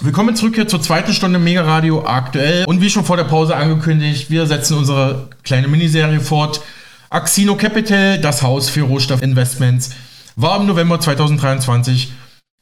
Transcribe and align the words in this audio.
Willkommen 0.00 0.36
zurück 0.36 0.54
hier 0.54 0.68
zur 0.68 0.80
zweiten 0.80 1.12
Stunde 1.12 1.40
Mega 1.40 1.62
Radio 1.62 2.06
aktuell. 2.06 2.64
Und 2.66 2.80
wie 2.80 2.88
schon 2.88 3.04
vor 3.04 3.16
der 3.16 3.24
Pause 3.24 3.56
angekündigt, 3.56 4.30
wir 4.30 4.46
setzen 4.46 4.78
unsere 4.78 5.28
kleine 5.42 5.66
Miniserie 5.66 6.20
fort. 6.20 6.60
Axino 7.10 7.56
Capital, 7.56 8.20
das 8.20 8.44
Haus 8.44 8.70
für 8.70 8.82
Rohstoffinvestments, 8.82 9.90
war 10.36 10.60
im 10.60 10.68
November 10.68 11.00
2023 11.00 12.12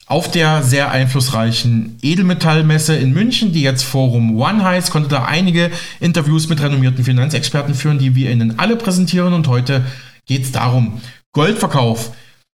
auf 0.07 0.31
der 0.31 0.63
sehr 0.63 0.91
einflussreichen 0.93 1.99
Edelmetallmesse 2.01 2.97
in 2.97 3.13
München, 3.13 3.53
die 3.53 3.63
jetzt 3.63 3.83
Forum 3.83 4.41
One 4.41 4.65
heißt, 4.65 4.91
konnte 4.91 5.11
da 5.11 5.27
einige 5.27 5.71
Interviews 6.01 6.49
mit 6.49 6.63
renommierten 6.63 7.05
Finanzexperten 7.05 7.75
führen, 7.75 7.99
die 7.99 8.15
wir 8.15 8.31
Ihnen 8.31 8.59
alle 8.59 8.77
präsentieren. 8.77 9.35
Und 9.35 9.47
heute 9.47 9.85
geht 10.25 10.45
es 10.45 10.53
darum, 10.53 11.03
Goldverkauf. 11.33 12.13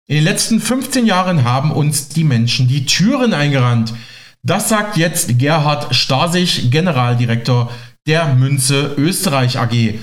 In 0.06 0.14
den 0.14 0.24
letzten 0.24 0.58
15 0.58 1.04
Jahren 1.04 1.44
haben 1.44 1.70
uns 1.70 2.08
die 2.08 2.24
Menschen 2.24 2.66
die 2.66 2.86
Türen 2.86 3.34
eingerannt. 3.34 3.92
Das 4.42 4.70
sagt 4.70 4.96
jetzt 4.96 5.38
Gerhard 5.38 5.94
Stasig, 5.94 6.70
Generaldirektor 6.70 7.70
der 8.06 8.34
Münze 8.34 8.94
Österreich 8.96 9.58
AG. 9.58 9.98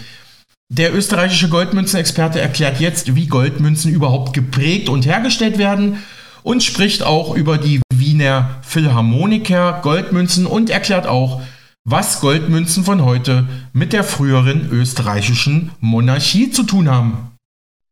Der 0.70 0.94
österreichische 0.94 1.50
Goldmünzenexperte 1.50 2.40
erklärt 2.40 2.80
jetzt, 2.80 3.16
wie 3.16 3.26
Goldmünzen 3.26 3.92
überhaupt 3.92 4.34
geprägt 4.34 4.90
und 4.90 5.08
hergestellt 5.08 5.58
werden 5.58 6.04
und 6.44 6.62
spricht 6.62 7.02
auch 7.02 7.36
über 7.36 7.58
die 7.58 7.82
Wiener 7.92 8.62
Philharmoniker 8.62 9.80
Goldmünzen 9.82 10.46
und 10.46 10.70
erklärt 10.70 11.08
auch, 11.08 11.42
was 11.84 12.22
Goldmünzen 12.22 12.84
von 12.84 13.04
heute 13.04 13.48
mit 13.74 13.92
der 13.92 14.04
früheren 14.04 14.70
österreichischen 14.70 15.72
Monarchie 15.80 16.52
zu 16.52 16.62
tun 16.62 16.92
haben. 16.92 17.27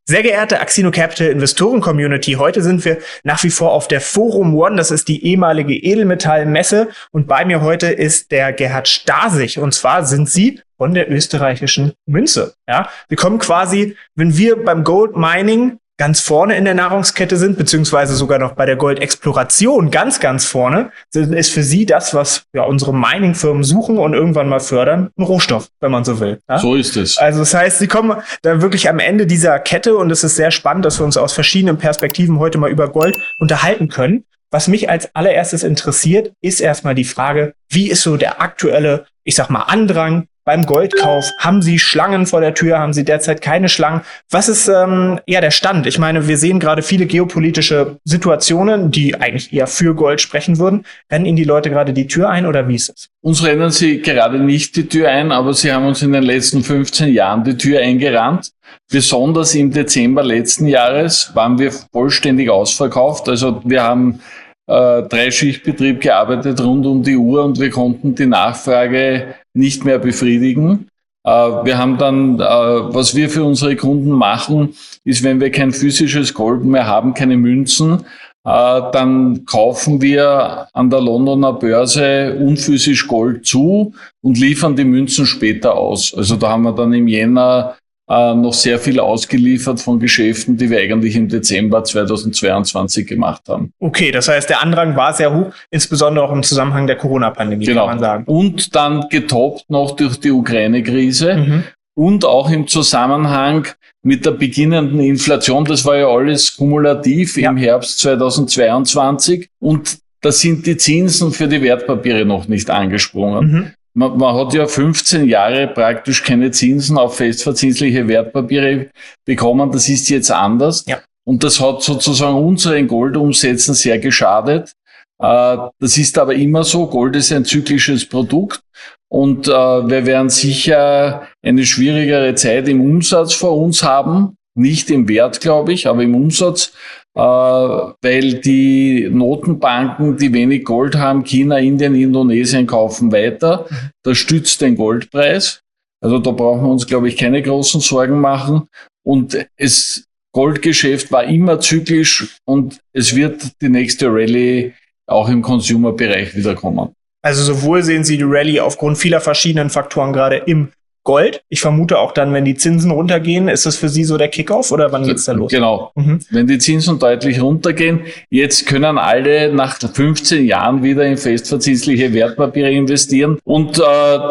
Sehr 0.07 0.21
geehrte 0.21 0.59
Axino 0.59 0.91
Capital 0.91 1.29
Investoren 1.29 1.81
Community, 1.81 2.33
heute 2.33 2.61
sind 2.61 2.85
wir 2.85 2.99
nach 3.23 3.43
wie 3.43 3.49
vor 3.49 3.71
auf 3.71 3.87
der 3.87 4.01
Forum 4.01 4.55
One. 4.55 4.75
Das 4.75 4.91
ist 4.91 5.07
die 5.07 5.25
ehemalige 5.25 5.73
Edelmetallmesse. 5.73 6.89
Und 7.09 7.25
bei 7.25 7.43
mir 7.43 7.61
heute 7.61 7.87
ist 7.87 8.29
der 8.29 8.53
Gerhard 8.53 8.87
Stasig. 8.87 9.57
Und 9.57 9.73
zwar 9.73 10.05
sind 10.05 10.29
Sie 10.29 10.61
von 10.77 10.93
der 10.93 11.09
österreichischen 11.11 11.93
Münze. 12.05 12.53
Ja, 12.67 12.87
wir 13.07 13.17
kommen 13.17 13.39
quasi, 13.39 13.97
wenn 14.13 14.37
wir 14.37 14.63
beim 14.63 14.83
Gold 14.83 15.17
Mining 15.17 15.79
ganz 15.97 16.19
vorne 16.19 16.57
in 16.57 16.65
der 16.65 16.73
Nahrungskette 16.73 17.37
sind, 17.37 17.57
beziehungsweise 17.57 18.15
sogar 18.15 18.37
noch 18.37 18.53
bei 18.53 18.65
der 18.65 18.75
Goldexploration 18.75 19.91
ganz, 19.91 20.19
ganz 20.19 20.45
vorne, 20.45 20.91
ist 21.13 21.51
für 21.51 21.63
sie 21.63 21.85
das, 21.85 22.13
was 22.13 22.43
ja, 22.53 22.63
unsere 22.63 22.93
Mining-Firmen 22.93 23.63
suchen 23.63 23.97
und 23.97 24.13
irgendwann 24.13 24.49
mal 24.49 24.59
fördern, 24.59 25.09
ein 25.17 25.23
Rohstoff, 25.23 25.69
wenn 25.79 25.91
man 25.91 26.03
so 26.03 26.19
will. 26.19 26.41
Ja? 26.49 26.59
So 26.59 26.75
ist 26.75 26.97
es. 26.97 27.17
Also 27.17 27.39
das 27.39 27.53
heißt, 27.53 27.79
sie 27.79 27.87
kommen 27.87 28.21
da 28.41 28.61
wirklich 28.61 28.89
am 28.89 28.99
Ende 28.99 29.25
dieser 29.25 29.57
Kette 29.59 29.95
und 29.95 30.11
es 30.11 30.23
ist 30.23 30.35
sehr 30.35 30.51
spannend, 30.51 30.85
dass 30.85 30.99
wir 30.99 31.05
uns 31.05 31.17
aus 31.17 31.33
verschiedenen 31.33 31.77
Perspektiven 31.77 32.39
heute 32.39 32.57
mal 32.57 32.69
über 32.69 32.89
Gold 32.89 33.17
unterhalten 33.39 33.87
können. 33.87 34.25
Was 34.51 34.67
mich 34.67 34.89
als 34.89 35.13
allererstes 35.15 35.63
interessiert, 35.63 36.33
ist 36.41 36.61
erstmal 36.61 36.95
die 36.95 37.03
Frage, 37.03 37.53
wie 37.69 37.89
ist 37.89 38.03
so 38.03 38.15
der 38.15 38.41
aktuelle, 38.41 39.05
ich 39.23 39.35
sag 39.35 39.49
mal, 39.49 39.63
Andrang 39.63 40.27
beim 40.45 40.65
Goldkauf? 40.65 41.29
Haben 41.39 41.61
Sie 41.61 41.79
Schlangen 41.79 42.25
vor 42.25 42.39
der 42.39 42.53
Tür? 42.53 42.79
Haben 42.79 42.93
Sie 42.93 43.03
derzeit 43.03 43.41
keine 43.41 43.67
Schlangen? 43.67 44.01
Was 44.29 44.47
ist 44.47 44.67
ähm, 44.67 45.19
ja 45.27 45.41
der 45.41 45.51
Stand? 45.51 45.87
Ich 45.87 45.99
meine, 45.99 46.27
wir 46.27 46.37
sehen 46.37 46.59
gerade 46.59 46.81
viele 46.81 47.07
geopolitische 47.07 47.97
Situationen, 48.05 48.91
die 48.91 49.15
eigentlich 49.15 49.51
eher 49.51 49.67
für 49.67 49.95
Gold 49.95 50.21
sprechen 50.21 50.59
würden. 50.59 50.85
Rennen 51.11 51.25
Ihnen 51.25 51.35
die 51.35 51.43
Leute 51.43 51.69
gerade 51.69 51.91
die 51.91 52.07
Tür 52.07 52.29
ein 52.29 52.45
oder 52.45 52.67
wie 52.69 52.75
ist 52.75 52.89
es? 52.89 53.09
Uns 53.21 53.43
rennen 53.43 53.71
sie 53.71 54.01
gerade 54.01 54.37
nicht 54.37 54.75
die 54.75 54.87
Tür 54.87 55.09
ein, 55.09 55.31
aber 55.31 55.53
sie 55.55 55.73
haben 55.73 55.87
uns 55.87 56.03
in 56.03 56.13
den 56.13 56.21
letzten 56.21 56.61
15 56.61 57.11
Jahren 57.11 57.43
die 57.43 57.57
Tür 57.57 57.79
eingerannt. 57.79 58.51
Besonders 58.91 59.55
im 59.55 59.71
Dezember 59.71 60.23
letzten 60.23 60.67
Jahres 60.67 61.31
waren 61.33 61.57
wir 61.57 61.71
vollständig 61.71 62.51
ausverkauft. 62.51 63.27
Also 63.27 63.61
wir 63.65 63.81
haben 63.81 64.19
äh, 64.67 65.01
Dreischichtbetrieb 65.03 66.01
gearbeitet 66.01 66.61
rund 66.61 66.85
um 66.85 67.01
die 67.01 67.15
Uhr 67.15 67.43
und 67.43 67.59
wir 67.59 67.71
konnten 67.71 68.13
die 68.13 68.27
Nachfrage 68.27 69.35
nicht 69.55 69.85
mehr 69.85 69.99
befriedigen. 69.99 70.87
Äh, 71.23 71.29
wir 71.31 71.77
haben 71.77 71.97
dann, 71.97 72.39
äh, 72.39 72.43
was 72.43 73.15
wir 73.15 73.29
für 73.29 73.43
unsere 73.43 73.75
Kunden 73.75 74.11
machen, 74.11 74.75
ist, 75.03 75.23
wenn 75.23 75.39
wir 75.39 75.51
kein 75.51 75.71
physisches 75.71 76.33
Gold 76.33 76.63
mehr 76.63 76.85
haben, 76.85 77.13
keine 77.13 77.37
Münzen, 77.37 78.05
äh, 78.45 78.81
dann 78.91 79.45
kaufen 79.45 80.01
wir 80.01 80.67
an 80.73 80.89
der 80.91 81.01
Londoner 81.01 81.53
Börse 81.53 82.37
unphysisch 82.39 83.07
Gold 83.07 83.45
zu 83.45 83.93
und 84.21 84.37
liefern 84.37 84.75
die 84.75 84.85
Münzen 84.85 85.25
später 85.25 85.75
aus. 85.75 86.13
Also 86.15 86.35
da 86.35 86.49
haben 86.51 86.63
wir 86.63 86.73
dann 86.73 86.93
im 86.93 87.07
Jänner 87.07 87.75
äh, 88.07 88.35
noch 88.35 88.53
sehr 88.53 88.79
viel 88.79 88.99
ausgeliefert 88.99 89.79
von 89.79 89.99
Geschäften, 89.99 90.57
die 90.57 90.69
wir 90.69 90.79
eigentlich 90.79 91.15
im 91.15 91.27
Dezember 91.27 91.83
2022 91.83 93.07
gemacht 93.07 93.43
haben. 93.47 93.71
Okay, 93.79 94.11
das 94.11 94.27
heißt, 94.27 94.49
der 94.49 94.61
Andrang 94.61 94.95
war 94.95 95.13
sehr 95.13 95.33
hoch, 95.33 95.51
insbesondere 95.71 96.25
auch 96.25 96.31
im 96.31 96.43
Zusammenhang 96.43 96.87
der 96.87 96.97
Corona-Pandemie, 96.97 97.65
genau. 97.65 97.87
kann 97.87 97.95
man 97.95 97.99
sagen. 97.99 98.23
Und 98.25 98.75
dann 98.75 99.09
getoppt 99.09 99.69
noch 99.69 99.95
durch 99.95 100.19
die 100.19 100.31
Ukraine-Krise. 100.31 101.35
Mhm. 101.35 101.63
Und 101.97 102.25
auch 102.25 102.49
im 102.49 102.67
Zusammenhang 102.67 103.67
mit 104.03 104.25
der 104.25 104.31
beginnenden 104.31 104.99
Inflation, 104.99 105.65
das 105.65 105.85
war 105.85 105.97
ja 105.97 106.07
alles 106.07 106.57
kumulativ 106.57 107.37
ja. 107.37 107.49
im 107.49 107.57
Herbst 107.57 107.99
2022. 107.99 109.49
Und 109.59 109.97
da 110.21 110.31
sind 110.31 110.65
die 110.67 110.77
Zinsen 110.77 111.31
für 111.31 111.47
die 111.47 111.61
Wertpapiere 111.61 112.25
noch 112.25 112.47
nicht 112.47 112.69
angesprungen. 112.69 113.51
Mhm. 113.51 113.71
Man, 113.97 114.17
man, 114.17 114.35
hat 114.35 114.53
ja 114.53 114.67
15 114.67 115.25
Jahre 115.27 115.67
praktisch 115.67 116.21
keine 116.21 116.51
Zinsen 116.51 116.97
auf 116.97 117.15
festverzinsliche 117.15 118.07
Wertpapiere 118.07 118.89
bekommen. 119.25 119.71
Das 119.71 119.87
ist 119.87 120.09
jetzt 120.09 120.31
anders. 120.31 120.83
Ja. 120.85 120.99
Und 121.25 121.43
das 121.43 121.59
hat 121.61 121.81
sozusagen 121.81 122.37
unseren 122.37 122.87
Goldumsätzen 122.87 123.73
sehr 123.73 123.97
geschadet. 123.97 124.73
Äh, 125.19 125.57
das 125.79 125.97
ist 125.97 126.17
aber 126.17 126.35
immer 126.35 126.63
so. 126.63 126.87
Gold 126.87 127.15
ist 127.15 127.31
ein 127.31 127.45
zyklisches 127.45 128.07
Produkt. 128.07 128.61
Und 129.09 129.47
äh, 129.47 129.51
wir 129.51 130.05
werden 130.05 130.29
sicher 130.29 131.27
eine 131.41 131.65
schwierigere 131.65 132.35
Zeit 132.35 132.67
im 132.67 132.81
Umsatz 132.81 133.33
vor 133.33 133.57
uns 133.57 133.81
haben. 133.81 134.35
Nicht 134.57 134.89
im 134.89 135.07
Wert, 135.07 135.39
glaube 135.41 135.73
ich, 135.73 135.87
aber 135.87 136.03
im 136.03 136.15
Umsatz. 136.15 136.73
Äh, 137.15 137.21
weil 137.21 138.33
die 138.41 139.09
Notenbanken, 139.09 140.17
die 140.17 140.33
wenig 140.33 140.65
Gold 140.65 140.95
haben, 140.95 141.23
China, 141.23 141.57
Indien, 141.57 141.95
Indonesien 141.95 142.67
kaufen 142.67 143.11
weiter. 143.11 143.65
Das 144.03 144.17
stützt 144.17 144.61
den 144.61 144.75
Goldpreis. 144.75 145.61
Also 146.01 146.19
da 146.19 146.31
brauchen 146.31 146.63
wir 146.63 146.69
uns, 146.69 146.85
glaube 146.85 147.07
ich, 147.07 147.17
keine 147.17 147.41
großen 147.41 147.79
Sorgen 147.81 148.19
machen. 148.19 148.67
Und 149.03 149.37
es 149.55 150.05
Goldgeschäft 150.33 151.13
war 151.13 151.23
immer 151.23 151.61
zyklisch 151.61 152.37
und 152.43 152.81
es 152.91 153.15
wird 153.15 153.61
die 153.61 153.69
nächste 153.69 154.07
Rallye 154.07 154.73
auch 155.07 155.29
im 155.29 155.41
Consumer-Bereich 155.41 156.35
wiederkommen. 156.35 156.93
Also 157.21 157.41
sowohl 157.53 157.83
sehen 157.83 158.03
Sie 158.03 158.17
die 158.17 158.25
Rallye 158.25 158.59
aufgrund 158.59 158.97
vieler 158.97 159.21
verschiedenen 159.21 159.69
Faktoren 159.69 160.11
gerade 160.11 160.35
im 160.35 160.73
Gold. 161.05 161.43
Ich 161.49 161.61
vermute 161.61 161.99
auch 161.99 162.11
dann, 162.11 162.33
wenn 162.33 162.45
die 162.45 162.55
Zinsen 162.55 162.91
runtergehen, 162.91 163.47
ist 163.47 163.65
das 163.65 163.77
für 163.77 163.89
Sie 163.89 164.03
so 164.03 164.17
der 164.17 164.27
Kickoff 164.27 164.71
oder 164.71 164.91
wann 164.91 165.03
geht's 165.03 165.25
da 165.25 165.33
los? 165.33 165.51
Genau. 165.51 165.91
Mhm. 165.95 166.19
Wenn 166.31 166.47
die 166.47 166.57
Zinsen 166.57 166.99
deutlich 166.99 167.41
runtergehen, 167.41 168.01
jetzt 168.29 168.65
können 168.65 168.97
alle 168.97 169.53
nach 169.53 169.77
15 169.79 170.43
Jahren 170.45 170.81
wieder 170.81 171.05
in 171.05 171.17
festverzinsliche 171.17 172.11
Wertpapiere 172.11 172.71
investieren. 172.71 173.37
Und 173.43 173.77
äh, 173.77 173.83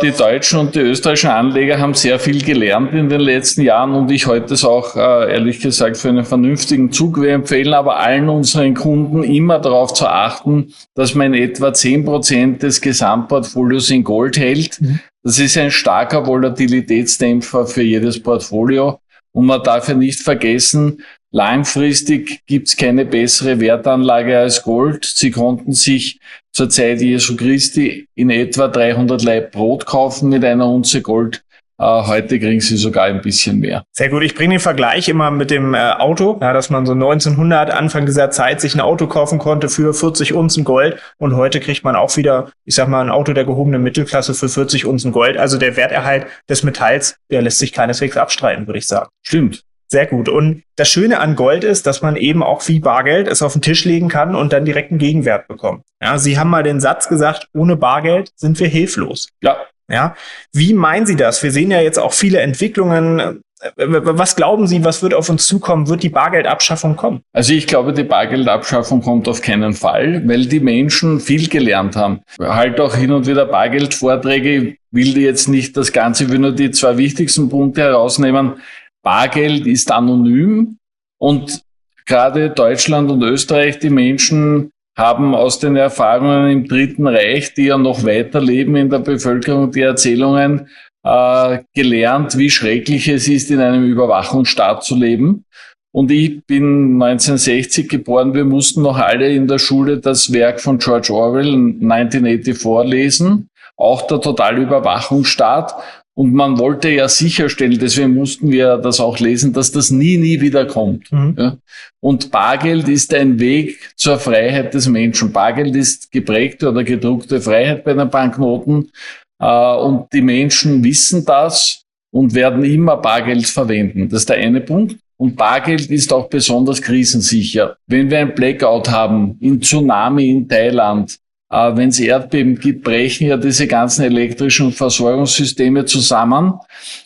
die 0.02 0.10
deutschen 0.10 0.58
und 0.58 0.74
die 0.74 0.80
österreichischen 0.80 1.30
Anleger 1.30 1.78
haben 1.78 1.94
sehr 1.94 2.18
viel 2.18 2.42
gelernt 2.42 2.92
in 2.92 3.08
den 3.08 3.20
letzten 3.20 3.62
Jahren 3.62 3.94
und 3.94 4.10
ich 4.10 4.26
halte 4.26 4.54
es 4.54 4.64
auch 4.64 4.96
äh, 4.96 5.32
ehrlich 5.32 5.60
gesagt 5.60 5.96
für 5.96 6.08
einen 6.08 6.24
vernünftigen 6.24 6.90
Zug. 6.90 7.22
Wir 7.22 7.34
empfehlen 7.34 7.72
aber 7.72 8.00
allen 8.00 8.28
unseren 8.28 8.74
Kunden 8.74 9.22
immer 9.22 9.60
darauf 9.60 9.94
zu 9.94 10.08
achten, 10.08 10.74
dass 10.94 11.14
man 11.14 11.34
in 11.34 11.50
etwa 11.50 11.72
10 11.72 12.04
Prozent 12.04 12.62
des 12.64 12.80
Gesamtportfolios 12.80 13.90
in 13.90 14.02
Gold 14.02 14.36
hält. 14.36 14.80
Mhm. 14.80 14.98
Das 15.26 15.38
ist 15.38 15.56
ein 15.56 15.70
starker 15.70 16.26
Volatilitätsdämpfer 16.26 17.66
für 17.66 17.82
jedes 17.82 18.22
Portfolio. 18.22 19.00
Und 19.32 19.46
man 19.46 19.62
darf 19.62 19.88
ja 19.88 19.94
nicht 19.94 20.20
vergessen, 20.20 21.02
langfristig 21.32 22.42
gibt's 22.46 22.76
keine 22.76 23.06
bessere 23.06 23.58
Wertanlage 23.58 24.38
als 24.38 24.62
Gold. 24.62 25.06
Sie 25.06 25.30
konnten 25.30 25.72
sich 25.72 26.20
zur 26.52 26.68
Zeit 26.68 27.00
Jesu 27.00 27.36
Christi 27.36 28.06
in 28.14 28.28
etwa 28.28 28.68
300 28.68 29.22
Leib 29.22 29.52
Brot 29.52 29.86
kaufen 29.86 30.28
mit 30.28 30.44
einer 30.44 30.68
Unze 30.68 31.00
Gold. 31.00 31.42
Äh, 31.78 31.84
heute 32.06 32.38
kriegen 32.38 32.60
sie 32.60 32.76
sogar 32.76 33.04
ein 33.04 33.20
bisschen 33.20 33.58
mehr. 33.58 33.84
Sehr 33.92 34.08
gut. 34.08 34.22
Ich 34.22 34.34
bringe 34.34 34.54
den 34.54 34.60
Vergleich 34.60 35.08
immer 35.08 35.30
mit 35.30 35.50
dem 35.50 35.74
äh, 35.74 35.92
Auto, 35.92 36.38
ja, 36.40 36.52
dass 36.52 36.70
man 36.70 36.86
so 36.86 36.92
1900 36.92 37.70
Anfang 37.70 38.06
dieser 38.06 38.30
Zeit 38.30 38.60
sich 38.60 38.74
ein 38.74 38.80
Auto 38.80 39.06
kaufen 39.06 39.38
konnte 39.38 39.68
für 39.68 39.92
40 39.92 40.34
Unzen 40.34 40.64
Gold 40.64 40.98
und 41.18 41.34
heute 41.36 41.60
kriegt 41.60 41.82
man 41.82 41.96
auch 41.96 42.16
wieder, 42.16 42.52
ich 42.64 42.74
sag 42.74 42.88
mal, 42.88 43.00
ein 43.00 43.10
Auto 43.10 43.32
der 43.32 43.44
gehobenen 43.44 43.82
Mittelklasse 43.82 44.34
für 44.34 44.48
40 44.48 44.86
Unzen 44.86 45.10
Gold. 45.10 45.36
Also 45.36 45.58
der 45.58 45.76
Werterhalt 45.76 46.26
des 46.48 46.62
Metalls, 46.62 47.16
der 47.30 47.42
lässt 47.42 47.58
sich 47.58 47.72
keineswegs 47.72 48.16
abstreiten, 48.16 48.66
würde 48.66 48.78
ich 48.78 48.86
sagen. 48.86 49.08
Stimmt. 49.22 49.64
Sehr 49.88 50.06
gut. 50.06 50.28
Und 50.28 50.62
das 50.76 50.88
Schöne 50.88 51.20
an 51.20 51.36
Gold 51.36 51.62
ist, 51.62 51.86
dass 51.86 52.02
man 52.02 52.16
eben 52.16 52.42
auch 52.42 52.66
wie 52.66 52.80
Bargeld 52.80 53.28
es 53.28 53.42
auf 53.42 53.52
den 53.52 53.62
Tisch 53.62 53.84
legen 53.84 54.08
kann 54.08 54.34
und 54.34 54.52
dann 54.52 54.64
direkt 54.64 54.90
einen 54.90 54.98
Gegenwert 54.98 55.46
bekommt. 55.46 55.84
Ja, 56.02 56.18
Sie 56.18 56.38
haben 56.38 56.50
mal 56.50 56.62
den 56.62 56.80
Satz 56.80 57.08
gesagt, 57.08 57.48
ohne 57.52 57.76
Bargeld 57.76 58.32
sind 58.34 58.58
wir 58.58 58.66
hilflos. 58.66 59.28
Ja, 59.40 59.56
ja, 59.90 60.14
wie 60.52 60.74
meinen 60.74 61.06
Sie 61.06 61.16
das? 61.16 61.42
Wir 61.42 61.50
sehen 61.50 61.70
ja 61.70 61.80
jetzt 61.80 61.98
auch 61.98 62.12
viele 62.12 62.40
Entwicklungen 62.40 63.42
was 63.76 64.36
glauben 64.36 64.66
Sie, 64.66 64.84
was 64.84 65.02
wird 65.02 65.14
auf 65.14 65.28
uns 65.28 65.46
zukommen? 65.46 65.88
Wird 65.88 66.02
die 66.02 66.10
Bargeldabschaffung 66.10 66.96
kommen? 66.96 67.22
Also 67.32 67.54
ich 67.54 67.66
glaube, 67.66 67.92
die 67.92 68.04
Bargeldabschaffung 68.04 69.00
kommt 69.00 69.28
auf 69.28 69.40
keinen 69.40 69.72
Fall, 69.72 70.26
weil 70.28 70.46
die 70.46 70.60
Menschen 70.60 71.20
viel 71.20 71.48
gelernt 71.48 71.96
haben. 71.96 72.20
Halt 72.38 72.78
auch 72.80 72.94
hin 72.94 73.12
und 73.12 73.26
wieder 73.26 73.46
Bargeldvorträge. 73.46 74.76
will 74.90 75.18
jetzt 75.18 75.48
nicht 75.48 75.76
das 75.76 75.92
Ganze, 75.92 76.28
will 76.30 76.38
nur 76.38 76.52
die 76.52 76.70
zwei 76.70 76.96
wichtigsten 76.98 77.48
Punkte 77.48 77.82
herausnehmen. 77.82 78.54
Bargeld 79.02 79.66
ist 79.66 79.90
anonym 79.90 80.78
und 81.18 81.62
gerade 82.06 82.50
Deutschland 82.50 83.10
und 83.10 83.22
Österreich, 83.22 83.78
die 83.78 83.90
Menschen 83.90 84.70
haben 84.96 85.34
aus 85.34 85.58
den 85.58 85.76
Erfahrungen 85.76 86.50
im 86.50 86.68
Dritten 86.68 87.06
Reich, 87.06 87.54
die 87.54 87.66
ja 87.66 87.78
noch 87.78 88.04
weiterleben 88.04 88.76
in 88.76 88.90
der 88.90 89.00
Bevölkerung, 89.00 89.72
die 89.72 89.80
Erzählungen 89.80 90.68
äh, 91.02 91.58
gelernt, 91.74 92.38
wie 92.38 92.50
schrecklich 92.50 93.08
es 93.08 93.28
ist, 93.28 93.50
in 93.50 93.60
einem 93.60 93.84
Überwachungsstaat 93.84 94.84
zu 94.84 94.96
leben. 94.96 95.44
Und 95.92 96.10
ich 96.10 96.44
bin 96.46 97.00
1960 97.00 97.88
geboren. 97.88 98.34
Wir 98.34 98.44
mussten 98.44 98.82
noch 98.82 98.98
alle 98.98 99.32
in 99.32 99.46
der 99.46 99.58
Schule 99.58 99.98
das 99.98 100.32
Werk 100.32 100.60
von 100.60 100.78
George 100.78 101.12
Orwell 101.12 101.54
1984 101.54 102.84
lesen. 102.84 103.48
Auch 103.76 104.02
der 104.06 104.20
totale 104.20 104.62
Überwachungsstaat. 104.62 105.74
Und 106.16 106.32
man 106.32 106.58
wollte 106.58 106.90
ja 106.90 107.08
sicherstellen, 107.08 107.78
deswegen 107.78 108.14
mussten 108.14 108.50
wir 108.52 108.76
das 108.76 109.00
auch 109.00 109.18
lesen, 109.18 109.52
dass 109.52 109.72
das 109.72 109.90
nie, 109.90 110.16
nie 110.16 110.40
wieder 110.40 110.64
kommt. 110.64 111.10
Mhm. 111.10 111.34
Ja. 111.36 111.56
Und 112.00 112.30
Bargeld 112.30 112.88
ist 112.88 113.12
ein 113.12 113.40
Weg 113.40 113.92
zur 113.96 114.18
Freiheit 114.18 114.74
des 114.74 114.88
Menschen. 114.88 115.32
Bargeld 115.32 115.74
ist 115.74 116.12
geprägte 116.12 116.68
oder 116.70 116.84
gedruckte 116.84 117.40
Freiheit 117.40 117.82
bei 117.82 117.94
den 117.94 118.08
Banknoten. 118.10 118.92
Äh, 119.40 119.74
und 119.76 120.12
die 120.12 120.22
Menschen 120.22 120.84
wissen 120.84 121.24
das 121.24 121.82
und 122.12 122.32
werden 122.32 122.62
immer 122.62 122.96
Bargeld 122.96 123.46
verwenden. 123.46 124.08
Das 124.08 124.20
ist 124.20 124.28
der 124.28 124.36
eine 124.36 124.60
Punkt. 124.60 124.96
Und 125.16 125.36
Bargeld 125.36 125.90
ist 125.90 126.12
auch 126.12 126.28
besonders 126.28 126.80
krisensicher. 126.80 127.76
Wenn 127.86 128.10
wir 128.10 128.18
ein 128.20 128.34
Blackout 128.34 128.88
haben, 128.88 129.36
in 129.40 129.60
Tsunami 129.60 130.30
in 130.30 130.48
Thailand, 130.48 131.18
äh, 131.54 131.76
wenn 131.76 131.90
es 131.90 132.00
Erdbeben 132.00 132.58
gibt, 132.58 132.82
brechen 132.82 133.28
ja 133.28 133.36
diese 133.36 133.68
ganzen 133.68 134.04
elektrischen 134.04 134.72
Versorgungssysteme 134.72 135.84
zusammen. 135.84 136.54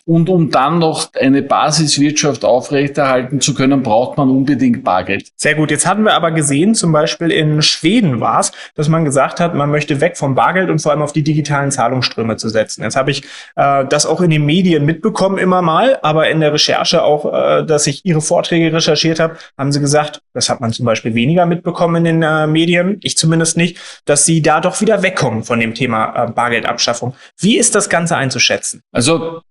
Und 0.08 0.30
um 0.30 0.50
dann 0.50 0.78
noch 0.78 1.12
eine 1.12 1.42
Basiswirtschaft 1.42 2.42
aufrechterhalten 2.42 3.42
zu 3.42 3.52
können, 3.52 3.82
braucht 3.82 4.16
man 4.16 4.30
unbedingt 4.30 4.82
Bargeld. 4.82 5.28
Sehr 5.36 5.54
gut. 5.54 5.70
Jetzt 5.70 5.86
hatten 5.86 6.04
wir 6.04 6.14
aber 6.14 6.30
gesehen, 6.30 6.74
zum 6.74 6.92
Beispiel 6.92 7.30
in 7.30 7.60
Schweden 7.60 8.18
war 8.18 8.40
es, 8.40 8.52
dass 8.74 8.88
man 8.88 9.04
gesagt 9.04 9.38
hat, 9.38 9.54
man 9.54 9.70
möchte 9.70 10.00
weg 10.00 10.16
vom 10.16 10.34
Bargeld 10.34 10.70
und 10.70 10.80
vor 10.80 10.92
allem 10.92 11.02
auf 11.02 11.12
die 11.12 11.22
digitalen 11.22 11.70
Zahlungsströme 11.70 12.38
zu 12.38 12.48
setzen. 12.48 12.84
Jetzt 12.84 12.96
habe 12.96 13.10
ich 13.10 13.22
äh, 13.56 13.84
das 13.84 14.06
auch 14.06 14.22
in 14.22 14.30
den 14.30 14.46
Medien 14.46 14.86
mitbekommen 14.86 15.36
immer 15.36 15.60
mal, 15.60 15.98
aber 16.00 16.30
in 16.30 16.40
der 16.40 16.54
Recherche 16.54 17.02
auch, 17.02 17.30
äh, 17.30 17.66
dass 17.66 17.86
ich 17.86 18.06
Ihre 18.06 18.22
Vorträge 18.22 18.72
recherchiert 18.72 19.20
habe, 19.20 19.36
haben 19.58 19.72
Sie 19.72 19.80
gesagt, 19.80 20.22
das 20.32 20.48
hat 20.48 20.62
man 20.62 20.72
zum 20.72 20.86
Beispiel 20.86 21.14
weniger 21.14 21.44
mitbekommen 21.44 22.06
in 22.06 22.20
den 22.20 22.22
äh, 22.22 22.46
Medien, 22.46 22.96
ich 23.02 23.18
zumindest 23.18 23.58
nicht, 23.58 23.76
dass 24.06 24.24
Sie 24.24 24.40
da 24.40 24.62
doch 24.62 24.80
wieder 24.80 25.02
wegkommen 25.02 25.44
von 25.44 25.60
dem 25.60 25.74
Thema 25.74 26.14
äh, 26.14 26.30
Bargeldabschaffung. 26.30 27.14
Wie 27.38 27.58
ist 27.58 27.74
das 27.74 27.90
Ganze 27.90 28.16
einzuschätzen? 28.16 28.80
Also 28.90 29.42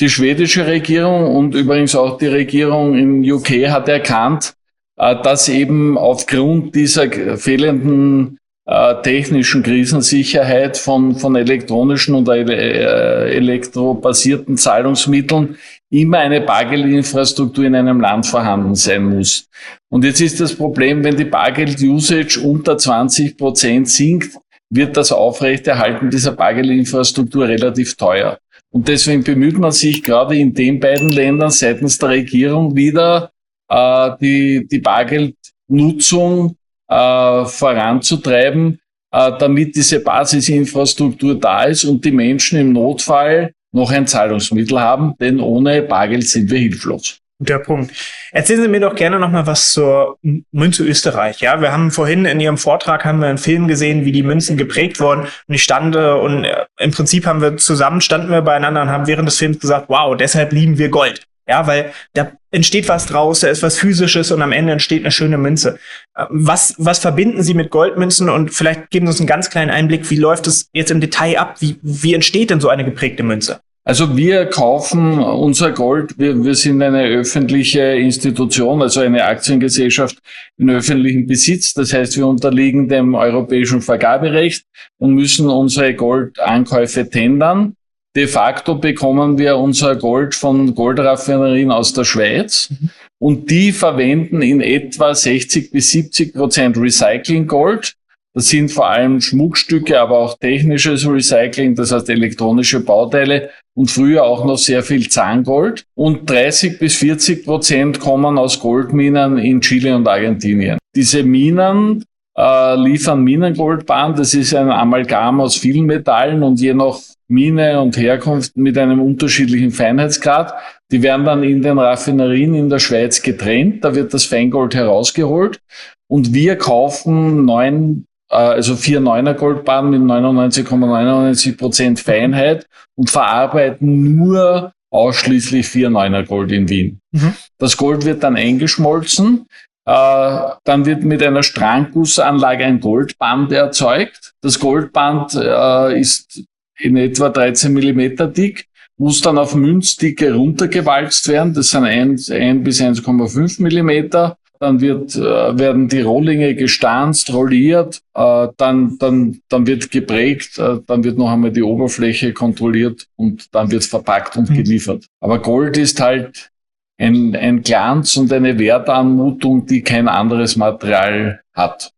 die 0.00 0.08
schwedische 0.08 0.66
Regierung 0.66 1.34
und 1.34 1.54
übrigens 1.54 1.94
auch 1.94 2.18
die 2.18 2.26
Regierung 2.26 2.96
in 2.96 3.30
UK 3.30 3.68
hat 3.68 3.88
erkannt, 3.88 4.54
äh, 4.96 5.16
dass 5.22 5.48
eben 5.48 5.96
aufgrund 5.98 6.74
dieser 6.74 7.10
fehlenden 7.36 8.38
äh, 8.68 9.00
technischen 9.02 9.62
Krisensicherheit 9.62 10.76
von, 10.76 11.14
von 11.14 11.36
elektronischen 11.36 12.16
und 12.16 12.28
äh, 12.28 13.30
elektrobasierten 13.30 14.56
Zahlungsmitteln 14.56 15.56
immer 15.88 16.18
eine 16.18 16.40
Bargeldinfrastruktur 16.40 17.64
in 17.64 17.76
einem 17.76 18.00
Land 18.00 18.26
vorhanden 18.26 18.74
sein 18.74 19.04
muss. 19.04 19.48
Und 19.88 20.04
jetzt 20.04 20.20
ist 20.20 20.40
das 20.40 20.54
Problem, 20.54 21.04
wenn 21.04 21.16
die 21.16 21.24
Bargeld-Usage 21.24 22.40
unter 22.40 22.76
20 22.76 23.36
Prozent 23.36 23.88
sinkt, 23.88 24.36
wird 24.68 24.96
das 24.96 25.12
Aufrechterhalten 25.12 26.10
dieser 26.10 26.32
Bargeldinfrastruktur 26.32 27.46
relativ 27.46 27.96
teuer. 27.96 28.40
Und 28.72 28.88
deswegen 28.88 29.24
bemüht 29.24 29.58
man 29.58 29.72
sich 29.72 30.02
gerade 30.02 30.36
in 30.36 30.52
den 30.52 30.80
beiden 30.80 31.12
Ländern 31.12 31.50
seitens 31.50 31.98
der 31.98 32.10
Regierung 32.10 32.74
wieder, 32.76 33.32
äh, 33.68 34.10
die, 34.20 34.66
die 34.70 34.80
Bargeldnutzung 34.80 36.56
äh, 36.88 37.44
voranzutreiben, 37.44 38.80
äh, 39.12 39.32
damit 39.38 39.76
diese 39.76 40.00
Basisinfrastruktur 40.00 41.38
da 41.38 41.64
ist 41.64 41.84
und 41.84 42.04
die 42.04 42.12
Menschen 42.12 42.58
im 42.58 42.72
Notfall 42.72 43.52
noch 43.72 43.90
ein 43.90 44.06
Zahlungsmittel 44.06 44.80
haben, 44.80 45.14
denn 45.20 45.40
ohne 45.40 45.82
Bargeld 45.82 46.26
sind 46.26 46.50
wir 46.50 46.58
hilflos. 46.58 47.20
Guter 47.38 47.58
Punkt. 47.58 47.92
Erzählen 48.32 48.62
Sie 48.62 48.68
mir 48.68 48.80
doch 48.80 48.94
gerne 48.94 49.18
noch 49.18 49.30
mal 49.30 49.46
was 49.46 49.72
zur 49.72 50.18
Münze 50.52 50.84
Österreich. 50.84 51.40
Ja, 51.40 51.60
wir 51.60 51.70
haben 51.70 51.90
vorhin 51.90 52.24
in 52.24 52.40
Ihrem 52.40 52.56
Vortrag 52.56 53.04
haben 53.04 53.20
wir 53.20 53.28
einen 53.28 53.36
Film 53.36 53.68
gesehen, 53.68 54.06
wie 54.06 54.12
die 54.12 54.22
Münzen 54.22 54.56
geprägt 54.56 55.00
wurden. 55.00 55.22
Und 55.46 55.54
ich 55.54 55.62
stand 55.62 55.94
und 55.96 56.44
äh, 56.44 56.64
im 56.78 56.92
Prinzip 56.92 57.26
haben 57.26 57.42
wir 57.42 57.58
zusammen 57.58 58.00
standen 58.00 58.30
wir 58.30 58.40
beieinander 58.40 58.80
und 58.82 58.88
haben 58.88 59.06
während 59.06 59.28
des 59.28 59.36
Films 59.36 59.58
gesagt, 59.58 59.86
wow, 59.88 60.16
deshalb 60.16 60.52
lieben 60.52 60.78
wir 60.78 60.88
Gold. 60.88 61.26
Ja, 61.48 61.66
weil 61.66 61.92
da 62.14 62.32
entsteht 62.50 62.88
was 62.88 63.06
draus, 63.06 63.40
da 63.40 63.48
ist 63.48 63.62
was 63.62 63.78
physisches 63.78 64.32
und 64.32 64.42
am 64.42 64.50
Ende 64.50 64.72
entsteht 64.72 65.02
eine 65.02 65.12
schöne 65.12 65.36
Münze. 65.36 65.78
Äh, 66.14 66.24
was, 66.30 66.74
was 66.78 67.00
verbinden 67.00 67.42
Sie 67.42 67.52
mit 67.52 67.70
Goldmünzen 67.70 68.30
und 68.30 68.50
vielleicht 68.50 68.88
geben 68.88 69.06
Sie 69.06 69.10
uns 69.10 69.20
einen 69.20 69.28
ganz 69.28 69.50
kleinen 69.50 69.70
Einblick, 69.70 70.08
wie 70.10 70.16
läuft 70.16 70.46
es 70.46 70.70
jetzt 70.72 70.90
im 70.90 71.02
Detail 71.02 71.38
ab? 71.38 71.56
Wie, 71.60 71.78
wie 71.82 72.14
entsteht 72.14 72.48
denn 72.48 72.60
so 72.60 72.70
eine 72.70 72.84
geprägte 72.84 73.22
Münze? 73.22 73.60
Also 73.88 74.16
wir 74.16 74.46
kaufen 74.46 75.20
unser 75.20 75.70
Gold, 75.70 76.18
wir, 76.18 76.42
wir 76.42 76.56
sind 76.56 76.82
eine 76.82 77.04
öffentliche 77.04 77.82
Institution, 77.82 78.82
also 78.82 78.98
eine 78.98 79.24
Aktiengesellschaft 79.24 80.18
in 80.58 80.70
öffentlichem 80.70 81.28
Besitz. 81.28 81.72
Das 81.72 81.92
heißt, 81.92 82.16
wir 82.16 82.26
unterliegen 82.26 82.88
dem 82.88 83.14
europäischen 83.14 83.80
Vergaberecht 83.82 84.64
und 84.98 85.14
müssen 85.14 85.48
unsere 85.48 85.94
Goldankäufe 85.94 87.08
tendern. 87.08 87.76
De 88.16 88.26
facto 88.26 88.74
bekommen 88.74 89.38
wir 89.38 89.56
unser 89.56 89.94
Gold 89.94 90.34
von 90.34 90.74
Goldraffinerien 90.74 91.70
aus 91.70 91.92
der 91.92 92.02
Schweiz 92.02 92.70
mhm. 92.70 92.90
und 93.20 93.50
die 93.52 93.70
verwenden 93.70 94.42
in 94.42 94.62
etwa 94.62 95.14
60 95.14 95.70
bis 95.70 95.92
70 95.92 96.34
Prozent 96.34 96.76
Recycling 96.76 97.46
Gold 97.46 97.94
das 98.36 98.48
sind 98.48 98.70
vor 98.70 98.90
allem 98.90 99.22
Schmuckstücke, 99.22 99.98
aber 99.98 100.18
auch 100.18 100.36
technisches 100.38 101.08
Recycling, 101.08 101.74
das 101.74 101.90
heißt 101.90 102.10
elektronische 102.10 102.80
Bauteile 102.80 103.48
und 103.74 103.90
früher 103.90 104.24
auch 104.24 104.44
noch 104.44 104.58
sehr 104.58 104.82
viel 104.82 105.08
Zahngold. 105.08 105.84
Und 105.94 106.28
30 106.28 106.78
bis 106.78 106.96
40 106.96 107.46
Prozent 107.46 107.98
kommen 107.98 108.36
aus 108.36 108.60
Goldminen 108.60 109.38
in 109.38 109.62
Chile 109.62 109.96
und 109.96 110.06
Argentinien. 110.06 110.76
Diese 110.94 111.22
Minen 111.22 112.04
äh, 112.36 112.76
liefern 112.76 113.24
Minengoldbahn. 113.24 114.14
Das 114.14 114.34
ist 114.34 114.54
ein 114.54 114.70
Amalgam 114.70 115.40
aus 115.40 115.56
vielen 115.56 115.86
Metallen 115.86 116.42
und 116.42 116.60
je 116.60 116.74
nach 116.74 116.98
Mine 117.28 117.80
und 117.80 117.96
Herkunft 117.96 118.54
mit 118.58 118.76
einem 118.76 119.00
unterschiedlichen 119.00 119.70
Feinheitsgrad. 119.70 120.52
Die 120.92 121.02
werden 121.02 121.24
dann 121.24 121.42
in 121.42 121.62
den 121.62 121.78
Raffinerien 121.78 122.54
in 122.54 122.68
der 122.68 122.80
Schweiz 122.80 123.22
getrennt. 123.22 123.82
Da 123.82 123.94
wird 123.94 124.12
das 124.12 124.26
Feingold 124.26 124.74
herausgeholt. 124.74 125.58
Und 126.06 126.34
wir 126.34 126.56
kaufen 126.56 127.46
neun 127.46 128.04
also 128.28 128.76
vier 128.76 129.00
Neuner 129.00 129.34
Goldbahnen 129.34 129.90
mit 129.90 130.00
99,99 130.00 131.56
Prozent 131.56 132.00
Feinheit 132.00 132.66
und 132.94 133.10
verarbeiten 133.10 134.16
nur 134.16 134.72
ausschließlich 134.90 135.66
vier 135.66 135.90
Neuner 135.90 136.24
Gold 136.24 136.52
in 136.52 136.68
Wien. 136.68 137.00
Mhm. 137.12 137.34
Das 137.58 137.76
Gold 137.76 138.04
wird 138.04 138.22
dann 138.22 138.36
eingeschmolzen. 138.36 139.46
Äh, 139.84 140.38
dann 140.64 140.84
wird 140.84 141.04
mit 141.04 141.22
einer 141.22 141.42
Stranggussanlage 141.42 142.64
ein 142.64 142.80
Goldband 142.80 143.52
erzeugt. 143.52 144.32
Das 144.40 144.58
Goldband 144.58 145.34
äh, 145.34 146.00
ist 146.00 146.42
in 146.78 146.96
etwa 146.96 147.28
13 147.28 147.72
Millimeter 147.72 148.26
dick, 148.26 148.66
muss 148.98 149.20
dann 149.20 149.38
auf 149.38 149.54
Münzdicke 149.54 150.34
runtergewalzt 150.34 151.28
werden. 151.28 151.54
Das 151.54 151.70
sind 151.70 151.84
1, 151.84 152.30
1 152.30 152.64
bis 152.64 152.80
1,5 152.80 153.62
Millimeter 153.62 154.36
dann 154.60 154.80
wird, 154.80 155.14
äh, 155.16 155.58
werden 155.58 155.88
die 155.88 156.00
Rohlinge 156.00 156.54
gestanzt, 156.54 157.32
rolliert, 157.32 158.02
äh, 158.14 158.48
dann, 158.56 158.98
dann, 158.98 159.40
dann 159.48 159.66
wird 159.66 159.90
geprägt, 159.90 160.58
äh, 160.58 160.78
dann 160.86 161.04
wird 161.04 161.18
noch 161.18 161.30
einmal 161.30 161.52
die 161.52 161.62
Oberfläche 161.62 162.32
kontrolliert 162.32 163.06
und 163.16 163.54
dann 163.54 163.70
wird 163.70 163.84
verpackt 163.84 164.36
und 164.36 164.50
mhm. 164.50 164.54
geliefert. 164.54 165.06
Aber 165.20 165.40
Gold 165.40 165.76
ist 165.76 166.00
halt 166.00 166.50
ein, 166.98 167.36
ein 167.36 167.62
Glanz 167.62 168.16
und 168.16 168.32
eine 168.32 168.58
Wertanmutung, 168.58 169.66
die 169.66 169.82
kein 169.82 170.08
anderes 170.08 170.56
Material 170.56 171.40
hat. 171.52 171.92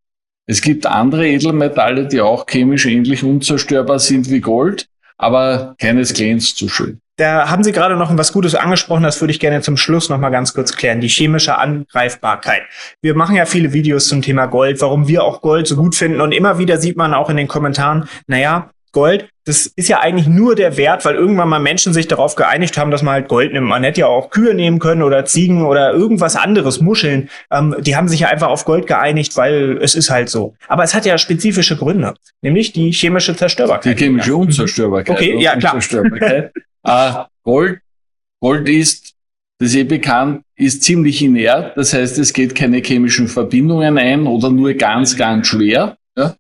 Es 0.47 0.63
gibt 0.63 0.87
andere 0.87 1.29
Edelmetalle, 1.29 2.09
die 2.09 2.21
auch 2.21 2.47
chemisch 2.47 2.87
ähnlich 2.87 3.23
unzerstörbar 3.23 3.99
sind 3.99 4.31
wie 4.31 4.41
Gold, 4.41 4.89
aber 5.19 5.75
keines 5.79 6.15
glänzt 6.15 6.57
so 6.57 6.69
schön. 6.69 7.01
Da 7.19 7.51
haben 7.51 7.65
Sie 7.65 7.73
gerade 7.73 7.97
noch 7.97 8.17
was 8.17 8.33
Gutes 8.33 8.55
angesprochen, 8.55 9.03
das 9.03 9.21
würde 9.21 9.33
ich 9.33 9.41
gerne 9.41 9.61
zum 9.61 9.77
Schluss 9.77 10.09
noch 10.09 10.19
mal 10.19 10.31
ganz 10.31 10.55
kurz 10.55 10.77
klären. 10.77 11.01
Die 11.01 11.09
chemische 11.09 11.59
Angreifbarkeit. 11.59 12.63
Wir 13.03 13.17
machen 13.17 13.35
ja 13.35 13.45
viele 13.45 13.73
Videos 13.73 14.07
zum 14.07 14.23
Thema 14.23 14.47
Gold, 14.47 14.81
warum 14.81 15.09
wir 15.09 15.25
auch 15.25 15.43
Gold 15.43 15.67
so 15.67 15.75
gut 15.75 15.97
finden 15.97 16.21
und 16.21 16.31
immer 16.31 16.59
wieder 16.59 16.79
sieht 16.79 16.97
man 16.97 17.15
auch 17.15 17.29
in 17.29 17.37
den 17.37 17.49
Kommentaren, 17.49 18.09
naja, 18.29 18.71
Gold, 18.93 19.29
das 19.45 19.67
ist 19.67 19.89
ja 19.89 20.01
eigentlich 20.01 20.29
nur 20.29 20.55
der 20.55 20.77
Wert, 20.77 21.05
weil 21.05 21.17
irgendwann 21.17 21.49
mal 21.49 21.59
Menschen 21.59 21.93
sich 21.93 22.07
darauf 22.07 22.37
geeinigt 22.37 22.79
haben, 22.79 22.91
dass 22.91 23.03
man 23.03 23.15
halt 23.15 23.29
Gold 23.29 23.53
nimmt. 23.53 23.67
Man 23.67 23.83
hätte 23.83 24.01
ja 24.01 24.07
auch 24.07 24.31
Kühe 24.31 24.55
nehmen 24.55 24.79
können 24.79 25.03
oder 25.03 25.25
Ziegen 25.25 25.65
oder 25.67 25.93
irgendwas 25.93 26.37
anderes, 26.37 26.81
Muscheln. 26.81 27.29
Ähm, 27.51 27.75
die 27.81 27.97
haben 27.97 28.09
sich 28.09 28.21
ja 28.21 28.29
einfach 28.29 28.49
auf 28.49 28.65
Gold 28.65 28.87
geeinigt, 28.87 29.37
weil 29.37 29.79
es 29.83 29.95
ist 29.95 30.09
halt 30.09 30.31
so. 30.31 30.55
Aber 30.69 30.85
es 30.85 30.95
hat 30.95 31.05
ja 31.05 31.19
spezifische 31.19 31.77
Gründe, 31.77 32.15
nämlich 32.43 32.73
die 32.73 32.93
chemische 32.93 33.37
Zerstörbarkeit. 33.37 33.99
Die 33.99 34.05
chemische 34.05 34.37
Unzerstörbarkeit. 34.37 35.17
Okay, 35.17 35.37
ja 35.39 35.57
klar. 35.57 35.79
äh, 36.85 37.13
Gold, 37.43 37.81
Gold 38.41 38.69
ist, 38.69 39.15
das 39.59 39.71
ist 39.71 39.77
eh 39.77 39.85
bekannt, 39.85 40.43
ist 40.57 40.83
ziemlich 40.83 41.23
inert. 41.23 41.77
Das 41.77 41.93
heißt, 41.93 42.19
es 42.19 42.33
geht 42.33 42.55
keine 42.55 42.79
chemischen 42.79 43.29
Verbindungen 43.29 43.99
ein 43.99 44.27
oder 44.27 44.51
nur 44.51 44.75
ganz, 44.75 45.17
ganz 45.17 45.49
schwer. 45.49 45.97
Ja? 46.17 46.31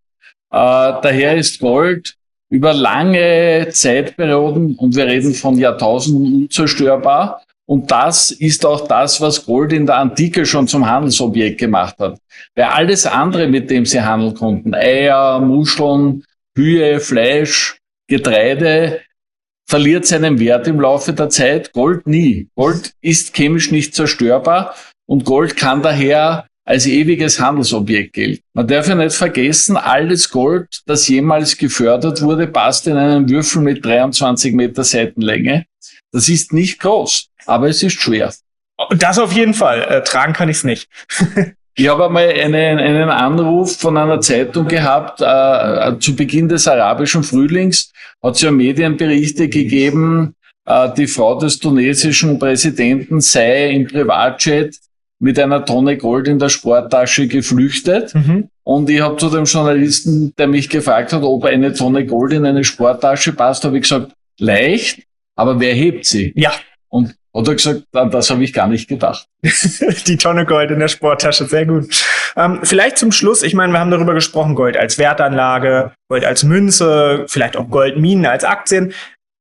Äh, 0.51 1.01
daher 1.03 1.37
ist 1.37 1.59
Gold 1.59 2.15
über 2.51 2.73
lange 2.73 3.69
Zeitperioden, 3.71 4.75
und 4.77 4.97
wir 4.97 5.07
reden 5.07 5.35
von 5.35 5.59
Jahrtausenden, 5.59 6.45
unzerstörbar. 6.45 7.43
Und 7.67 7.91
das 7.91 8.31
ist 8.31 8.65
auch 8.65 8.89
das, 8.89 9.21
was 9.21 9.45
Gold 9.45 9.75
in 9.75 9.85
der 9.85 9.97
Antike 9.97 10.47
schon 10.47 10.67
zum 10.67 10.89
Handelsobjekt 10.89 11.59
gemacht 11.59 11.97
hat. 11.99 12.19
Weil 12.55 12.65
alles 12.65 13.05
andere, 13.05 13.47
mit 13.47 13.69
dem 13.71 13.85
sie 13.85 14.01
handeln 14.01 14.35
konnten, 14.35 14.75
Eier, 14.75 15.39
Muscheln, 15.41 16.25
Kühe, 16.55 16.99
Fleisch, 16.99 17.79
Getreide, 18.07 19.01
verliert 19.69 20.07
seinen 20.07 20.41
Wert 20.41 20.67
im 20.67 20.81
Laufe 20.81 21.13
der 21.13 21.29
Zeit. 21.29 21.73
Gold 21.73 22.07
nie. 22.07 22.49
Gold 22.57 22.95
ist 23.01 23.37
chemisch 23.37 23.71
nicht 23.71 23.95
zerstörbar 23.95 24.75
und 25.07 25.25
Gold 25.25 25.57
kann 25.57 25.83
daher 25.83 26.47
als 26.65 26.87
ewiges 26.87 27.41
Handelsobjekt 27.41 28.13
gilt. 28.13 28.43
Man 28.53 28.67
darf 28.67 28.89
ja 28.89 28.95
nicht 28.95 29.15
vergessen, 29.15 29.77
alles 29.77 30.29
Gold, 30.31 30.83
das 30.87 31.09
jemals 31.09 31.57
gefördert 31.57 32.21
wurde, 32.21 32.47
passt 32.47 32.87
in 32.87 32.97
einen 32.97 33.29
Würfel 33.29 33.63
mit 33.63 33.85
23 33.85 34.55
Meter 34.55 34.85
Seitenlänge. 34.85 35.65
Das 36.13 36.29
ist 36.29 36.53
nicht 36.53 36.81
groß, 36.81 37.29
aber 37.47 37.69
es 37.69 37.83
ist 37.83 38.01
schwer. 38.01 38.35
Das 38.97 39.19
auf 39.19 39.33
jeden 39.33 39.55
Fall. 39.55 39.83
Äh, 39.83 40.03
tragen 40.03 40.33
kann 40.33 40.49
ich 40.49 40.59
es 40.59 40.65
nicht. 40.65 40.89
ich 41.79 41.89
habe 41.89 42.07
einmal 42.07 42.29
einen, 42.29 42.79
einen 42.79 43.09
Anruf 43.09 43.77
von 43.77 43.97
einer 43.97 44.21
Zeitung 44.21 44.67
gehabt, 44.67 45.21
äh, 45.21 45.25
äh, 45.25 45.99
zu 46.01 46.17
Beginn 46.17 46.49
des 46.49 46.67
arabischen 46.67 47.23
Frühlings 47.23 47.93
hat 48.21 48.35
es 48.35 48.41
ja 48.43 48.51
Medienberichte 48.51 49.49
gegeben, 49.49 50.35
äh, 50.67 50.89
die 50.97 51.07
Frau 51.07 51.39
des 51.39 51.61
tunesischen 51.61 52.41
Präsidenten 52.41 53.21
sei 53.21 53.71
im 53.71 53.87
Privatjet 53.87 54.77
mit 55.21 55.39
einer 55.39 55.65
Tonne 55.65 55.97
Gold 55.97 56.27
in 56.27 56.41
der 56.41 56.49
Sporttasche 56.49 57.29
geflüchtet. 57.29 58.13
Mhm. 58.13 58.49
Und 58.65 58.91
ich 58.91 59.01
habe 59.01 59.17
zu 59.17 59.31
dem 59.31 59.45
Journalisten, 59.45 60.35
der 60.37 60.49
mich 60.49 60.69
gefragt 60.69 61.13
hat, 61.13 61.23
ob 61.23 61.45
eine 61.45 61.73
Tonne 61.73 62.07
Gold 62.07 62.33
in 62.33 62.45
eine 62.45 62.65
Sporttasche 62.65 63.33
passt, 63.33 63.65
habe 63.65 63.77
ich 63.77 63.85
gesagt, 63.85 64.13
leicht, 64.41 65.05
aber 65.37 65.61
wer 65.61 65.75
hebt 65.75 66.07
sie? 66.07 66.33
Ja. 66.35 66.53
Und 66.89 67.15
hat 67.35 67.49
er 67.49 67.55
gesagt, 67.55 67.83
das 67.93 68.31
habe 68.31 68.43
ich 68.43 68.53
gar 68.53 68.67
nicht 68.67 68.89
gedacht. 68.89 69.27
Die 70.07 70.17
Tonne 70.17 70.47
Gold 70.47 70.71
in 70.71 70.79
der 70.79 70.89
Sporttasche, 70.89 71.47
sehr 71.47 71.67
gut. 71.67 71.87
Ähm, 72.37 72.61
vielleicht 72.63 72.99
zum 72.99 73.13
Schluss, 73.13 73.43
ich 73.43 73.55
meine, 73.55 73.73
wir 73.73 73.81
haben 73.81 73.91
darüber 73.91 74.15
gesprochen, 74.15 74.55
Gold 74.55 74.77
als 74.77 74.99
Wertanlage, 74.99 75.93
Gold 76.09 76.25
als 76.25 76.45
Münze, 76.45 77.25
vielleicht 77.29 77.57
auch 77.57 77.69
Goldminen 77.69 78.27
als 78.27 78.45
Aktien. 78.45 78.93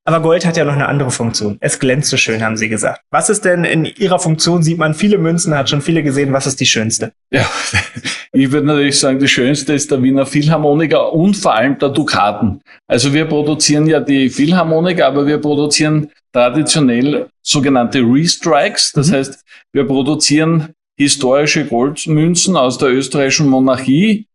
Aber 0.07 0.21
Gold 0.21 0.45
hat 0.45 0.55
ja 0.55 0.63
noch 0.63 0.71
eine 0.71 0.87
andere 0.87 1.11
Funktion. 1.11 1.57
Es 1.59 1.79
glänzt 1.79 2.09
so 2.09 2.15
schön, 2.15 2.41
haben 2.41 2.55
Sie 2.55 2.69
gesagt. 2.69 3.01
Was 3.11 3.29
ist 3.29 3.43
denn 3.43 3.65
in 3.65 3.83
Ihrer 3.83 4.19
Funktion? 4.19 4.63
Sieht 4.63 4.77
man 4.77 4.93
viele 4.93 5.17
Münzen, 5.17 5.53
hat 5.53 5.69
schon 5.69 5.81
viele 5.81 6.01
gesehen. 6.01 6.31
Was 6.31 6.47
ist 6.47 6.61
die 6.61 6.65
schönste? 6.65 7.11
Ja, 7.29 7.45
ich 8.31 8.49
würde 8.49 8.67
natürlich 8.67 8.97
sagen, 8.97 9.19
die 9.19 9.27
schönste 9.27 9.73
ist 9.73 9.91
der 9.91 10.01
Wiener 10.01 10.25
Philharmoniker 10.25 11.11
und 11.11 11.35
vor 11.35 11.55
allem 11.55 11.77
der 11.77 11.89
Dukaten. 11.89 12.61
Also 12.87 13.13
wir 13.13 13.25
produzieren 13.25 13.85
ja 13.85 13.99
die 13.99 14.29
Philharmoniker, 14.29 15.07
aber 15.07 15.27
wir 15.27 15.39
produzieren 15.39 16.09
traditionell 16.31 17.27
sogenannte 17.41 17.99
Restrikes. 17.99 18.93
Das 18.93 19.09
mhm. 19.09 19.13
heißt, 19.15 19.43
wir 19.73 19.85
produzieren 19.85 20.69
historische 20.97 21.65
Goldmünzen 21.65 22.55
aus 22.55 22.77
der 22.77 22.91
österreichischen 22.91 23.49
Monarchie, 23.49 24.25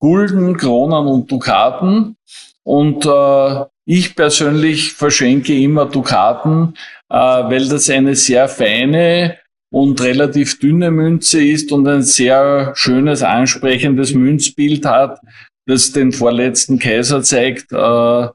Gulden, 0.00 0.58
Kronen 0.58 1.06
und 1.06 1.32
Dukaten. 1.32 2.18
Und 2.62 3.06
äh, 3.06 3.64
ich 3.86 4.16
persönlich 4.16 4.92
verschenke 4.92 5.54
immer 5.54 5.86
Dukaten, 5.86 6.74
äh, 7.10 7.16
weil 7.16 7.68
das 7.68 7.90
eine 7.90 8.14
sehr 8.16 8.48
feine 8.48 9.38
und 9.70 10.00
relativ 10.00 10.58
dünne 10.58 10.90
Münze 10.90 11.44
ist 11.44 11.72
und 11.72 11.86
ein 11.88 12.02
sehr 12.02 12.72
schönes, 12.76 13.22
ansprechendes 13.22 14.14
Münzbild 14.14 14.86
hat, 14.86 15.18
das 15.66 15.92
den 15.92 16.12
vorletzten 16.12 16.78
Kaiser 16.78 17.22
zeigt. 17.22 17.72
Äh, 17.72 18.28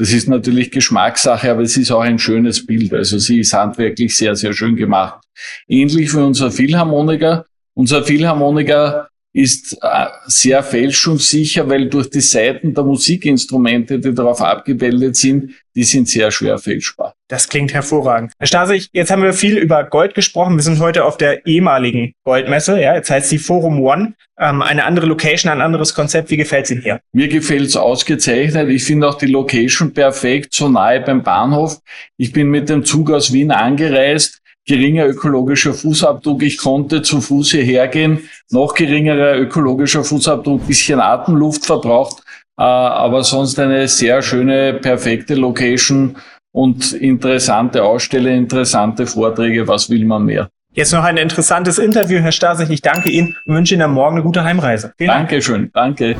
das 0.00 0.12
ist 0.12 0.28
natürlich 0.28 0.70
Geschmackssache, 0.70 1.50
aber 1.50 1.62
es 1.62 1.76
ist 1.76 1.90
auch 1.90 2.02
ein 2.02 2.18
schönes 2.18 2.64
Bild. 2.64 2.92
Also 2.92 3.18
sie 3.18 3.40
ist 3.40 3.52
handwerklich 3.52 4.16
sehr, 4.16 4.36
sehr 4.36 4.52
schön 4.52 4.76
gemacht. 4.76 5.20
Ähnlich 5.66 6.14
wie 6.14 6.20
unser 6.20 6.52
Philharmoniker. 6.52 7.46
Unser 7.74 8.04
Philharmoniker 8.04 9.08
ist 9.32 9.76
äh, 9.82 10.06
sehr 10.26 10.62
fälschungssicher, 10.62 11.68
weil 11.68 11.88
durch 11.88 12.10
die 12.10 12.20
Seiten 12.20 12.74
der 12.74 12.84
Musikinstrumente, 12.84 13.98
die 13.98 14.14
darauf 14.14 14.40
abgebildet 14.40 15.16
sind, 15.16 15.52
die 15.74 15.84
sind 15.84 16.08
sehr 16.08 16.30
schwer 16.30 16.58
fälschbar. 16.58 17.14
Das 17.28 17.48
klingt 17.48 17.72
hervorragend. 17.74 18.32
Herr 18.38 18.46
Stasig, 18.46 18.88
jetzt 18.92 19.10
haben 19.10 19.22
wir 19.22 19.34
viel 19.34 19.58
über 19.58 19.84
Gold 19.84 20.14
gesprochen. 20.14 20.56
Wir 20.56 20.62
sind 20.62 20.80
heute 20.80 21.04
auf 21.04 21.18
der 21.18 21.46
ehemaligen 21.46 22.14
Goldmesse. 22.24 22.80
Ja, 22.80 22.94
jetzt 22.94 23.10
heißt 23.10 23.28
sie 23.28 23.38
Forum 23.38 23.82
One. 23.82 24.14
Ähm, 24.38 24.62
eine 24.62 24.84
andere 24.84 25.06
Location, 25.06 25.52
ein 25.52 25.60
anderes 25.60 25.94
Konzept. 25.94 26.30
Wie 26.30 26.36
gefällt 26.36 26.64
es 26.64 26.70
Ihnen 26.70 26.82
hier? 26.82 27.00
Mir 27.12 27.28
gefällt 27.28 27.62
es 27.62 27.76
ausgezeichnet. 27.76 28.70
Ich 28.70 28.84
finde 28.84 29.08
auch 29.08 29.18
die 29.18 29.26
Location 29.26 29.92
perfekt, 29.92 30.54
so 30.54 30.68
nahe 30.68 31.00
beim 31.00 31.22
Bahnhof. 31.22 31.78
Ich 32.16 32.32
bin 32.32 32.48
mit 32.48 32.68
dem 32.68 32.84
Zug 32.84 33.10
aus 33.10 33.32
Wien 33.32 33.50
angereist 33.50 34.40
geringer 34.68 35.06
ökologischer 35.06 35.74
Fußabdruck. 35.74 36.42
Ich 36.42 36.58
konnte 36.58 37.02
zu 37.02 37.20
Fuß 37.20 37.50
hierher 37.50 37.88
gehen. 37.88 38.20
Noch 38.50 38.74
geringerer 38.74 39.36
ökologischer 39.38 40.04
Fußabdruck, 40.04 40.66
bisschen 40.66 41.00
Atemluft 41.00 41.66
verbraucht, 41.66 42.22
äh, 42.58 42.62
aber 42.62 43.24
sonst 43.24 43.58
eine 43.58 43.88
sehr 43.88 44.22
schöne, 44.22 44.74
perfekte 44.74 45.34
Location 45.34 46.16
und 46.52 46.92
interessante 46.92 47.82
Ausstelle, 47.82 48.36
interessante 48.36 49.06
Vorträge. 49.06 49.66
Was 49.66 49.90
will 49.90 50.04
man 50.04 50.24
mehr? 50.24 50.48
Jetzt 50.74 50.92
noch 50.92 51.02
ein 51.02 51.16
interessantes 51.16 51.78
Interview, 51.78 52.20
Herr 52.20 52.30
Stasich. 52.30 52.70
Ich 52.70 52.82
danke 52.82 53.10
Ihnen 53.10 53.36
und 53.46 53.54
wünsche 53.54 53.74
Ihnen 53.74 53.82
am 53.82 53.94
Morgen 53.94 54.16
eine 54.16 54.22
gute 54.22 54.44
Heimreise. 54.44 54.92
Vielen 54.96 55.08
Dankeschön. 55.08 55.70
Dank. 55.72 55.96
Danke. 55.96 56.16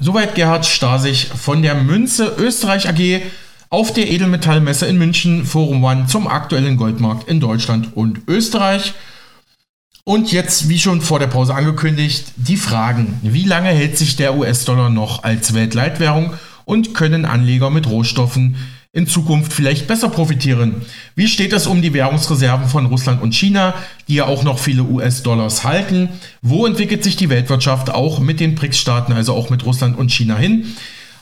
Soweit 0.00 0.34
Gerhard 0.34 0.66
Stasich 0.66 1.28
von 1.28 1.62
der 1.62 1.74
Münze 1.74 2.32
Österreich 2.38 2.88
AG 2.88 3.22
auf 3.70 3.92
der 3.92 4.10
Edelmetallmesse 4.10 4.86
in 4.86 4.98
München 4.98 5.46
Forum 5.46 5.84
One 5.84 6.06
zum 6.06 6.26
aktuellen 6.26 6.76
Goldmarkt 6.76 7.28
in 7.28 7.38
Deutschland 7.38 7.96
und 7.96 8.22
Österreich. 8.26 8.94
Und 10.02 10.32
jetzt, 10.32 10.68
wie 10.68 10.80
schon 10.80 11.00
vor 11.00 11.20
der 11.20 11.28
Pause 11.28 11.54
angekündigt, 11.54 12.32
die 12.34 12.56
Fragen. 12.56 13.20
Wie 13.22 13.44
lange 13.44 13.68
hält 13.68 13.96
sich 13.96 14.16
der 14.16 14.36
US-Dollar 14.36 14.90
noch 14.90 15.22
als 15.22 15.54
Weltleitwährung 15.54 16.34
und 16.64 16.94
können 16.94 17.24
Anleger 17.24 17.70
mit 17.70 17.88
Rohstoffen 17.88 18.56
in 18.92 19.06
Zukunft 19.06 19.52
vielleicht 19.52 19.86
besser 19.86 20.08
profitieren? 20.08 20.82
Wie 21.14 21.28
steht 21.28 21.52
es 21.52 21.68
um 21.68 21.80
die 21.80 21.94
Währungsreserven 21.94 22.68
von 22.68 22.86
Russland 22.86 23.22
und 23.22 23.36
China, 23.36 23.74
die 24.08 24.16
ja 24.16 24.24
auch 24.24 24.42
noch 24.42 24.58
viele 24.58 24.82
US-Dollars 24.82 25.62
halten? 25.62 26.08
Wo 26.42 26.66
entwickelt 26.66 27.04
sich 27.04 27.14
die 27.14 27.28
Weltwirtschaft 27.28 27.88
auch 27.90 28.18
mit 28.18 28.40
den 28.40 28.56
BRICS-Staaten, 28.56 29.12
also 29.12 29.32
auch 29.32 29.48
mit 29.48 29.64
Russland 29.64 29.96
und 29.96 30.10
China 30.10 30.36
hin? 30.36 30.74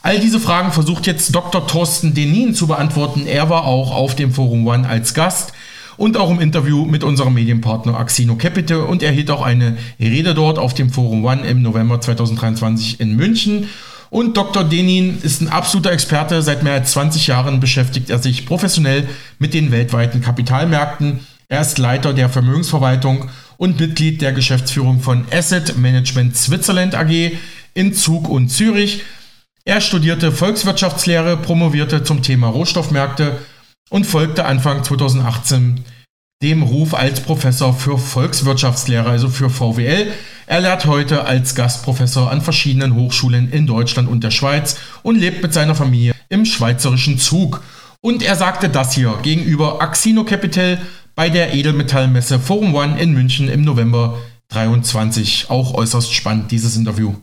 All 0.02 0.21
diese 0.21 0.38
Fragen 0.38 0.73
versucht 0.73 1.07
jetzt 1.07 1.35
Dr. 1.35 1.67
Thorsten 1.67 2.14
Denin 2.14 2.55
zu 2.55 2.67
beantworten. 2.67 3.26
Er 3.26 3.50
war 3.50 3.64
auch 3.64 3.95
auf 3.95 4.14
dem 4.14 4.33
Forum 4.33 4.67
One 4.67 4.88
als 4.88 5.12
Gast 5.12 5.52
und 5.97 6.17
auch 6.17 6.31
im 6.31 6.40
Interview 6.40 6.85
mit 6.85 7.02
unserem 7.02 7.35
Medienpartner 7.35 7.99
Axino 7.99 8.37
Capital 8.37 8.81
und 8.81 9.02
er 9.02 9.11
hielt 9.11 9.31
auch 9.31 9.43
eine 9.43 9.76
Rede 9.99 10.35
dort 10.35 10.59
auf 10.59 10.73
dem 10.73 10.90
Forum 10.90 11.25
One 11.25 11.47
im 11.47 11.62
November 11.62 12.00
2023 12.00 13.00
in 13.00 13.17
München. 13.17 13.69
Und 14.11 14.37
Dr. 14.37 14.64
Denin 14.64 15.19
ist 15.21 15.43
ein 15.43 15.49
absoluter 15.49 15.93
Experte. 15.93 16.40
Seit 16.40 16.62
mehr 16.62 16.75
als 16.75 16.93
20 16.93 17.26
Jahren 17.26 17.61
beschäftigt 17.61 18.09
er 18.09 18.19
sich 18.19 18.47
professionell 18.47 19.07
mit 19.38 19.52
den 19.52 19.71
weltweiten 19.71 20.23
Kapitalmärkten. 20.23 21.21
Er 21.49 21.61
ist 21.61 21.78
Leiter 21.78 22.14
der 22.14 22.28
Vermögensverwaltung 22.28 23.28
und 23.57 23.81
Mitglied 23.81 24.23
der 24.23 24.33
Geschäftsführung 24.33 25.00
von 25.00 25.26
Asset 25.31 25.76
Management 25.76 26.37
Switzerland 26.37 26.95
AG 26.95 27.33
in 27.75 27.93
Zug 27.93 28.28
und 28.28 28.49
Zürich. 28.49 29.02
Er 29.68 29.82
studierte 29.82 30.32
Volkswirtschaftslehre, 30.32 31.37
promovierte 31.37 32.02
zum 32.02 32.22
Thema 32.22 32.46
Rohstoffmärkte 32.46 33.37
und 33.90 34.06
folgte 34.06 34.46
Anfang 34.46 34.82
2018 34.82 35.84
dem 36.42 36.62
Ruf 36.62 36.94
als 36.94 37.20
Professor 37.20 37.75
für 37.75 37.98
Volkswirtschaftslehre, 37.98 39.10
also 39.10 39.28
für 39.28 39.50
VWL. 39.50 40.10
Er 40.46 40.60
lehrt 40.62 40.87
heute 40.87 41.26
als 41.26 41.54
Gastprofessor 41.54 42.30
an 42.30 42.40
verschiedenen 42.40 42.94
Hochschulen 42.94 43.52
in 43.52 43.66
Deutschland 43.66 44.08
und 44.08 44.25
der 44.25 44.30
Schweiz 44.30 44.78
und 45.02 45.16
lebt 45.16 45.42
mit 45.42 45.52
seiner 45.52 45.75
Familie 45.75 46.14
im 46.30 46.46
schweizerischen 46.46 47.18
Zug. 47.18 47.62
Und 48.00 48.22
er 48.22 48.37
sagte 48.37 48.70
das 48.70 48.94
hier 48.94 49.18
gegenüber 49.22 49.82
Axino 49.82 50.25
Capital 50.25 50.80
bei 51.14 51.28
der 51.28 51.52
Edelmetallmesse 51.52 52.40
Forum 52.40 52.75
One 52.75 52.98
in 52.98 53.12
München 53.12 53.50
im 53.50 53.64
November 53.64 54.16
2023. 54.50 55.50
Auch 55.50 55.75
äußerst 55.75 56.14
spannend, 56.14 56.52
dieses 56.52 56.75
Interview. 56.75 57.16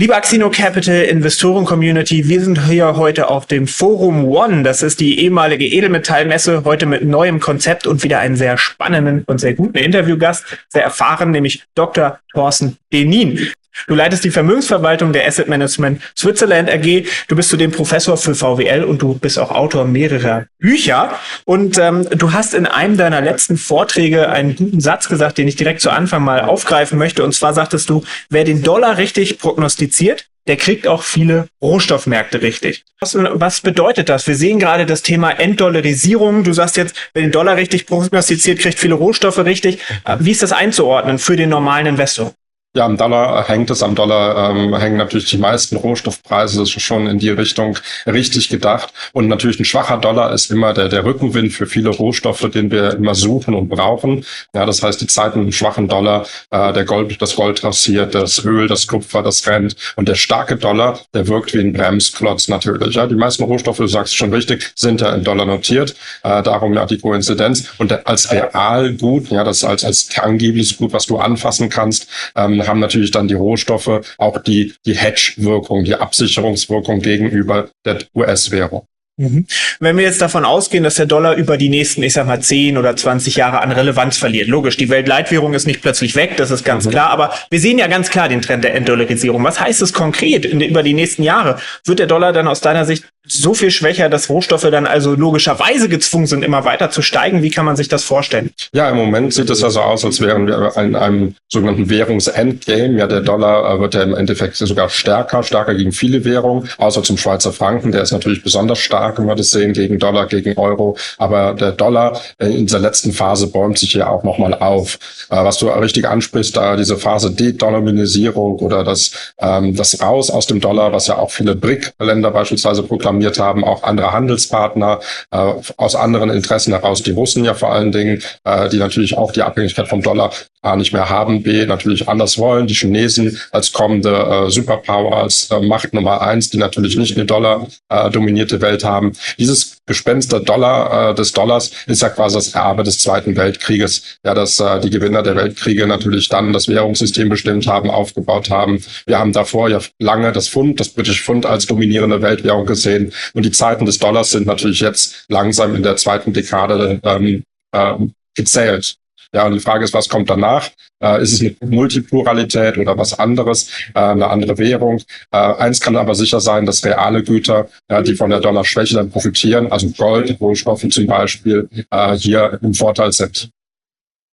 Liebe 0.00 0.14
Axino 0.14 0.48
Capital 0.48 1.06
Investoren 1.06 1.64
Community, 1.64 2.28
wir 2.28 2.40
sind 2.40 2.68
hier 2.68 2.94
heute 2.94 3.28
auf 3.28 3.46
dem 3.46 3.66
Forum 3.66 4.26
One. 4.26 4.62
Das 4.62 4.84
ist 4.84 5.00
die 5.00 5.18
ehemalige 5.18 5.66
Edelmetallmesse, 5.66 6.62
heute 6.64 6.86
mit 6.86 7.02
neuem 7.02 7.40
Konzept 7.40 7.84
und 7.88 8.04
wieder 8.04 8.20
einen 8.20 8.36
sehr 8.36 8.58
spannenden 8.58 9.24
und 9.26 9.40
sehr 9.40 9.54
guten 9.54 9.76
Interviewgast, 9.76 10.44
sehr 10.68 10.84
erfahren, 10.84 11.32
nämlich 11.32 11.64
Dr. 11.74 12.20
Thorsten 12.32 12.76
Denin. 12.92 13.50
Du 13.86 13.94
leitest 13.94 14.24
die 14.24 14.30
Vermögensverwaltung 14.30 15.12
der 15.12 15.26
Asset 15.26 15.48
Management 15.48 16.02
Switzerland 16.16 16.70
AG. 16.70 17.06
Du 17.28 17.36
bist 17.36 17.50
zudem 17.50 17.70
Professor 17.70 18.16
für 18.16 18.34
VWL 18.34 18.84
und 18.84 19.00
du 19.00 19.14
bist 19.14 19.38
auch 19.38 19.50
Autor 19.50 19.84
mehrerer 19.84 20.46
Bücher. 20.58 21.18
Und 21.44 21.78
ähm, 21.78 22.08
du 22.10 22.32
hast 22.32 22.54
in 22.54 22.66
einem 22.66 22.96
deiner 22.96 23.20
letzten 23.20 23.56
Vorträge 23.56 24.28
einen 24.28 24.56
guten 24.56 24.80
Satz 24.80 25.08
gesagt, 25.08 25.38
den 25.38 25.48
ich 25.48 25.56
direkt 25.56 25.80
zu 25.80 25.90
Anfang 25.90 26.24
mal 26.24 26.42
aufgreifen 26.42 26.98
möchte. 26.98 27.22
Und 27.24 27.34
zwar 27.34 27.54
sagtest 27.54 27.88
du, 27.90 28.02
wer 28.30 28.44
den 28.44 28.62
Dollar 28.62 28.98
richtig 28.98 29.38
prognostiziert, 29.38 30.26
der 30.48 30.56
kriegt 30.56 30.86
auch 30.86 31.02
viele 31.02 31.48
Rohstoffmärkte 31.60 32.40
richtig. 32.40 32.84
Was, 33.00 33.14
was, 33.14 33.60
bedeutet 33.60 34.08
das? 34.08 34.26
Wir 34.26 34.34
sehen 34.34 34.58
gerade 34.58 34.86
das 34.86 35.02
Thema 35.02 35.30
Entdollarisierung. 35.30 36.42
Du 36.42 36.54
sagst 36.54 36.78
jetzt, 36.78 36.96
wer 37.12 37.22
den 37.22 37.32
Dollar 37.32 37.56
richtig 37.56 37.86
prognostiziert, 37.86 38.58
kriegt 38.58 38.78
viele 38.78 38.94
Rohstoffe 38.94 39.38
richtig. 39.38 39.80
Wie 40.18 40.30
ist 40.30 40.42
das 40.42 40.52
einzuordnen 40.52 41.18
für 41.18 41.36
den 41.36 41.50
normalen 41.50 41.86
Investor? 41.86 42.32
Ja, 42.76 42.84
am 42.84 42.98
Dollar 42.98 43.48
hängt 43.48 43.70
es. 43.70 43.82
Am 43.82 43.94
Dollar 43.94 44.50
ähm, 44.50 44.76
hängen 44.76 44.98
natürlich 44.98 45.30
die 45.30 45.38
meisten 45.38 45.76
Rohstoffpreise. 45.76 46.60
Das 46.60 46.68
ist 46.68 46.82
schon 46.82 47.06
in 47.06 47.18
die 47.18 47.30
Richtung 47.30 47.78
richtig 48.06 48.50
gedacht. 48.50 48.92
Und 49.14 49.26
natürlich 49.26 49.58
ein 49.58 49.64
schwacher 49.64 49.96
Dollar 49.96 50.34
ist 50.34 50.50
immer 50.50 50.74
der, 50.74 50.90
der 50.90 51.02
Rückenwind 51.02 51.54
für 51.54 51.66
viele 51.66 51.88
Rohstoffe, 51.88 52.46
den 52.52 52.70
wir 52.70 52.92
immer 52.92 53.14
suchen 53.14 53.54
und 53.54 53.70
brauchen. 53.70 54.26
Ja, 54.54 54.66
das 54.66 54.82
heißt, 54.82 55.00
die 55.00 55.06
Zeiten 55.06 55.46
mit 55.46 55.54
schwachen 55.54 55.88
Dollar, 55.88 56.26
äh, 56.50 56.74
der 56.74 56.84
Gold, 56.84 57.20
das 57.22 57.36
Gold 57.36 57.64
rassiert, 57.64 58.14
das 58.14 58.44
Öl, 58.44 58.68
das 58.68 58.86
Kupfer, 58.86 59.22
das 59.22 59.46
rennt. 59.46 59.74
Und 59.96 60.06
der 60.06 60.16
starke 60.16 60.56
Dollar, 60.56 61.00
der 61.14 61.26
wirkt 61.26 61.54
wie 61.54 61.60
ein 61.60 61.72
Bremsklotz 61.72 62.48
natürlich. 62.48 62.96
Ja, 62.96 63.06
die 63.06 63.14
meisten 63.14 63.44
Rohstoffe, 63.44 63.78
du 63.78 63.86
sagst 63.86 64.14
schon 64.14 64.32
richtig, 64.34 64.72
sind 64.74 65.00
ja 65.00 65.14
in 65.14 65.24
Dollar 65.24 65.46
notiert. 65.46 65.96
Äh, 66.22 66.42
darum 66.42 66.74
ja 66.74 66.84
die 66.84 66.98
Koinzidenz. 66.98 67.70
Und 67.78 68.06
als 68.06 68.30
Realgut, 68.30 69.30
ja, 69.30 69.42
das 69.42 69.64
als, 69.64 69.84
als 69.84 70.08
tangibles 70.08 70.76
Gut, 70.76 70.92
was 70.92 71.06
du 71.06 71.16
anfassen 71.16 71.70
kannst, 71.70 72.08
ähm, 72.36 72.57
haben 72.66 72.80
natürlich 72.80 73.10
dann 73.10 73.28
die 73.28 73.34
Rohstoffe 73.34 74.00
auch 74.18 74.38
die, 74.42 74.74
die 74.86 74.96
Hedge-Wirkung, 74.96 75.84
die 75.84 75.94
Absicherungswirkung 75.94 77.00
gegenüber 77.00 77.68
der 77.84 77.98
US-Währung. 78.14 78.86
Mhm. 79.18 79.46
Wenn 79.80 79.96
wir 79.96 80.04
jetzt 80.04 80.22
davon 80.22 80.44
ausgehen, 80.44 80.84
dass 80.84 80.94
der 80.94 81.06
Dollar 81.06 81.34
über 81.34 81.56
die 81.56 81.68
nächsten, 81.68 82.04
ich 82.04 82.12
sag 82.12 82.26
mal, 82.28 82.40
10 82.40 82.78
oder 82.78 82.94
20 82.94 83.34
Jahre 83.34 83.60
an 83.60 83.72
Relevanz 83.72 84.16
verliert. 84.16 84.46
Logisch, 84.46 84.76
die 84.76 84.88
Weltleitwährung 84.88 85.54
ist 85.54 85.66
nicht 85.66 85.82
plötzlich 85.82 86.14
weg, 86.14 86.36
das 86.36 86.52
ist 86.52 86.64
ganz 86.64 86.86
mhm. 86.86 86.90
klar, 86.90 87.10
aber 87.10 87.34
wir 87.50 87.58
sehen 87.58 87.78
ja 87.78 87.88
ganz 87.88 88.10
klar 88.10 88.28
den 88.28 88.42
Trend 88.42 88.62
der 88.62 88.76
Entdollarisierung. 88.76 89.42
Was 89.42 89.60
heißt 89.60 89.82
es 89.82 89.92
konkret 89.92 90.44
in, 90.44 90.60
über 90.60 90.84
die 90.84 90.94
nächsten 90.94 91.24
Jahre? 91.24 91.58
Wird 91.84 91.98
der 91.98 92.06
Dollar 92.06 92.32
dann 92.32 92.46
aus 92.46 92.60
deiner 92.60 92.84
Sicht 92.84 93.04
so 93.28 93.54
viel 93.54 93.70
schwächer, 93.70 94.08
dass 94.08 94.28
Rohstoffe 94.28 94.68
dann 94.70 94.86
also 94.86 95.14
logischerweise 95.14 95.88
gezwungen 95.88 96.26
sind, 96.26 96.44
immer 96.44 96.64
weiter 96.64 96.90
zu 96.90 97.02
steigen? 97.02 97.42
Wie 97.42 97.50
kann 97.50 97.64
man 97.64 97.76
sich 97.76 97.88
das 97.88 98.04
vorstellen? 98.04 98.50
Ja, 98.72 98.90
im 98.90 98.96
Moment 98.96 99.34
sieht 99.34 99.50
es 99.50 99.60
ja 99.60 99.70
so 99.70 99.80
aus, 99.80 100.04
als 100.04 100.20
wären 100.20 100.46
wir 100.46 100.72
in 100.76 100.96
einem 100.96 101.34
sogenannten 101.48 101.88
Währungsendgame. 101.90 102.98
Ja, 102.98 103.06
der 103.06 103.20
Dollar 103.20 103.74
äh, 103.74 103.80
wird 103.80 103.94
ja 103.94 104.02
im 104.02 104.14
Endeffekt 104.14 104.56
sogar 104.56 104.88
stärker, 104.88 105.42
stärker 105.42 105.74
gegen 105.74 105.92
viele 105.92 106.24
Währungen, 106.24 106.68
außer 106.78 107.02
zum 107.02 107.16
Schweizer 107.16 107.52
Franken. 107.52 107.92
Der 107.92 108.02
ist 108.02 108.12
natürlich 108.12 108.42
besonders 108.42 108.78
stark, 108.78 109.18
wenn 109.18 109.26
wir 109.26 109.34
das 109.34 109.50
sehen, 109.50 109.72
gegen 109.72 109.98
Dollar, 109.98 110.26
gegen 110.26 110.56
Euro. 110.58 110.96
Aber 111.18 111.54
der 111.54 111.72
Dollar 111.72 112.20
in 112.38 112.66
dieser 112.66 112.78
letzten 112.78 113.12
Phase 113.12 113.48
bäumt 113.48 113.78
sich 113.78 113.92
ja 113.94 114.08
auch 114.08 114.24
nochmal 114.24 114.54
auf. 114.54 114.98
Äh, 115.30 115.44
was 115.44 115.58
du 115.58 115.68
richtig 115.68 116.08
ansprichst, 116.08 116.56
da 116.56 116.76
diese 116.76 116.96
Phase 116.96 117.30
De-Dollarisierung 117.30 118.56
oder 118.56 118.84
das, 118.84 119.10
ähm, 119.38 119.74
das 119.74 120.00
Raus 120.00 120.30
aus 120.30 120.46
dem 120.46 120.60
Dollar, 120.60 120.92
was 120.92 121.06
ja 121.06 121.18
auch 121.18 121.30
viele 121.30 121.54
BRIC-Länder 121.54 122.30
beispielsweise 122.30 122.82
proklamieren, 122.82 123.17
programmiert 123.18 123.38
haben, 123.38 123.64
auch 123.64 123.82
andere 123.82 124.12
Handelspartner 124.12 125.00
äh, 125.30 125.52
aus 125.76 125.94
anderen 125.94 126.30
Interessen 126.30 126.72
heraus, 126.72 127.02
die 127.02 127.10
Russen 127.10 127.44
ja 127.44 127.54
vor 127.54 127.72
allen 127.72 127.92
Dingen, 127.92 128.22
äh, 128.44 128.68
die 128.68 128.78
natürlich 128.78 129.16
auch 129.16 129.32
die 129.32 129.42
Abhängigkeit 129.42 129.88
vom 129.88 130.02
Dollar 130.02 130.30
A 130.62 130.76
nicht 130.76 130.92
mehr 130.92 131.08
haben, 131.08 131.42
B 131.42 131.66
natürlich 131.66 132.08
anders 132.08 132.38
wollen, 132.38 132.66
die 132.66 132.74
Chinesen 132.74 133.38
als 133.52 133.72
kommende 133.72 134.10
äh, 134.10 134.50
Superpower, 134.50 135.16
als 135.16 135.50
äh, 135.50 135.60
Macht 135.60 135.94
Nummer 135.94 136.20
eins, 136.20 136.50
die 136.50 136.58
natürlich 136.58 136.96
nicht 136.96 137.16
eine 137.16 137.26
Dollar 137.26 137.66
äh, 137.88 138.10
dominierte 138.10 138.60
Welt 138.60 138.84
haben. 138.84 139.12
Dieses 139.38 139.78
Gespenst 139.86 140.32
der 140.32 140.40
Dollar, 140.40 141.10
äh, 141.10 141.14
des 141.14 141.32
Dollars 141.32 141.70
ist 141.86 142.02
ja 142.02 142.08
quasi 142.08 142.36
das 142.36 142.54
Erbe 142.54 142.82
des 142.82 142.98
Zweiten 142.98 143.36
Weltkrieges. 143.36 144.18
Ja, 144.24 144.34
dass 144.34 144.58
äh, 144.60 144.80
die 144.80 144.90
Gewinner 144.90 145.22
der 145.22 145.36
Weltkriege 145.36 145.86
natürlich 145.86 146.28
dann 146.28 146.52
das 146.52 146.68
Währungssystem 146.68 147.28
bestimmt 147.28 147.66
haben, 147.66 147.90
aufgebaut 147.90 148.50
haben. 148.50 148.82
Wir 149.06 149.18
haben 149.18 149.32
davor 149.32 149.68
ja 149.70 149.80
lange 149.98 150.32
das 150.32 150.48
Pfund, 150.48 150.80
das 150.80 150.88
britische 150.88 151.22
Pfund 151.22 151.46
als 151.46 151.66
dominierende 151.66 152.20
Weltwährung 152.20 152.66
gesehen. 152.66 153.12
Und 153.32 153.44
die 153.44 153.52
Zeiten 153.52 153.86
des 153.86 153.98
Dollars 153.98 154.30
sind 154.30 154.46
natürlich 154.46 154.80
jetzt 154.80 155.24
langsam 155.28 155.74
in 155.74 155.82
der 155.82 155.96
zweiten 155.96 156.32
Dekade 156.32 157.00
ähm, 157.02 157.44
äh, 157.72 157.94
gezählt. 158.34 158.96
Ja, 159.34 159.46
und 159.46 159.52
die 159.52 159.60
Frage 159.60 159.84
ist, 159.84 159.92
was 159.92 160.08
kommt 160.08 160.30
danach? 160.30 160.70
Äh, 161.02 161.22
ist 161.22 161.34
es 161.34 161.40
eine 161.40 161.70
Multipluralität 161.70 162.78
oder 162.78 162.96
was 162.96 163.18
anderes, 163.18 163.70
äh, 163.94 164.00
eine 164.00 164.28
andere 164.28 164.56
Währung? 164.56 165.02
Äh, 165.30 165.36
eins 165.36 165.80
kann 165.80 165.96
aber 165.96 166.14
sicher 166.14 166.40
sein, 166.40 166.64
dass 166.64 166.84
reale 166.84 167.22
Güter, 167.22 167.68
ja, 167.90 168.00
die 168.00 168.14
von 168.14 168.30
der 168.30 168.40
Dollarschwäche 168.40 168.94
dann 168.94 169.10
profitieren, 169.10 169.70
also 169.70 169.88
Gold, 169.90 170.40
Rohstoffe 170.40 170.88
zum 170.88 171.06
Beispiel, 171.06 171.68
äh, 171.90 172.16
hier 172.16 172.58
im 172.62 172.72
Vorteil 172.72 173.12
sind. 173.12 173.50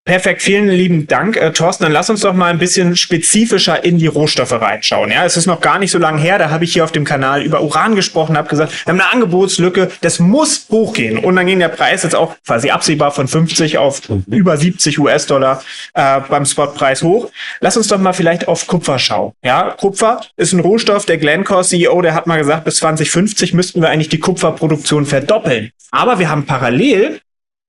Perfekt, 0.07 0.43
vielen 0.43 0.69
lieben 0.69 1.07
Dank, 1.07 1.35
äh, 1.35 1.51
Thorsten. 1.51 1.85
Dann 1.85 1.91
lass 1.91 2.11
uns 2.11 2.19
doch 2.19 2.35
mal 2.35 2.51
ein 2.51 2.59
bisschen 2.59 2.95
spezifischer 2.95 3.83
in 3.83 3.97
die 3.97 4.05
Rohstoffe 4.05 4.51
reinschauen. 4.51 5.09
Ja, 5.09 5.25
es 5.25 5.35
ist 5.35 5.47
noch 5.47 5.61
gar 5.61 5.79
nicht 5.79 5.89
so 5.89 5.97
lange 5.97 6.21
her, 6.21 6.37
da 6.37 6.51
habe 6.51 6.63
ich 6.63 6.73
hier 6.73 6.83
auf 6.83 6.91
dem 6.91 7.05
Kanal 7.05 7.41
über 7.41 7.63
Uran 7.63 7.95
gesprochen, 7.95 8.37
habe 8.37 8.47
gesagt, 8.47 8.71
wir 8.85 8.93
haben 8.93 9.01
eine 9.01 9.11
Angebotslücke, 9.11 9.89
das 10.01 10.19
muss 10.19 10.67
hochgehen. 10.69 11.17
Und 11.17 11.35
dann 11.35 11.47
ging 11.47 11.57
der 11.57 11.69
Preis 11.69 12.03
jetzt 12.03 12.13
auch 12.13 12.35
quasi 12.45 12.69
absehbar 12.69 13.09
von 13.09 13.27
50 13.27 13.79
auf 13.79 14.03
über 14.27 14.55
70 14.55 14.99
US-Dollar 14.99 15.63
äh, 15.95 16.19
beim 16.29 16.45
Spotpreis 16.45 17.01
hoch. 17.01 17.31
Lass 17.59 17.75
uns 17.75 17.87
doch 17.87 17.97
mal 17.97 18.13
vielleicht 18.13 18.47
auf 18.47 18.67
Kupfer 18.67 18.99
schauen. 18.99 19.33
Ja, 19.43 19.71
Kupfer 19.71 20.21
ist 20.37 20.53
ein 20.53 20.59
Rohstoff. 20.59 21.07
Der 21.07 21.17
Glencore 21.17 21.63
CEO, 21.63 21.99
der 22.03 22.13
hat 22.13 22.27
mal 22.27 22.37
gesagt, 22.37 22.65
bis 22.65 22.75
2050 22.75 23.55
müssten 23.55 23.81
wir 23.81 23.89
eigentlich 23.89 24.09
die 24.09 24.19
Kupferproduktion 24.19 25.07
verdoppeln. 25.07 25.71
Aber 25.89 26.19
wir 26.19 26.29
haben 26.29 26.45
parallel 26.45 27.21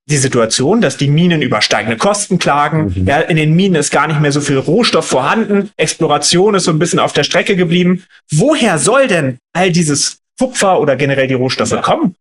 die 0.09 0.17
Situation, 0.17 0.81
dass 0.81 0.97
die 0.97 1.09
Minen 1.09 1.43
über 1.43 1.61
steigende 1.61 1.97
Kosten 1.97 2.39
klagen. 2.39 2.95
Mhm. 2.97 3.07
Ja, 3.07 3.21
in 3.21 3.37
den 3.37 3.55
Minen 3.55 3.75
ist 3.75 3.91
gar 3.91 4.07
nicht 4.07 4.21
mehr 4.21 4.33
so 4.33 4.41
viel 4.41 4.59
Rohstoff 4.59 5.07
vorhanden. 5.07 5.71
Exploration 5.77 6.55
ist 6.55 6.65
so 6.65 6.71
ein 6.71 6.79
bisschen 6.79 7.01
auf 7.01 7.13
der 7.13 7.25
Strecke 7.25 7.57
geblieben. 7.57 8.05
Woher 8.31 8.79
soll 8.79 9.09
denn 9.09 9.39
all 9.53 9.73
dieses 9.73 10.19
Kupfer 10.39 10.81
oder 10.81 10.97
generell 10.97 11.27
die 11.27 11.35
Rohstoffe 11.35 11.81
kommen? 11.83 12.15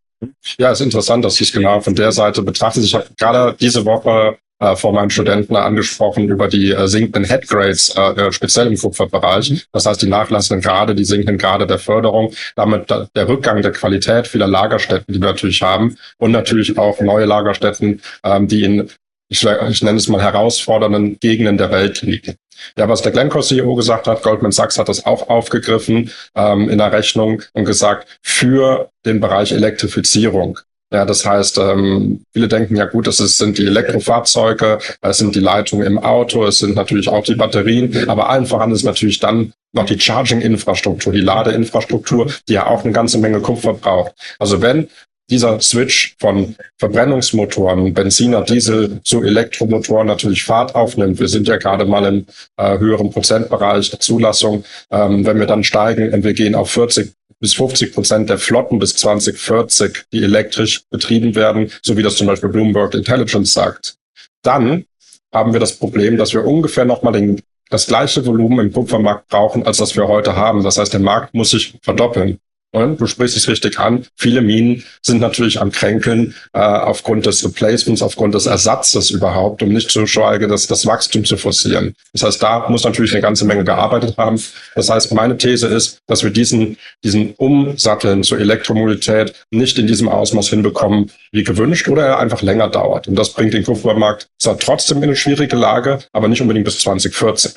Ja, 0.57 0.71
ist 0.71 0.81
interessant, 0.81 1.23
dass 1.25 1.35
Sie 1.35 1.43
es 1.43 1.51
genau 1.51 1.81
von 1.81 1.93
der 1.93 2.11
Seite 2.11 2.41
betrachtet. 2.41 2.83
Ich 2.83 2.95
habe 2.95 3.05
gerade 3.17 3.55
diese 3.59 3.85
Woche 3.85 4.37
äh, 4.59 4.75
von 4.75 4.95
meinen 4.95 5.09
Studenten 5.09 5.55
angesprochen 5.55 6.29
über 6.29 6.47
die 6.47 6.71
äh, 6.71 6.87
sinkenden 6.87 7.25
Headgrades, 7.25 7.95
äh, 7.95 8.31
speziell 8.31 8.67
im 8.67 8.77
Kupferbereich. 8.77 9.67
Das 9.71 9.85
heißt, 9.85 10.01
die 10.01 10.07
nachlassenden 10.07 10.61
Grade, 10.61 10.95
die 10.95 11.05
sinkenden 11.05 11.37
Grade 11.37 11.67
der 11.67 11.79
Förderung, 11.79 12.33
damit 12.55 12.89
da, 12.89 13.07
der 13.15 13.27
Rückgang 13.27 13.61
der 13.61 13.71
Qualität 13.71 14.27
vieler 14.27 14.47
Lagerstätten, 14.47 15.13
die 15.13 15.19
wir 15.19 15.27
natürlich 15.27 15.61
haben 15.61 15.97
und 16.17 16.31
natürlich 16.31 16.77
auch 16.77 17.01
neue 17.01 17.25
Lagerstätten, 17.25 18.01
ähm, 18.23 18.47
die 18.47 18.63
in 18.63 18.89
ich, 19.27 19.43
ich 19.43 19.81
nenne 19.81 19.97
es 19.97 20.07
mal 20.07 20.21
herausfordernden 20.21 21.17
Gegenden 21.19 21.57
der 21.57 21.71
Welt 21.71 22.01
liegen. 22.03 22.35
Ja, 22.77 22.87
was 22.87 23.01
der 23.01 23.11
Glencore 23.11 23.43
CEO 23.43 23.75
gesagt 23.75 24.07
hat, 24.07 24.23
Goldman 24.23 24.51
Sachs 24.51 24.77
hat 24.77 24.87
das 24.87 25.05
auch 25.05 25.29
aufgegriffen 25.29 26.11
ähm, 26.35 26.69
in 26.69 26.77
der 26.77 26.91
Rechnung 26.91 27.41
und 27.53 27.65
gesagt, 27.65 28.19
für 28.21 28.91
den 29.05 29.19
Bereich 29.19 29.51
Elektrifizierung 29.51 30.59
ja, 30.93 31.03
das 31.03 31.25
heißt, 31.25 31.57
ähm, 31.57 32.23
viele 32.31 32.47
denken 32.47 32.75
ja 32.75 32.85
gut, 32.85 33.07
das 33.07 33.17
sind 33.17 33.57
die 33.57 33.65
Elektrofahrzeuge, 33.65 34.79
es 35.01 35.17
sind 35.17 35.35
die 35.35 35.39
Leitungen 35.39 35.85
im 35.85 35.97
Auto, 35.97 36.45
es 36.45 36.59
sind 36.59 36.75
natürlich 36.75 37.09
auch 37.09 37.23
die 37.23 37.35
Batterien, 37.35 38.07
aber 38.07 38.29
allen 38.29 38.45
voran 38.45 38.71
ist 38.71 38.83
natürlich 38.83 39.19
dann 39.19 39.53
noch 39.73 39.85
die 39.85 39.99
Charging-Infrastruktur, 39.99 41.11
die 41.11 41.21
Ladeinfrastruktur, 41.21 42.31
die 42.47 42.53
ja 42.53 42.67
auch 42.67 42.83
eine 42.83 42.93
ganze 42.93 43.17
Menge 43.17 43.41
Kupfer 43.41 43.73
braucht. 43.73 44.13
Also 44.39 44.61
wenn 44.61 44.87
dieser 45.29 45.59
Switch 45.59 46.15
von 46.19 46.55
Verbrennungsmotoren, 46.77 47.93
Benziner, 47.93 48.43
Diesel 48.43 49.01
zu 49.03 49.23
Elektromotoren 49.23 50.07
natürlich 50.07 50.43
Fahrt 50.43 50.75
aufnimmt. 50.75 51.19
Wir 51.19 51.27
sind 51.27 51.47
ja 51.47 51.57
gerade 51.57 51.85
mal 51.85 52.05
im 52.05 52.25
äh, 52.57 52.77
höheren 52.77 53.09
Prozentbereich 53.09 53.89
der 53.89 53.99
Zulassung. 53.99 54.63
Ähm, 54.91 55.25
wenn 55.25 55.39
wir 55.39 55.47
dann 55.47 55.63
steigen 55.63 56.13
und 56.13 56.23
wir 56.23 56.33
gehen 56.33 56.53
auf 56.53 56.69
40 56.69 57.14
bis 57.39 57.53
50 57.53 57.93
Prozent 57.93 58.29
der 58.29 58.37
Flotten 58.37 58.79
bis 58.79 58.95
2040, 58.95 60.05
die 60.11 60.23
elektrisch 60.23 60.83
betrieben 60.89 61.35
werden, 61.35 61.71
so 61.81 61.97
wie 61.97 62.03
das 62.03 62.15
zum 62.15 62.27
Beispiel 62.27 62.49
Bloomberg 62.49 62.93
Intelligence 62.93 63.53
sagt. 63.53 63.97
Dann 64.41 64.85
haben 65.33 65.53
wir 65.53 65.59
das 65.59 65.73
Problem, 65.77 66.17
dass 66.17 66.33
wir 66.33 66.45
ungefähr 66.45 66.85
nochmal 66.85 67.13
den, 67.13 67.41
das 67.69 67.87
gleiche 67.87 68.25
Volumen 68.25 68.67
im 68.67 68.73
Kupfermarkt 68.73 69.27
brauchen, 69.27 69.65
als 69.65 69.77
das 69.77 69.95
wir 69.95 70.07
heute 70.07 70.35
haben. 70.35 70.63
Das 70.63 70.77
heißt, 70.77 70.93
der 70.93 71.01
Markt 71.01 71.33
muss 71.33 71.51
sich 71.51 71.77
verdoppeln. 71.81 72.39
Du 72.75 73.07
sprichst 73.07 73.37
es 73.37 73.47
richtig 73.47 73.79
an. 73.79 74.05
Viele 74.17 74.41
Minen 74.41 74.83
sind 75.01 75.21
natürlich 75.21 75.61
am 75.61 75.71
Kränkeln 75.71 76.35
äh, 76.53 76.59
aufgrund 76.59 77.25
des 77.25 77.43
Replacements, 77.45 78.01
aufgrund 78.01 78.35
des 78.35 78.47
Ersatzes 78.47 79.11
überhaupt, 79.11 79.63
um 79.63 79.69
nicht 79.69 79.89
zu 79.89 80.05
schweigen, 80.05 80.49
das, 80.49 80.67
das 80.67 80.85
Wachstum 80.85 81.23
zu 81.23 81.37
forcieren. 81.37 81.95
Das 82.11 82.23
heißt, 82.23 82.43
da 82.43 82.67
muss 82.69 82.83
natürlich 82.83 83.13
eine 83.13 83.21
ganze 83.21 83.45
Menge 83.45 83.63
gearbeitet 83.63 84.17
haben. 84.17 84.41
Das 84.75 84.89
heißt, 84.89 85.13
meine 85.13 85.37
These 85.37 85.67
ist, 85.67 85.99
dass 86.07 86.23
wir 86.23 86.31
diesen, 86.31 86.77
diesen 87.03 87.33
Umsatteln 87.35 88.23
zur 88.23 88.39
Elektromobilität 88.39 89.33
nicht 89.51 89.79
in 89.79 89.87
diesem 89.87 90.09
Ausmaß 90.09 90.49
hinbekommen, 90.49 91.11
wie 91.31 91.43
gewünscht, 91.43 91.87
oder 91.87 92.05
er 92.05 92.19
einfach 92.19 92.41
länger 92.41 92.67
dauert. 92.67 93.07
Und 93.07 93.15
das 93.15 93.33
bringt 93.33 93.53
den 93.53 93.63
Kupfermarkt 93.63 94.27
zwar 94.37 94.59
trotzdem 94.59 94.97
in 94.97 95.03
eine 95.03 95.15
schwierige 95.15 95.55
Lage, 95.55 95.99
aber 96.11 96.27
nicht 96.27 96.41
unbedingt 96.41 96.65
bis 96.65 96.79
2040. 96.79 97.53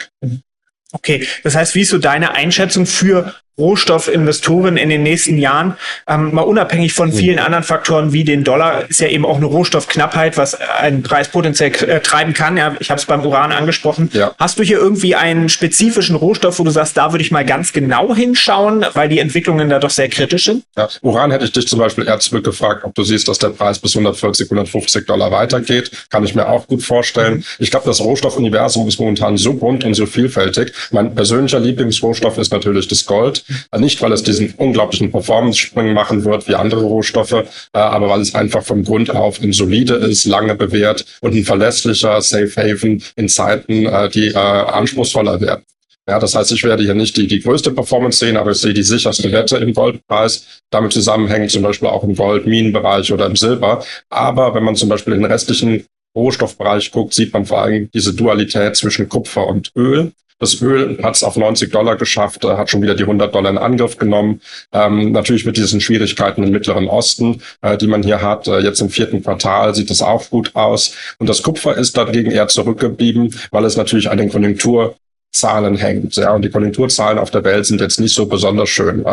Okay, 0.92 1.26
das 1.42 1.54
heißt, 1.54 1.74
wie 1.74 1.82
ist 1.82 1.90
so 1.90 1.98
deine 1.98 2.34
Einschätzung 2.34 2.86
für 2.86 3.34
Rohstoffinvestoren 3.58 4.76
in 4.76 4.88
den 4.88 5.02
nächsten 5.02 5.38
Jahren, 5.38 5.76
ähm, 6.06 6.34
mal 6.34 6.42
unabhängig 6.42 6.92
von 6.92 7.12
vielen 7.12 7.38
anderen 7.38 7.64
Faktoren 7.64 8.12
wie 8.12 8.24
den 8.24 8.44
Dollar, 8.44 8.88
ist 8.88 9.00
ja 9.00 9.08
eben 9.08 9.26
auch 9.26 9.36
eine 9.36 9.46
Rohstoffknappheit, 9.46 10.36
was 10.36 10.54
einen 10.54 11.02
Preis 11.02 11.28
potenziell 11.28 11.72
äh, 11.88 12.00
treiben 12.00 12.32
kann. 12.34 12.56
Ja, 12.56 12.76
ich 12.78 12.90
habe 12.90 13.00
es 13.00 13.06
beim 13.06 13.24
Uran 13.24 13.52
angesprochen. 13.52 14.10
Ja. 14.12 14.32
Hast 14.38 14.58
du 14.58 14.62
hier 14.62 14.78
irgendwie 14.78 15.14
einen 15.14 15.48
spezifischen 15.48 16.16
Rohstoff, 16.16 16.58
wo 16.58 16.64
du 16.64 16.70
sagst, 16.70 16.96
da 16.96 17.12
würde 17.12 17.22
ich 17.22 17.30
mal 17.30 17.44
ganz 17.44 17.72
genau 17.72 18.14
hinschauen, 18.14 18.86
weil 18.94 19.08
die 19.08 19.18
Entwicklungen 19.18 19.68
da 19.68 19.78
doch 19.78 19.90
sehr 19.90 20.08
kritisch 20.08 20.44
sind? 20.44 20.64
Ja. 20.76 20.88
Uran 21.02 21.30
hätte 21.30 21.44
ich 21.44 21.52
dich 21.52 21.66
zum 21.66 21.78
Beispiel 21.78 22.06
eher 22.06 22.20
zurückgefragt, 22.20 22.84
ob 22.84 22.94
du 22.94 23.02
siehst, 23.02 23.28
dass 23.28 23.38
der 23.38 23.48
Preis 23.48 23.78
bis 23.78 23.94
140, 23.94 24.46
150 24.46 25.06
Dollar 25.06 25.30
weitergeht. 25.32 25.90
Kann 26.10 26.24
ich 26.24 26.34
mir 26.34 26.48
auch 26.48 26.66
gut 26.66 26.82
vorstellen. 26.82 27.44
Ich 27.58 27.70
glaube, 27.70 27.86
das 27.86 28.00
Rohstoffuniversum 28.00 28.86
ist 28.86 29.00
momentan 29.00 29.36
so 29.36 29.54
bunt 29.54 29.84
und 29.84 29.94
so 29.94 30.06
vielfältig. 30.06 30.72
Mein 30.90 31.14
persönlicher 31.14 31.58
Lieblingsrohstoff 31.58 32.38
ist 32.38 32.52
natürlich 32.52 32.88
das 32.88 33.04
Gold. 33.04 33.44
Nicht, 33.76 34.00
weil 34.02 34.12
es 34.12 34.22
diesen 34.22 34.54
unglaublichen 34.56 35.10
Performance-Sprung 35.10 35.92
machen 35.92 36.24
wird 36.24 36.48
wie 36.48 36.54
andere 36.54 36.82
Rohstoffe, 36.82 37.32
äh, 37.32 37.44
aber 37.72 38.08
weil 38.08 38.20
es 38.20 38.34
einfach 38.34 38.62
vom 38.62 38.84
Grund 38.84 39.10
auf 39.10 39.40
ein 39.40 39.52
solide 39.52 39.94
ist, 39.94 40.24
lange 40.24 40.54
bewährt 40.54 41.04
und 41.20 41.34
ein 41.34 41.44
verlässlicher 41.44 42.20
Safe 42.20 42.50
Haven 42.56 43.02
in 43.16 43.28
Zeiten, 43.28 43.86
äh, 43.86 44.08
die 44.08 44.28
äh, 44.28 44.36
anspruchsvoller 44.36 45.40
werden. 45.40 45.64
Ja, 46.08 46.18
das 46.18 46.34
heißt, 46.34 46.52
ich 46.52 46.64
werde 46.64 46.82
hier 46.82 46.94
nicht 46.94 47.18
die, 47.18 47.26
die 47.26 47.40
größte 47.40 47.70
Performance 47.70 48.18
sehen, 48.18 48.38
aber 48.38 48.52
ich 48.52 48.56
sehe 48.56 48.72
die 48.72 48.82
sicherste 48.82 49.30
Wette 49.30 49.58
im 49.58 49.74
Goldpreis. 49.74 50.62
Damit 50.70 50.94
zusammenhängt 50.94 51.50
zum 51.50 51.62
Beispiel 51.62 51.88
auch 51.88 52.02
im 52.02 52.14
Gold-Minenbereich 52.14 53.12
oder 53.12 53.26
im 53.26 53.36
Silber. 53.36 53.84
Aber 54.08 54.54
wenn 54.54 54.64
man 54.64 54.74
zum 54.74 54.88
Beispiel 54.88 55.12
in 55.12 55.20
den 55.20 55.30
restlichen 55.30 55.84
Rohstoffbereich 56.16 56.92
guckt, 56.92 57.12
sieht 57.12 57.34
man 57.34 57.44
vor 57.44 57.60
allem 57.60 57.90
diese 57.92 58.14
Dualität 58.14 58.74
zwischen 58.76 59.06
Kupfer 59.10 59.46
und 59.46 59.70
Öl. 59.76 60.12
Das 60.38 60.60
Öl 60.62 60.98
hat 61.02 61.16
es 61.16 61.24
auf 61.24 61.36
90 61.36 61.72
Dollar 61.72 61.96
geschafft, 61.96 62.44
äh, 62.44 62.56
hat 62.56 62.70
schon 62.70 62.82
wieder 62.82 62.94
die 62.94 63.04
100 63.04 63.34
Dollar 63.34 63.50
in 63.50 63.58
Angriff 63.58 63.98
genommen. 63.98 64.40
Ähm, 64.72 65.12
natürlich 65.12 65.44
mit 65.44 65.56
diesen 65.56 65.80
Schwierigkeiten 65.80 66.42
im 66.44 66.50
Mittleren 66.50 66.88
Osten, 66.88 67.42
äh, 67.60 67.76
die 67.76 67.88
man 67.88 68.02
hier 68.02 68.22
hat. 68.22 68.46
Äh, 68.46 68.60
jetzt 68.60 68.80
im 68.80 68.88
vierten 68.88 69.22
Quartal 69.22 69.74
sieht 69.74 69.90
es 69.90 70.00
auch 70.00 70.30
gut 70.30 70.54
aus. 70.54 70.94
Und 71.18 71.28
das 71.28 71.42
Kupfer 71.42 71.76
ist 71.76 71.96
dagegen 71.96 72.30
eher 72.30 72.48
zurückgeblieben, 72.48 73.34
weil 73.50 73.64
es 73.64 73.76
natürlich 73.76 74.10
an 74.10 74.18
den 74.18 74.30
Konjunkturzahlen 74.30 75.76
hängt. 75.76 76.14
Ja, 76.16 76.34
und 76.34 76.42
die 76.42 76.50
Konjunkturzahlen 76.50 77.18
auf 77.18 77.30
der 77.30 77.42
Welt 77.44 77.66
sind 77.66 77.80
jetzt 77.80 77.98
nicht 77.98 78.14
so 78.14 78.26
besonders 78.26 78.68
schön. 78.68 79.04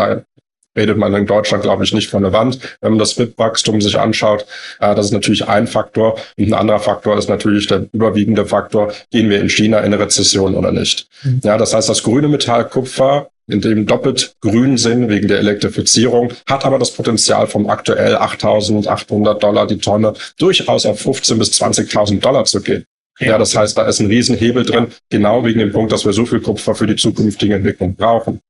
Redet 0.75 0.97
man 0.97 1.13
in 1.13 1.25
Deutschland, 1.25 1.63
glaube 1.63 1.83
ich, 1.83 1.93
nicht 1.93 2.09
von 2.09 2.23
der 2.23 2.33
Wand. 2.33 2.59
Wenn 2.81 2.91
man 2.91 2.99
das 2.99 3.13
BIP-Wachstum 3.15 3.81
sich 3.81 3.97
anschaut, 3.97 4.45
äh, 4.79 4.95
das 4.95 5.07
ist 5.07 5.11
natürlich 5.13 5.47
ein 5.47 5.67
Faktor. 5.67 6.19
Und 6.37 6.47
ein 6.47 6.53
anderer 6.53 6.79
Faktor 6.79 7.17
ist 7.17 7.29
natürlich 7.29 7.67
der 7.67 7.87
überwiegende 7.91 8.45
Faktor, 8.45 8.93
gehen 9.11 9.29
wir 9.29 9.39
in 9.39 9.49
China 9.49 9.79
in 9.79 9.85
eine 9.85 9.99
Rezession 9.99 10.55
oder 10.55 10.71
nicht. 10.71 11.07
Mhm. 11.23 11.41
Ja, 11.43 11.57
das 11.57 11.73
heißt, 11.73 11.89
das 11.89 12.03
grüne 12.03 12.27
Metall 12.27 12.67
Kupfer 12.67 13.29
in 13.47 13.61
dem 13.61 13.85
doppelt 13.85 14.35
grün 14.41 14.77
sind 14.77 15.07
wegen 15.09 15.27
der 15.27 15.37
Elektrifizierung, 15.39 16.33
hat 16.49 16.65
aber 16.65 16.79
das 16.79 16.91
Potenzial 16.91 17.47
vom 17.47 17.69
aktuell 17.69 18.15
8.800 18.15 19.39
Dollar 19.39 19.67
die 19.67 19.77
Tonne 19.77 20.13
durchaus 20.39 20.85
auf 20.85 21.05
15.000 21.05 21.37
bis 21.37 21.61
20.000 21.61 22.19
Dollar 22.21 22.45
zu 22.45 22.61
gehen. 22.61 22.85
Ja, 23.19 23.37
das 23.37 23.55
heißt, 23.55 23.77
da 23.77 23.85
ist 23.85 23.99
ein 23.99 24.07
Riesenhebel 24.07 24.65
drin, 24.65 24.87
genau 25.09 25.45
wegen 25.45 25.59
dem 25.59 25.71
Punkt, 25.71 25.91
dass 25.91 26.05
wir 26.05 26.11
so 26.11 26.25
viel 26.25 26.41
Kupfer 26.41 26.75
für 26.75 26.87
die 26.87 26.97
zukünftige 26.97 27.55
Entwicklung 27.55 27.95
brauchen. 27.95 28.41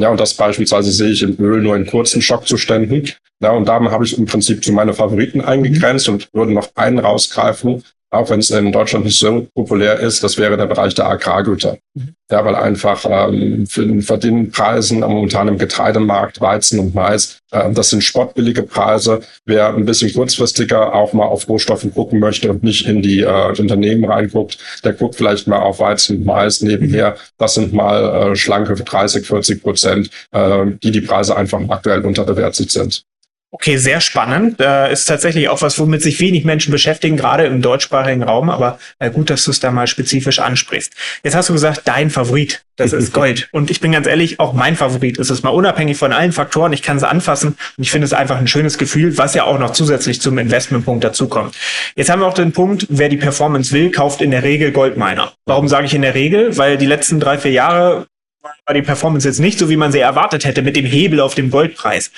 Ja, 0.00 0.08
und 0.08 0.18
das 0.18 0.32
beispielsweise 0.32 0.92
sehe 0.92 1.10
ich 1.10 1.22
im 1.22 1.38
Öl 1.38 1.60
nur 1.60 1.76
in 1.76 1.84
kurzen 1.84 2.22
Schockzuständen. 2.22 3.10
Ja, 3.42 3.50
und 3.50 3.66
da 3.66 3.80
habe 3.80 4.04
ich 4.04 4.16
im 4.16 4.24
Prinzip 4.24 4.64
zu 4.64 4.72
meine 4.72 4.94
Favoriten 4.94 5.42
eingegrenzt 5.42 6.08
und 6.08 6.28
würde 6.32 6.52
noch 6.54 6.70
einen 6.74 6.98
rausgreifen, 6.98 7.84
auch 8.10 8.28
wenn 8.28 8.40
es 8.40 8.50
in 8.50 8.72
Deutschland 8.72 9.04
nicht 9.04 9.18
so 9.18 9.46
populär 9.54 10.00
ist, 10.00 10.22
das 10.24 10.36
wäre 10.36 10.56
der 10.56 10.66
Bereich 10.66 10.94
der 10.94 11.06
Agrargüter. 11.06 11.78
Mhm. 11.94 12.14
Ja, 12.30 12.44
weil 12.44 12.54
einfach 12.54 13.04
ähm, 13.08 13.66
für 13.66 13.86
den 13.86 14.02
Verdienpreisen 14.02 15.00
momentan 15.00 15.48
im 15.48 15.58
Getreidemarkt, 15.58 16.40
Weizen 16.40 16.78
und 16.78 16.94
Mais, 16.94 17.40
äh, 17.50 17.72
das 17.72 17.90
sind 17.90 18.04
spottbillige 18.04 18.62
Preise. 18.62 19.20
Wer 19.46 19.74
ein 19.74 19.84
bisschen 19.84 20.12
kurzfristiger 20.12 20.94
auch 20.94 21.12
mal 21.12 21.26
auf 21.26 21.48
Rohstoffe 21.48 21.86
gucken 21.94 22.20
möchte 22.20 22.50
und 22.50 22.62
nicht 22.62 22.86
in 22.86 23.02
die 23.02 23.20
äh, 23.20 23.48
Unternehmen 23.58 24.04
reinguckt, 24.04 24.58
der 24.84 24.92
guckt 24.92 25.16
vielleicht 25.16 25.46
mal 25.46 25.58
auf 25.58 25.80
Weizen 25.80 26.18
und 26.18 26.26
Mais 26.26 26.62
nebenher. 26.62 27.16
Das 27.38 27.54
sind 27.54 27.72
mal 27.72 28.32
äh, 28.32 28.36
schlanke 28.36 28.74
30, 28.74 29.26
40 29.26 29.62
Prozent, 29.62 30.10
äh, 30.32 30.66
die 30.82 30.90
die 30.90 31.00
Preise 31.00 31.36
einfach 31.36 31.60
aktuell 31.68 32.04
unterbewertet 32.04 32.70
sind. 32.70 33.04
Okay, 33.52 33.78
sehr 33.78 34.00
spannend. 34.00 34.60
Äh, 34.60 34.92
ist 34.92 35.06
tatsächlich 35.06 35.48
auch 35.48 35.60
was, 35.60 35.76
womit 35.80 36.02
sich 36.02 36.20
wenig 36.20 36.44
Menschen 36.44 36.70
beschäftigen, 36.70 37.16
gerade 37.16 37.46
im 37.46 37.62
deutschsprachigen 37.62 38.22
Raum. 38.22 38.48
Aber 38.48 38.78
äh, 39.00 39.10
gut, 39.10 39.28
dass 39.28 39.44
du 39.44 39.50
es 39.50 39.58
da 39.58 39.72
mal 39.72 39.88
spezifisch 39.88 40.38
ansprichst. 40.38 40.92
Jetzt 41.24 41.34
hast 41.34 41.48
du 41.48 41.52
gesagt, 41.52 41.82
dein 41.86 42.10
Favorit, 42.10 42.62
das 42.76 42.92
ist 42.92 43.12
Gold. 43.12 43.48
Und 43.50 43.72
ich 43.72 43.80
bin 43.80 43.90
ganz 43.90 44.06
ehrlich, 44.06 44.38
auch 44.38 44.52
mein 44.52 44.76
Favorit 44.76 45.18
ist 45.18 45.30
es 45.30 45.42
mal 45.42 45.50
unabhängig 45.50 45.96
von 45.96 46.12
allen 46.12 46.30
Faktoren. 46.30 46.72
Ich 46.72 46.82
kann 46.82 46.96
es 46.96 47.02
anfassen 47.02 47.56
und 47.76 47.82
ich 47.82 47.90
finde 47.90 48.04
es 48.04 48.12
einfach 48.12 48.38
ein 48.38 48.46
schönes 48.46 48.78
Gefühl, 48.78 49.18
was 49.18 49.34
ja 49.34 49.42
auch 49.42 49.58
noch 49.58 49.72
zusätzlich 49.72 50.20
zum 50.20 50.38
Investmentpunkt 50.38 51.02
dazukommt. 51.02 51.56
Jetzt 51.96 52.08
haben 52.08 52.20
wir 52.20 52.28
auch 52.28 52.34
den 52.34 52.52
Punkt, 52.52 52.86
wer 52.88 53.08
die 53.08 53.16
Performance 53.16 53.72
will, 53.72 53.90
kauft 53.90 54.22
in 54.22 54.30
der 54.30 54.44
Regel 54.44 54.70
Goldminer. 54.70 55.32
Warum 55.46 55.66
sage 55.66 55.86
ich 55.86 55.94
in 55.94 56.02
der 56.02 56.14
Regel? 56.14 56.56
Weil 56.56 56.78
die 56.78 56.86
letzten 56.86 57.18
drei, 57.18 57.36
vier 57.36 57.50
Jahre 57.50 58.06
war 58.42 58.74
die 58.74 58.82
Performance 58.82 59.26
jetzt 59.26 59.40
nicht 59.40 59.58
so, 59.58 59.68
wie 59.68 59.76
man 59.76 59.90
sie 59.90 59.98
erwartet 59.98 60.44
hätte, 60.44 60.62
mit 60.62 60.76
dem 60.76 60.86
Hebel 60.86 61.20
auf 61.20 61.34
dem 61.34 61.50
Goldpreis. 61.50 62.12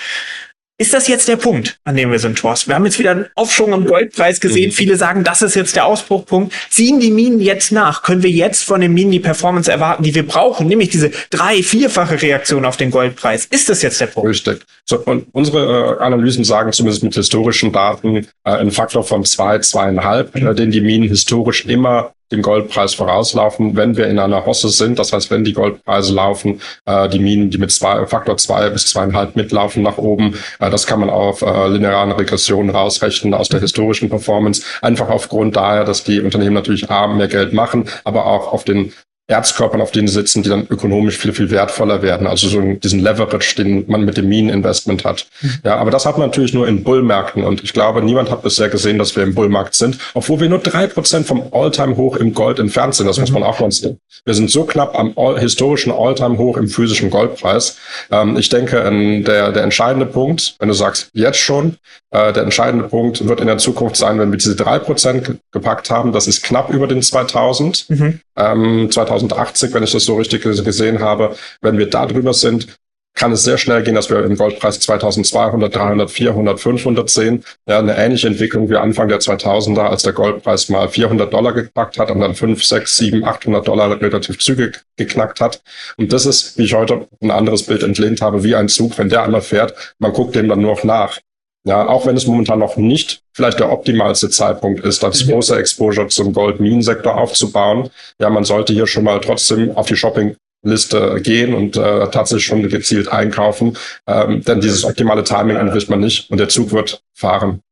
Ist 0.83 0.93
das 0.93 1.07
jetzt 1.07 1.29
der 1.29 1.37
Punkt, 1.37 1.79
an 1.85 1.95
dem 1.95 2.11
wir 2.11 2.19
sind, 2.19 2.37
Thorst? 2.37 2.67
Wir 2.67 2.75
haben 2.75 2.85
jetzt 2.85 2.99
wieder 2.99 3.13
einen 3.13 3.27
Aufschwung 3.37 3.73
am 3.73 3.87
Goldpreis 3.87 4.41
gesehen. 4.41 4.71
Mhm. 4.71 4.73
Viele 4.73 4.97
sagen, 4.97 5.23
das 5.23 5.41
ist 5.41 5.55
jetzt 5.55 5.77
der 5.77 5.87
Ausbruchpunkt. 5.87 6.53
Ziehen 6.71 6.99
die 6.99 7.13
Minen 7.13 7.39
jetzt 7.39 7.71
nach? 7.71 8.03
Können 8.03 8.25
wir 8.25 8.31
jetzt 8.31 8.65
von 8.65 8.81
den 8.81 8.93
Minen 8.93 9.13
die 9.13 9.21
Performance 9.21 9.71
erwarten, 9.71 10.03
die 10.03 10.13
wir 10.13 10.27
brauchen? 10.27 10.67
Nämlich 10.67 10.89
diese 10.89 11.13
drei-, 11.31 11.63
vierfache 11.63 12.21
Reaktion 12.21 12.65
auf 12.65 12.77
den 12.77 12.91
Goldpreis. 12.91 13.45
Ist 13.45 13.69
das 13.69 13.81
jetzt 13.83 14.01
der 14.01 14.09
Punkt? 14.09 14.29
Richtig. 14.29 14.63
So, 14.85 14.99
und 14.99 15.27
unsere 15.31 15.99
äh, 16.01 16.03
Analysen 16.03 16.43
sagen 16.43 16.73
zumindest 16.73 17.05
mit 17.05 17.15
historischen 17.15 17.71
Daten 17.71 18.17
äh, 18.17 18.27
einen 18.43 18.73
Faktor 18.73 19.05
von 19.05 19.25
zwei, 19.25 19.61
zweieinhalb, 19.61 20.35
mhm. 20.35 20.49
äh, 20.49 20.55
den 20.57 20.73
die 20.73 20.81
Minen 20.81 21.09
historisch 21.09 21.65
immer 21.65 22.13
dem 22.33 22.43
Goldpreis 22.43 22.95
vorauslaufen, 22.95 23.77
wenn 23.77 23.97
wir 23.97 24.09
in 24.09 24.19
einer 24.19 24.45
Hosse 24.45 24.71
sind. 24.71 24.99
Das 24.99 25.13
heißt, 25.13 25.31
wenn 25.31 25.45
die 25.45 25.53
Goldpreise 25.53 26.15
laufen, 26.15 26.61
äh, 26.87 27.09
die 27.09 27.19
Minen, 27.19 27.51
die 27.51 27.59
mit 27.59 27.71
zwei, 27.71 28.05
Faktor 28.07 28.37
zwei 28.39 28.71
bis 28.71 28.87
zweieinhalb 28.87 29.37
mitlaufen 29.37 29.83
nach 29.83 29.99
oben, 29.99 30.35
äh, 30.59 30.71
das 30.71 30.87
kann 30.87 31.01
man 31.01 31.11
auf 31.11 31.43
äh, 31.43 31.69
linearen 31.69 32.13
Regressionen 32.13 32.75
rausrechnen 32.75 33.35
aus 33.35 33.49
der 33.49 33.61
historischen 33.61 34.09
Performance. 34.09 34.63
Einfach 34.81 35.09
aufgrund 35.09 35.57
daher, 35.57 35.85
dass 35.85 36.05
die 36.05 36.21
Unternehmen 36.21 36.55
natürlich 36.55 36.91
A, 36.91 37.07
mehr 37.07 37.29
Geld 37.29 37.53
machen, 37.53 37.89
aber 38.05 38.27
auch 38.27 38.53
auf 38.53 38.65
den 38.65 38.93
Erzkörpern, 39.29 39.81
auf 39.81 39.93
denen 39.93 40.09
sitzen, 40.09 40.43
die 40.43 40.49
dann 40.49 40.67
ökonomisch 40.69 41.17
viel, 41.17 41.33
viel 41.33 41.51
wertvoller 41.51 42.03
werden. 42.03 42.27
Also 42.27 42.49
so 42.49 42.61
diesen 42.61 43.01
Leverage, 43.01 43.55
den 43.57 43.85
man 43.89 44.05
mit 44.05 44.17
dem 44.17 44.29
Mineninvestment 44.29 45.05
hat. 45.05 45.27
Mhm. 45.41 45.55
Ja, 45.65 45.77
aber 45.77 45.91
das 45.91 46.05
hat 46.05 46.19
man 46.19 46.29
natürlich 46.29 46.53
nur 46.53 46.67
in 46.67 46.83
Bullmärkten. 46.83 47.45
Und 47.45 47.63
ich 47.63 47.73
glaube, 47.73 48.03
niemand 48.03 48.31
hat 48.31 48.43
bisher 48.43 48.69
gesehen, 48.69 48.99
dass 48.99 49.15
wir 49.15 49.23
im 49.23 49.35
Bullmarkt 49.35 49.75
sind, 49.75 49.99
obwohl 50.15 50.41
wir 50.41 50.49
nur 50.49 50.59
drei 50.59 50.89
Prozent 50.89 51.27
vom 51.27 51.45
Alltime-Hoch 51.53 52.17
im 52.17 52.35
Gold 52.35 52.59
entfernt 52.59 52.95
sind. 52.95 53.07
Das 53.07 53.17
mhm. 53.17 53.23
muss 53.23 53.31
man 53.31 53.43
auch 53.45 53.61
mal 53.61 53.71
sehen. 53.71 54.01
Wir 54.25 54.35
sind 54.35 54.51
so 54.51 54.65
knapp 54.65 54.99
am 54.99 55.13
all 55.17 55.39
historischen 55.39 55.93
Alltime-Hoch 55.93 56.57
im 56.57 56.69
physischen 56.69 57.09
Goldpreis. 57.09 57.79
Ähm, 58.11 58.37
ich 58.37 58.49
denke, 58.49 58.83
der, 59.25 59.53
der 59.53 59.63
entscheidende 59.63 60.07
Punkt, 60.07 60.57
wenn 60.59 60.69
du 60.69 60.75
sagst, 60.75 61.11
jetzt 61.13 61.39
schon, 61.39 61.77
äh, 62.11 62.33
der 62.33 62.43
entscheidende 62.43 62.89
Punkt 62.89 63.27
wird 63.27 63.41
in 63.41 63.47
der 63.47 63.59
Zukunft 63.59 63.97
sein, 63.97 64.19
wenn 64.19 64.31
wir 64.31 64.39
diese 64.39 64.55
drei 64.55 64.79
Prozent 64.79 65.39
gepackt 65.51 65.91
haben. 65.91 66.13
Das 66.13 66.27
ist 66.27 66.43
knapp 66.43 66.71
über 66.71 66.87
den 66.87 67.03
2000. 67.03 67.89
Mhm. 67.89 68.21
Ähm, 68.37 68.91
2080, 69.19 69.75
wenn 69.75 69.83
ich 69.83 69.93
das 69.93 70.05
so 70.05 70.17
richtig 70.17 70.43
gesehen 70.43 71.01
habe. 71.01 71.37
Wenn 71.61 71.79
wir 71.79 71.89
da 71.89 72.07
drüber 72.07 72.35
sind, 72.35 72.67
kann 73.15 73.33
es 73.33 73.45
sehr 73.45 73.59
schnell 73.59 73.83
gehen, 73.83 73.95
dass 73.95 74.09
wir 74.09 74.25
im 74.25 74.37
Goldpreis 74.37 74.81
2200, 74.81 75.75
300, 75.75 76.11
400, 76.11 76.59
500 76.59 77.11
sehen. 77.11 77.45
Ja, 77.69 77.79
eine 77.79 77.97
ähnliche 77.97 78.27
Entwicklung 78.27 78.71
wie 78.71 78.77
Anfang 78.77 79.09
der 79.09 79.21
2000er, 79.21 79.83
als 79.83 80.03
der 80.03 80.15
Goldpreis 80.15 80.71
mal 80.71 80.89
400 80.89 81.33
Dollar 81.33 81.53
gepackt 81.53 81.99
hat 81.99 82.11
und 82.11 82.21
dann 82.21 82.35
5, 82.35 82.65
6, 82.65 82.97
7, 82.97 83.25
800 83.25 83.69
Dollar 83.69 84.01
relativ 84.01 84.39
zügig 84.39 84.83
geknackt 84.97 85.41
hat. 85.41 85.63
Und 85.99 86.13
das 86.13 86.25
ist, 86.25 86.57
wie 86.57 86.65
ich 86.65 86.75
heute 86.75 87.07
ein 87.21 87.31
anderes 87.31 87.65
Bild 87.65 87.83
entlehnt 87.83 88.23
habe, 88.23 88.45
wie 88.45 88.55
ein 88.55 88.69
Zug. 88.69 88.97
Wenn 88.97 89.11
der 89.11 89.25
einmal 89.25 89.43
fährt, 89.43 89.95
man 89.99 90.13
guckt 90.13 90.35
dem 90.35 90.49
dann 90.49 90.61
nur 90.61 90.73
noch 90.73 90.85
nach. 90.85 91.19
Ja, 91.65 91.87
auch 91.87 92.07
wenn 92.07 92.17
es 92.17 92.27
momentan 92.27 92.59
noch 92.59 92.77
nicht 92.77 93.23
vielleicht 93.35 93.61
der 93.61 93.71
optimalste 93.71 94.31
Zeitpunkt 94.31 94.85
ist, 94.85 95.03
das 95.03 95.25
mhm. 95.25 95.33
große 95.33 95.57
Exposure 95.57 96.09
zum 96.09 96.33
Gold-Minen-Sektor 96.33 97.17
aufzubauen. 97.17 97.91
Ja, 98.19 98.31
man 98.31 98.45
sollte 98.45 98.73
hier 98.73 98.87
schon 98.87 99.05
mal 99.05 99.21
trotzdem 99.21 99.77
auf 99.77 99.87
die 99.87 99.97
Shopping 99.97 100.37
Liste 100.65 101.21
gehen 101.23 101.55
und 101.55 101.77
äh, 101.77 102.09
tatsächlich 102.09 102.45
schon 102.45 102.69
gezielt 102.69 103.09
einkaufen. 103.09 103.77
Ähm, 104.07 104.43
denn 104.45 104.61
dieses 104.61 104.85
optimale 104.85 105.25
Timing 105.25 105.57
entwischt 105.57 105.89
man 105.89 106.01
nicht 106.01 106.31
und 106.31 106.39
der 106.39 106.49
Zug 106.49 106.73
wird 106.73 107.03
fahren. 107.15 107.63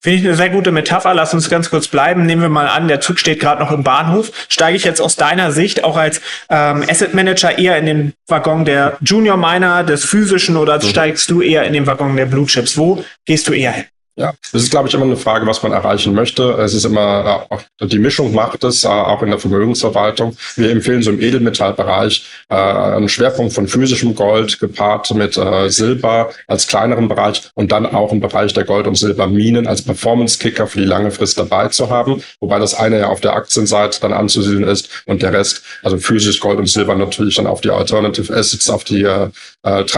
Finde 0.00 0.18
ich 0.18 0.24
eine 0.24 0.36
sehr 0.36 0.50
gute 0.50 0.72
Metapher. 0.72 1.14
Lass 1.14 1.34
uns 1.34 1.50
ganz 1.50 1.70
kurz 1.70 1.88
bleiben. 1.88 2.24
Nehmen 2.24 2.42
wir 2.42 2.48
mal 2.48 2.68
an, 2.68 2.88
der 2.88 3.00
Zug 3.00 3.18
steht 3.18 3.40
gerade 3.40 3.62
noch 3.62 3.70
im 3.70 3.84
Bahnhof. 3.84 4.32
Steige 4.48 4.76
ich 4.76 4.84
jetzt 4.84 5.00
aus 5.00 5.16
deiner 5.16 5.52
Sicht 5.52 5.84
auch 5.84 5.96
als 5.96 6.20
ähm, 6.50 6.84
Asset 6.88 7.14
Manager 7.14 7.58
eher 7.58 7.78
in 7.78 7.86
den 7.86 8.12
Waggon 8.26 8.64
der 8.64 8.96
Junior 9.00 9.36
Miner, 9.36 9.84
des 9.84 10.04
physischen 10.04 10.56
oder 10.56 10.80
steigst 10.80 11.30
du 11.30 11.42
eher 11.42 11.64
in 11.64 11.72
den 11.72 11.86
Waggon 11.86 12.16
der 12.16 12.26
Blue 12.26 12.46
Chips? 12.46 12.76
Wo 12.76 13.04
gehst 13.26 13.48
du 13.48 13.52
eher 13.52 13.72
hin? 13.72 13.84
Ja, 14.18 14.34
das 14.52 14.64
ist, 14.64 14.70
glaube 14.72 14.88
ich, 14.88 14.94
immer 14.94 15.04
eine 15.04 15.16
Frage, 15.16 15.46
was 15.46 15.62
man 15.62 15.70
erreichen 15.70 16.12
möchte. 16.12 16.42
Es 16.54 16.74
ist 16.74 16.84
immer, 16.84 17.46
die 17.80 18.00
Mischung 18.00 18.34
macht 18.34 18.64
es, 18.64 18.84
auch 18.84 19.22
in 19.22 19.30
der 19.30 19.38
Vermögensverwaltung. 19.38 20.36
Wir 20.56 20.72
empfehlen 20.72 21.04
so 21.04 21.12
im 21.12 21.20
Edelmetallbereich 21.20 22.26
äh, 22.48 22.56
einen 22.56 23.08
Schwerpunkt 23.08 23.52
von 23.52 23.68
physischem 23.68 24.16
Gold 24.16 24.58
gepaart 24.58 25.14
mit 25.14 25.36
äh, 25.36 25.68
Silber 25.70 26.30
als 26.48 26.66
kleineren 26.66 27.06
Bereich 27.06 27.48
und 27.54 27.70
dann 27.70 27.86
auch 27.86 28.10
im 28.10 28.18
Bereich 28.18 28.52
der 28.52 28.64
Gold- 28.64 28.88
und 28.88 28.96
Silberminen 28.96 29.68
als 29.68 29.82
Performance-Kicker 29.82 30.66
für 30.66 30.80
die 30.80 30.86
lange 30.86 31.12
Frist 31.12 31.38
dabei 31.38 31.68
zu 31.68 31.88
haben. 31.88 32.20
Wobei 32.40 32.58
das 32.58 32.74
eine 32.74 32.98
ja 32.98 33.06
auf 33.06 33.20
der 33.20 33.34
Aktienseite 33.34 34.00
dann 34.00 34.12
anzusiedeln 34.12 34.64
ist 34.64 35.04
und 35.06 35.22
der 35.22 35.32
Rest, 35.32 35.62
also 35.84 35.96
physisch 35.96 36.40
Gold 36.40 36.58
und 36.58 36.68
Silber 36.68 36.96
natürlich 36.96 37.36
dann 37.36 37.46
auf 37.46 37.60
die 37.60 37.70
Alternative 37.70 38.34
Assets, 38.34 38.68
auf 38.68 38.82
die 38.82 39.04
äh, 39.04 39.28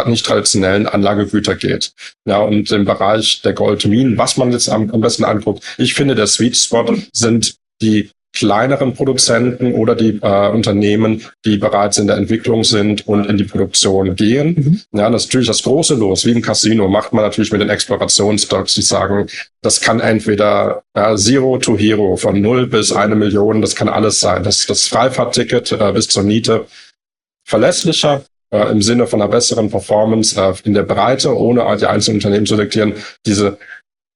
nicht 0.05 0.27
traditionellen 0.27 0.87
Anlagegüter 0.87 1.55
geht. 1.55 1.93
Ja, 2.27 2.39
und 2.41 2.71
im 2.71 2.85
Bereich 2.85 3.41
der 3.43 3.55
Goldminen 3.55 4.10
was 4.19 4.37
man 4.37 4.53
jetzt 4.53 4.69
am, 4.69 4.91
am 4.91 5.01
besten 5.01 5.25
anguckt. 5.25 5.63
Ich 5.79 5.95
finde, 5.95 6.15
der 6.15 6.27
Sweet 6.27 6.57
Spot 6.57 6.95
sind 7.13 7.57
die 7.83 8.11
kleineren 8.33 8.95
Produzenten 8.95 9.75
oder 9.75 9.97
die 9.97 10.21
äh, 10.23 10.49
Unternehmen, 10.51 11.23
die 11.45 11.57
bereits 11.57 11.99
in 11.99 12.07
der 12.07 12.17
Entwicklung 12.17 12.63
sind 12.63 13.07
und 13.09 13.27
in 13.27 13.37
die 13.37 13.45
Produktion 13.45 14.15
gehen. 14.15 14.55
Mhm. 14.93 14.99
Ja, 14.99 15.11
das 15.11 15.23
ist 15.23 15.29
natürlich 15.29 15.49
das 15.49 15.63
große 15.63 15.95
Los, 15.97 16.25
wie 16.25 16.31
im 16.31 16.43
Casino, 16.43 16.89
macht 16.89 17.13
man 17.13 17.25
natürlich 17.25 17.51
mit 17.51 17.61
den 17.61 17.71
Explorationsstocks, 17.71 18.75
die 18.75 18.83
sagen, 18.83 19.27
das 19.63 19.81
kann 19.81 19.99
entweder 19.99 20.85
äh, 20.95 21.17
Zero 21.17 21.59
to 21.59 21.77
Hero 21.77 22.17
von 22.17 22.41
null 22.41 22.69
bis 22.69 22.93
eine 22.93 23.17
Million, 23.17 23.63
das 23.63 23.75
kann 23.75 23.89
alles 23.89 24.21
sein. 24.21 24.45
Das, 24.45 24.65
das 24.67 24.87
Freifahrtticket 24.87 25.73
äh, 25.73 25.93
bis 25.93 26.07
zur 26.07 26.23
Niete 26.23 26.67
verlässlicher, 27.45 28.23
äh, 28.53 28.71
im 28.71 28.81
Sinne 28.81 29.09
von 29.09 29.21
einer 29.21 29.31
besseren 29.31 29.71
Performance 29.71 30.41
äh, 30.41 30.55
in 30.65 30.75
der 30.75 30.85
Breite, 30.85 31.37
ohne 31.37 31.77
die 31.77 31.87
einzelnen 31.87 32.19
Unternehmen 32.19 32.47
zu 32.47 32.55
selektieren, 32.55 32.95
diese 33.27 33.59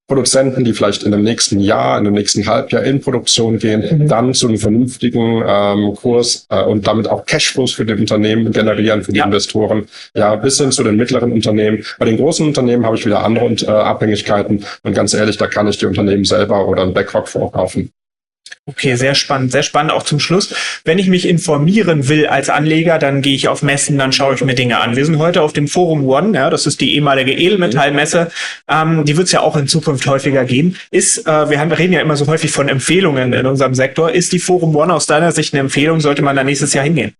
Produzenten, 0.07 0.65
die 0.65 0.75
vielleicht 0.75 1.03
in 1.03 1.13
dem 1.13 1.23
nächsten 1.23 1.61
Jahr, 1.61 1.97
in 1.99 2.05
dem 2.05 2.13
nächsten 2.13 2.47
Halbjahr 2.47 2.83
in 2.85 3.01
Produktion 3.01 3.59
gehen, 3.59 4.01
mhm. 4.01 4.09
dann 4.09 4.35
zu 4.35 4.49
einem 4.49 4.59
vernünftigen 4.59 5.43
ähm, 5.47 5.95
Kurs 5.95 6.47
äh, 6.51 6.63
und 6.63 6.87
damit 6.87 7.09
auch 7.09 7.25
Cashflows 7.25 7.73
für 7.73 7.87
die 7.87 7.95
Unternehmen 7.95 8.53
generieren, 8.53 9.03
für 9.03 9.13
die 9.13 9.21
ja. 9.21 9.25
Investoren, 9.25 9.87
ja, 10.15 10.37
bis 10.37 10.59
hin 10.59 10.73
zu 10.73 10.83
den 10.83 10.97
mittleren 10.97 11.33
Unternehmen. 11.33 11.85
Bei 11.99 12.05
den 12.05 12.19
großen 12.19 12.47
Unternehmen 12.47 12.85
habe 12.85 12.97
ich 12.97 13.07
wieder 13.07 13.25
andere 13.25 13.47
äh, 13.47 13.67
Abhängigkeiten 13.67 14.65
und 14.83 14.95
ganz 14.95 15.15
ehrlich, 15.15 15.39
da 15.39 15.47
kann 15.47 15.69
ich 15.69 15.79
die 15.79 15.87
Unternehmen 15.87 16.25
selber 16.25 16.69
oder 16.69 16.83
ein 16.83 16.93
Backlog 16.93 17.27
vorkaufen. 17.27 17.91
Okay, 18.67 18.95
sehr 18.97 19.15
spannend, 19.15 19.53
sehr 19.53 19.63
spannend 19.63 19.93
auch 19.93 20.05
zum 20.05 20.21
Schluss. 20.21 20.55
Wenn 20.85 20.99
ich 20.99 21.09
mich 21.09 21.29
informieren 21.29 22.09
will 22.09 22.27
als 22.27 22.49
Anleger, 22.49 22.99
dann 22.99 23.21
gehe 23.21 23.35
ich 23.35 23.49
auf 23.49 23.63
Messen, 23.63 23.99
dann 23.99 24.11
schaue 24.11 24.35
ich 24.35 24.43
mir 24.43 24.55
Dinge 24.55 24.81
an. 24.81 24.97
Wir 24.97 25.05
sind 25.05 25.19
heute 25.19 25.43
auf 25.43 25.53
dem 25.53 25.69
Forum 25.69 26.09
One, 26.09 26.35
ja, 26.35 26.49
das 26.49 26.67
ist 26.67 26.81
die 26.81 26.95
ehemalige 26.95 27.33
Edelmetallmesse. 27.33 28.31
Ähm, 28.67 29.05
die 29.05 29.19
wird 29.19 29.27
es 29.27 29.33
ja 29.33 29.41
auch 29.41 29.57
in 29.57 29.69
Zukunft 29.69 30.07
häufiger 30.07 30.47
geben. 30.47 30.77
Ist, 30.91 31.27
äh, 31.27 31.51
wir 31.51 31.61
haben, 31.61 31.73
reden 31.73 31.93
ja 31.93 32.01
immer 32.01 32.17
so 32.17 32.27
häufig 32.27 32.53
von 32.53 32.69
Empfehlungen 32.69 33.35
in 33.35 33.45
unserem 33.45 33.75
Sektor. 33.75 34.13
Ist 34.13 34.33
die 34.33 34.39
Forum 34.39 34.75
One 34.75 34.95
aus 34.95 35.05
deiner 35.05 35.33
Sicht 35.33 35.53
eine 35.53 35.61
Empfehlung? 35.61 36.01
Sollte 36.01 36.23
man 36.23 36.35
da 36.35 36.43
nächstes 36.43 36.73
Jahr 36.73 36.85
hingehen? 36.85 37.15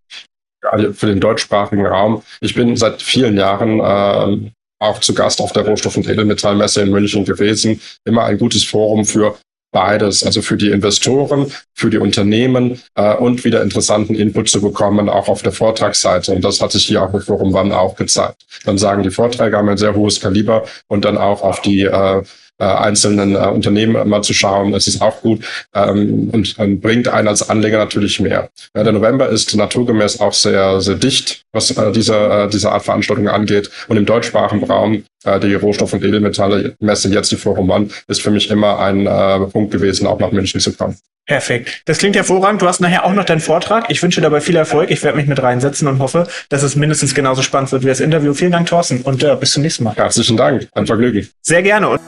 Gerade 0.63 0.95
für 0.95 1.07
den 1.07 1.21
deutschsprachigen 1.21 1.85
Raum. 1.85 2.23
Ich 2.41 2.55
bin 2.55 2.75
seit 2.77 3.03
vielen 3.03 3.37
Jahren 3.37 3.81
äh, 3.81 4.51
auch 4.79 4.99
zu 5.01 5.13
Gast 5.13 5.43
auf 5.43 5.53
der 5.53 5.67
Rohstoff- 5.67 5.99
und 5.99 6.09
Edelmetallmesse 6.09 6.81
in 6.81 6.91
München 6.91 7.27
gewesen. 7.27 7.83
Immer 8.07 8.25
ein 8.25 8.39
gutes 8.39 8.65
Forum 8.65 9.05
für 9.05 9.37
beides, 9.75 10.23
also 10.23 10.41
für 10.41 10.57
die 10.57 10.71
Investoren, 10.71 11.53
für 11.75 11.91
die 11.91 11.99
Unternehmen 11.99 12.81
äh, 12.95 13.15
und 13.15 13.45
wieder 13.45 13.63
interessanten 13.63 14.15
Input 14.15 14.49
zu 14.49 14.63
bekommen, 14.63 15.11
auch 15.11 15.29
auf 15.29 15.43
der 15.43 15.53
Vortragsseite. 15.53 16.33
Und 16.33 16.45
das 16.45 16.63
hat 16.63 16.73
sich 16.73 16.87
hier 16.87 17.03
auch 17.03 17.13
im 17.13 17.21
Forum 17.21 17.53
Wann 17.53 17.73
auch 17.73 17.97
gezeigt. 17.97 18.47
Dann 18.65 18.79
sagen 18.79 19.03
die 19.03 19.11
Vorträge 19.11 19.59
haben 19.59 19.69
ein 19.69 19.77
sehr 19.77 19.95
hohes 19.95 20.21
Kaliber 20.21 20.65
und 20.87 21.05
dann 21.05 21.19
auch 21.19 21.43
auf 21.43 21.61
die 21.61 21.83
äh, 21.83 22.23
äh, 22.59 22.65
einzelnen 22.65 23.35
äh, 23.35 23.49
Unternehmen 23.49 24.09
mal 24.09 24.23
zu 24.23 24.35
schauen. 24.35 24.73
Das 24.73 24.87
ist 24.87 25.01
auch 25.03 25.21
gut 25.23 25.45
ähm, 25.75 26.31
und, 26.33 26.59
und 26.59 26.81
bringt 26.81 27.09
einen 27.09 27.29
als 27.29 27.49
Anleger 27.49 27.79
natürlich 27.79 28.21
mehr. 28.21 28.51
Ja, 28.77 28.85
der 28.85 28.93
November 28.93 29.29
ist 29.29 29.55
naturgemäß 29.55 30.21
auch 30.21 30.33
sehr, 30.33 30.81
sehr 30.81 30.97
dicht, 30.97 31.45
was 31.53 31.71
äh, 31.71 31.93
diese, 31.93 32.17
äh, 32.17 32.49
diese 32.49 32.71
Art 32.71 32.85
Veranstaltung 32.85 33.29
angeht. 33.29 33.71
Und 33.89 33.97
im 33.97 34.07
deutschsprachigen 34.07 34.65
Raum 34.65 35.05
äh, 35.25 35.41
die 35.41 35.55
Rohstoff- 35.55 35.93
und 35.93 36.05
Edelmetalle-Messe, 36.05 37.09
jetzt 37.09 37.33
die 37.33 37.37
Forum 37.37 37.71
One, 37.71 37.89
ist 38.07 38.23
für 38.23 38.31
mich 38.31 38.51
immer 38.51 38.79
ein 38.79 39.07
äh, 39.07 39.41
Punkt 39.47 39.73
gewesen, 39.73 40.07
auch 40.07 40.21
nach 40.21 40.33
München 40.33 40.61
zu 40.61 40.73
kommen. 40.73 40.97
Perfekt. 41.27 41.81
Das 41.87 41.99
klingt 41.99 42.17
hervorragend. 42.17 42.61
Du 42.61 42.69
hast 42.69 42.81
nachher 42.81 43.07
auch 43.07 43.15
noch 43.15 43.25
deinen 43.25 43.41
Vortrag. 43.41 43.89
Ich 43.89 44.03
wünsche 44.03 44.21
dabei 44.21 44.43
viel 44.43 44.57
Erfolg. 44.57 44.91
Ich 44.91 45.03
werde 45.03 45.17
mich 45.17 45.27
mit 45.27 45.43
reinsetzen 45.43 45.89
und 45.89 45.99
hoffe, 45.99 46.29
dass 46.51 46.63
es 46.63 46.77
mindestens 46.77 47.15
genauso 47.15 47.41
spannend 47.41 47.73
wird 47.73 47.83
wie 47.83 47.87
das 47.89 48.01
Interview. 48.01 48.35
Vielen 48.35 48.53
Dank, 48.53 48.69
Thorsten, 48.69 49.01
und 49.01 49.23
äh, 49.23 49.35
bis 49.35 49.53
zum 49.53 49.63
nächsten 49.63 49.85
Mal. 49.85 49.97
Herzlichen 49.97 50.37
Dank. 50.37 50.69
Ein 50.73 50.87
Vergnügen. 50.87 51.27
Sehr 51.41 51.63
gerne. 51.63 51.99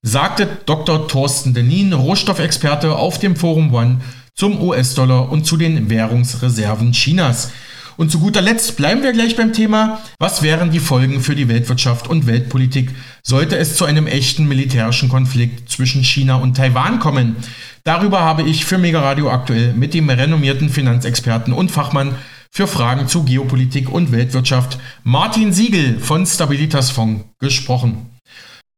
Sagte 0.00 0.48
Dr. 0.64 1.08
Thorsten 1.08 1.52
Denin, 1.52 1.92
Rohstoffexperte 1.92 2.96
auf 2.96 3.18
dem 3.18 3.36
Forum 3.36 3.74
One 3.74 4.00
zum 4.34 4.62
US-Dollar 4.62 5.30
und 5.30 5.44
zu 5.44 5.58
den 5.58 5.90
Währungsreserven 5.90 6.92
Chinas. 6.92 7.52
Und 7.96 8.10
zu 8.10 8.18
guter 8.18 8.40
Letzt 8.40 8.76
bleiben 8.76 9.02
wir 9.02 9.12
gleich 9.12 9.36
beim 9.36 9.52
Thema, 9.52 10.00
was 10.18 10.42
wären 10.42 10.70
die 10.70 10.80
Folgen 10.80 11.20
für 11.20 11.34
die 11.34 11.48
Weltwirtschaft 11.48 12.08
und 12.08 12.26
Weltpolitik, 12.26 12.90
sollte 13.22 13.56
es 13.56 13.76
zu 13.76 13.84
einem 13.84 14.06
echten 14.06 14.46
militärischen 14.46 15.08
Konflikt 15.08 15.70
zwischen 15.70 16.02
China 16.02 16.36
und 16.36 16.56
Taiwan 16.56 16.98
kommen. 16.98 17.36
Darüber 17.84 18.20
habe 18.20 18.42
ich 18.42 18.64
für 18.64 18.78
Mega 18.78 19.00
Radio 19.00 19.30
aktuell 19.30 19.74
mit 19.74 19.94
dem 19.94 20.08
renommierten 20.08 20.68
Finanzexperten 20.68 21.52
und 21.52 21.70
Fachmann 21.70 22.14
für 22.50 22.66
Fragen 22.66 23.08
zu 23.08 23.24
Geopolitik 23.24 23.90
und 23.90 24.12
Weltwirtschaft 24.12 24.78
Martin 25.04 25.52
Siegel 25.52 25.98
von 25.98 26.26
Stabilitas 26.26 26.90
Fonds 26.90 27.24
gesprochen. 27.38 28.10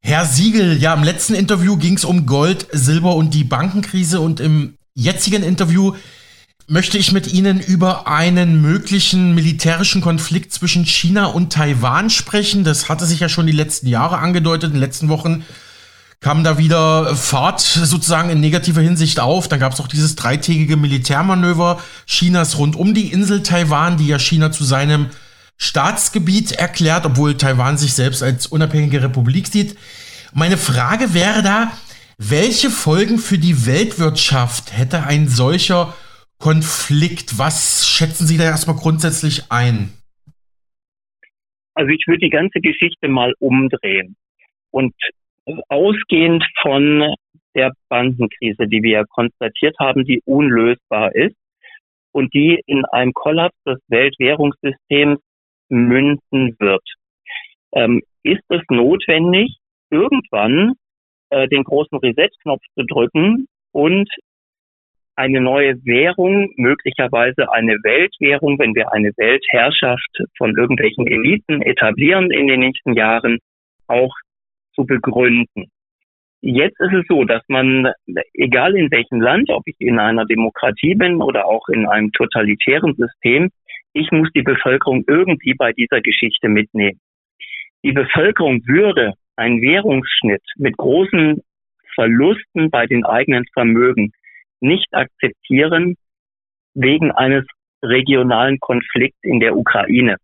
Herr 0.01 0.27
Siegel, 0.27 0.81
ja, 0.81 0.95
im 0.95 1.03
letzten 1.03 1.35
Interview 1.35 1.77
ging 1.77 1.97
es 1.97 2.05
um 2.05 2.27
Gold, 2.27 2.67
Silber 2.73 3.17
und 3.17 3.35
die 3.35 3.43
Bankenkrise 3.43 4.21
und 4.21 4.39
im 4.39 4.75
jetzigen 4.95 5.43
Interview 5.43 5.95
möchte 6.67 6.97
ich 6.97 7.13
mit 7.13 7.33
Ihnen 7.33 7.61
über 7.61 8.07
einen 8.09 8.63
möglichen 8.63 9.35
militärischen 9.35 10.01
Konflikt 10.01 10.53
zwischen 10.53 10.87
China 10.87 11.27
und 11.27 11.53
Taiwan 11.53 12.09
sprechen. 12.11 12.65
Das 12.65 12.89
hatte 12.89 13.05
sich 13.05 13.21
ja 13.21 13.29
schon 13.29 13.47
die 13.47 13.53
letzten 13.53 13.87
Jahre 13.87 14.19
angedeutet. 14.19 14.69
In 14.69 14.75
den 14.75 14.81
letzten 14.81 15.09
Wochen 15.09 15.45
kam 16.21 16.43
da 16.43 16.57
wieder 16.57 17.15
Fahrt 17.17 17.61
sozusagen 17.61 18.31
in 18.31 18.41
negativer 18.41 18.81
Hinsicht 18.81 19.21
auf. 19.21 19.47
Dann 19.47 19.61
gab 19.61 19.75
es 19.75 19.81
auch 19.81 19.89
dieses 19.89 20.17
dreitägige 20.17 20.79
Militärmanöver 20.79 21.83
Chinas 22.07 22.57
rund 22.57 22.77
um 22.77 22.95
die 22.95 23.13
Insel 23.13 23.43
Taiwan, 23.43 23.99
die 23.99 24.07
ja 24.07 24.19
China 24.19 24.51
zu 24.51 24.65
seinem 24.65 25.11
Staatsgebiet 25.59 26.53
erklärt, 26.53 27.05
obwohl 27.05 27.37
Taiwan 27.37 27.77
sich 27.77 27.93
selbst 27.93 28.23
als 28.23 28.47
unabhängige 28.47 29.03
Republik 29.03 29.49
sieht. 29.49 29.77
Meine 30.33 30.57
Frage 30.57 31.13
wäre 31.13 31.43
da, 31.43 31.73
welche 32.17 32.71
Folgen 32.71 33.19
für 33.19 33.39
die 33.39 33.67
Weltwirtschaft 33.67 34.73
hätte 34.73 35.03
ein 35.05 35.29
solcher 35.29 35.95
Konflikt. 36.45 37.39
Was 37.39 37.89
schätzen 37.89 38.27
Sie 38.27 38.37
da 38.37 38.45
erstmal 38.45 38.77
grundsätzlich 38.77 39.51
ein? 39.51 39.95
Also 41.73 41.91
ich 41.91 42.07
würde 42.07 42.21
die 42.21 42.29
ganze 42.29 42.61
Geschichte 42.61 43.09
mal 43.09 43.33
umdrehen 43.39 44.15
und 44.71 44.93
ausgehend 45.71 46.45
von 46.61 47.15
der 47.55 47.73
Bankenkrise, 47.89 48.69
die 48.69 48.83
wir 48.83 49.07
konstatiert 49.07 49.75
haben, 49.81 50.05
die 50.05 50.21
unlösbar 50.27 51.15
ist 51.15 51.35
und 52.13 52.35
die 52.35 52.61
in 52.67 52.85
einem 52.93 53.15
Kollaps 53.15 53.57
des 53.67 53.79
Weltwährungssystems 53.89 55.21
münden 55.71 56.57
wird, 56.59 56.87
ähm, 57.73 58.03
ist 58.23 58.45
es 58.51 58.61
notwendig, 58.69 59.57
irgendwann 59.89 60.75
äh, 61.31 61.49
den 61.49 61.65
großen 61.65 61.97
Reset-Knopf 61.97 62.63
zu 62.75 62.85
drücken 62.85 63.47
und 63.73 64.11
eine 65.17 65.41
neue 65.41 65.77
Währung, 65.85 66.53
möglicherweise 66.57 67.53
eine 67.53 67.75
Weltwährung, 67.83 68.59
wenn 68.59 68.75
wir 68.75 68.93
eine 68.93 69.13
Weltherrschaft 69.17 70.19
von 70.37 70.57
irgendwelchen 70.57 71.07
Eliten 71.07 71.63
etablieren 71.63 72.31
in 72.31 72.49
den 72.49 72.61
nächsten 72.61 72.95
Jahren, 72.95 73.39
auch 73.87 74.15
zu 74.75 74.85
begründen. 74.85 75.71
Jetzt 76.41 76.79
ist 76.81 76.93
es 76.93 77.07
so, 77.09 77.25
dass 77.25 77.43
man, 77.49 77.91
egal 78.35 78.77
in 78.77 78.91
welchem 78.91 79.21
Land, 79.21 79.51
ob 79.51 79.63
ich 79.67 79.77
in 79.79 79.99
einer 79.99 80.27
Demokratie 80.27 80.95
bin 80.95 81.23
oder 81.23 81.47
auch 81.47 81.69
in 81.69 81.87
einem 81.87 82.13
totalitären 82.13 82.95
System, 82.95 83.51
ich 83.93 84.11
muss 84.11 84.29
die 84.35 84.43
Bevölkerung 84.43 85.05
irgendwie 85.07 85.55
bei 85.55 85.73
dieser 85.73 86.01
Geschichte 86.01 86.49
mitnehmen. 86.49 87.01
Die 87.85 87.93
Bevölkerung 87.93 88.67
würde 88.67 89.15
einen 89.37 89.63
Währungsschnitt 89.63 90.43
mit 90.57 90.77
großen 90.77 91.41
Verlusten 91.95 92.71
bei 92.71 92.87
den 92.87 93.05
eigenen 93.05 93.45
Vermögen 93.53 94.13
nicht 94.65 94.93
akzeptieren, 94.93 95.97
wegen 96.75 97.13
eines 97.13 97.45
regionalen 97.83 98.59
Konflikts 98.59 99.19
in 99.23 99.41
der 99.41 99.57
Ukraine. 99.57 100.17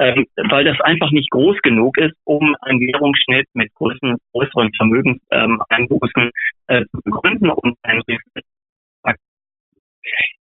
Ähm, 0.00 0.26
weil 0.36 0.64
das 0.64 0.80
einfach 0.80 1.10
nicht 1.10 1.30
groß 1.30 1.58
genug 1.62 1.98
ist, 1.98 2.14
um 2.24 2.54
einen 2.60 2.80
Währungsschnitt 2.80 3.48
mit 3.54 3.74
größeren, 3.74 4.16
größeren 4.32 4.72
Vermögenseinbußen 4.76 6.30
äh, 6.68 6.84
zu 6.86 7.00
begründen 7.02 7.50
und 7.50 7.76
ein 7.82 8.02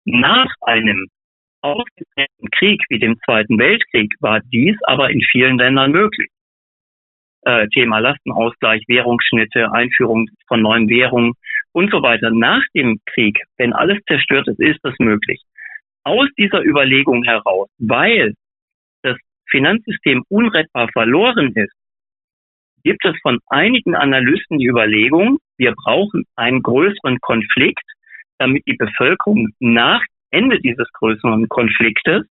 Nach 0.03 0.53
einem 0.61 1.07
ausgetrennten 1.61 2.49
Krieg 2.51 2.81
wie 2.89 2.99
dem 2.99 3.17
Zweiten 3.25 3.57
Weltkrieg 3.57 4.13
war 4.19 4.41
dies 4.51 4.77
aber 4.83 5.09
in 5.09 5.21
vielen 5.31 5.57
Ländern 5.57 5.91
möglich. 5.91 6.29
Äh, 7.43 7.67
Thema 7.69 7.99
Lastenausgleich, 7.99 8.83
Währungsschnitte, 8.87 9.71
Einführung 9.71 10.27
von 10.47 10.61
neuen 10.61 10.89
Währungen 10.89 11.33
und 11.75 11.91
so 11.91 12.01
weiter. 12.01 12.31
Nach 12.31 12.63
dem 12.73 12.99
Krieg, 13.05 13.37
wenn 13.57 13.73
alles 13.73 13.99
zerstört 14.07 14.47
ist, 14.47 14.59
ist 14.61 14.79
das 14.83 14.95
möglich. 14.97 15.41
Aus 16.03 16.29
dieser 16.37 16.63
Überlegung 16.63 17.23
heraus, 17.23 17.67
weil 17.77 18.33
das 19.03 19.17
Finanzsystem 19.49 20.23
unrettbar 20.29 20.87
verloren 20.93 21.51
ist, 21.53 21.73
gibt 22.83 23.03
es 23.03 23.15
von 23.21 23.39
einigen 23.47 23.93
Analysten 23.93 24.59
die 24.59 24.67
Überlegung, 24.67 25.39
wir 25.57 25.73
brauchen 25.73 26.23
einen 26.35 26.61
größeren 26.61 27.19
Konflikt, 27.19 27.83
damit 28.37 28.63
die 28.67 28.77
Bevölkerung 28.77 29.49
nach 29.59 30.01
Ende 30.31 30.61
dieses 30.61 30.87
größeren 30.93 31.49
Konfliktes 31.49 32.25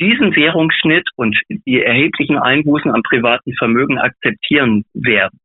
diesen 0.00 0.34
Währungsschnitt 0.34 1.08
und 1.14 1.38
die 1.48 1.80
erheblichen 1.80 2.38
Einbußen 2.38 2.90
am 2.90 3.02
privaten 3.02 3.54
Vermögen 3.54 3.98
akzeptieren 3.98 4.84
werden. 4.94 5.38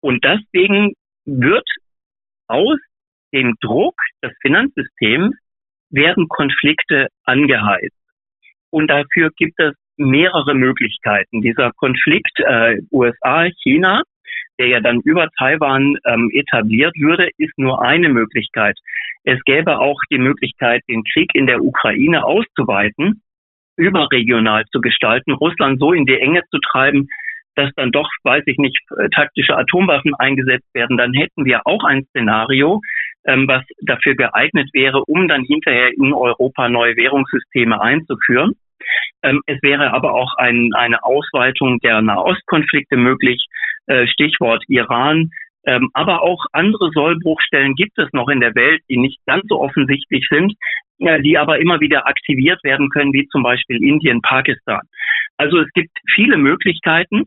Und 0.00 0.22
deswegen 0.24 0.92
wird 1.24 1.66
aus 2.48 2.78
dem 3.32 3.54
Druck 3.60 3.94
des 4.22 4.32
Finanzsystems 4.40 5.36
werden 5.90 6.28
Konflikte 6.28 7.08
angeheizt. 7.24 7.96
Und 8.70 8.88
dafür 8.88 9.30
gibt 9.36 9.58
es 9.58 9.74
mehrere 9.96 10.54
Möglichkeiten. 10.54 11.42
Dieser 11.42 11.72
Konflikt 11.72 12.38
äh, 12.40 12.80
USA-China, 12.92 14.02
der 14.58 14.68
ja 14.68 14.80
dann 14.80 15.00
über 15.00 15.28
Taiwan 15.38 15.96
ähm, 16.04 16.30
etabliert 16.32 16.94
würde, 16.96 17.30
ist 17.36 17.56
nur 17.58 17.82
eine 17.82 18.08
Möglichkeit. 18.08 18.78
Es 19.24 19.42
gäbe 19.44 19.78
auch 19.78 19.98
die 20.10 20.18
Möglichkeit, 20.18 20.82
den 20.88 21.04
Krieg 21.04 21.30
in 21.34 21.46
der 21.46 21.62
Ukraine 21.62 22.24
auszuweiten 22.24 23.22
überregional 23.78 24.64
zu 24.72 24.80
gestalten, 24.80 25.32
Russland 25.32 25.78
so 25.78 25.92
in 25.92 26.04
die 26.04 26.18
Enge 26.18 26.42
zu 26.50 26.58
treiben, 26.58 27.08
dass 27.58 27.74
dann 27.74 27.90
doch, 27.90 28.08
weiß 28.22 28.44
ich 28.46 28.56
nicht, 28.56 28.78
äh, 28.96 29.08
taktische 29.10 29.56
Atomwaffen 29.56 30.14
eingesetzt 30.14 30.72
werden, 30.74 30.96
dann 30.96 31.12
hätten 31.12 31.44
wir 31.44 31.66
auch 31.66 31.82
ein 31.82 32.04
Szenario, 32.10 32.80
ähm, 33.26 33.48
was 33.48 33.64
dafür 33.82 34.14
geeignet 34.14 34.70
wäre, 34.72 35.02
um 35.06 35.26
dann 35.26 35.42
hinterher 35.42 35.90
in 35.92 36.14
Europa 36.14 36.68
neue 36.68 36.96
Währungssysteme 36.96 37.80
einzuführen. 37.80 38.52
Ähm, 39.24 39.42
es 39.46 39.60
wäre 39.62 39.92
aber 39.92 40.14
auch 40.14 40.34
ein, 40.36 40.70
eine 40.74 41.02
Ausweitung 41.02 41.80
der 41.80 42.00
Nahostkonflikte 42.00 42.96
möglich, 42.96 43.44
äh, 43.86 44.06
Stichwort 44.06 44.62
Iran. 44.68 45.30
Ähm, 45.66 45.90
aber 45.92 46.22
auch 46.22 46.46
andere 46.52 46.90
Sollbruchstellen 46.92 47.74
gibt 47.74 47.98
es 47.98 48.08
noch 48.12 48.28
in 48.28 48.40
der 48.40 48.54
Welt, 48.54 48.82
die 48.88 48.96
nicht 48.96 49.18
ganz 49.26 49.44
so 49.48 49.60
offensichtlich 49.60 50.24
sind, 50.30 50.54
äh, 51.00 51.20
die 51.20 51.36
aber 51.36 51.58
immer 51.58 51.80
wieder 51.80 52.06
aktiviert 52.06 52.62
werden 52.62 52.88
können, 52.90 53.12
wie 53.12 53.26
zum 53.26 53.42
Beispiel 53.42 53.82
Indien, 53.82 54.22
Pakistan. 54.22 54.82
Also 55.36 55.58
es 55.58 55.72
gibt 55.72 55.90
viele 56.14 56.36
Möglichkeiten. 56.36 57.24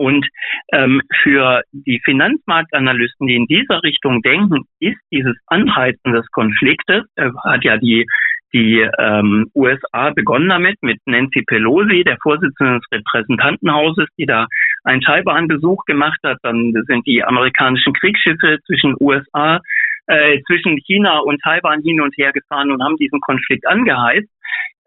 Und 0.00 0.26
ähm, 0.72 1.02
für 1.22 1.60
die 1.72 2.00
Finanzmarktanalysten, 2.02 3.26
die 3.26 3.34
in 3.34 3.44
dieser 3.44 3.82
Richtung 3.82 4.22
denken, 4.22 4.64
ist 4.78 4.98
dieses 5.12 5.36
Anheizen 5.46 6.14
des 6.14 6.26
Konfliktes, 6.30 7.04
äh, 7.16 7.28
hat 7.44 7.64
ja 7.64 7.76
die, 7.76 8.06
die 8.54 8.80
ähm, 8.98 9.50
USA 9.54 10.08
begonnen 10.08 10.48
damit, 10.48 10.78
mit 10.80 10.98
Nancy 11.04 11.42
Pelosi, 11.42 12.02
der 12.02 12.16
Vorsitzenden 12.22 12.80
des 12.80 12.90
Repräsentantenhauses, 12.90 14.08
die 14.16 14.24
da 14.24 14.46
einen 14.84 15.02
Taiwan-Besuch 15.02 15.84
gemacht 15.84 16.18
hat. 16.24 16.38
Dann 16.44 16.72
sind 16.86 17.06
die 17.06 17.22
amerikanischen 17.22 17.92
Kriegsschiffe 17.92 18.56
zwischen 18.64 18.96
USA 19.00 19.60
äh, 20.06 20.40
zwischen 20.46 20.78
China 20.78 21.18
und 21.18 21.42
Taiwan 21.42 21.82
hin 21.82 22.00
und 22.00 22.16
her 22.16 22.32
gefahren 22.32 22.70
und 22.70 22.82
haben 22.82 22.96
diesen 22.96 23.20
Konflikt 23.20 23.68
angeheizt. 23.68 24.30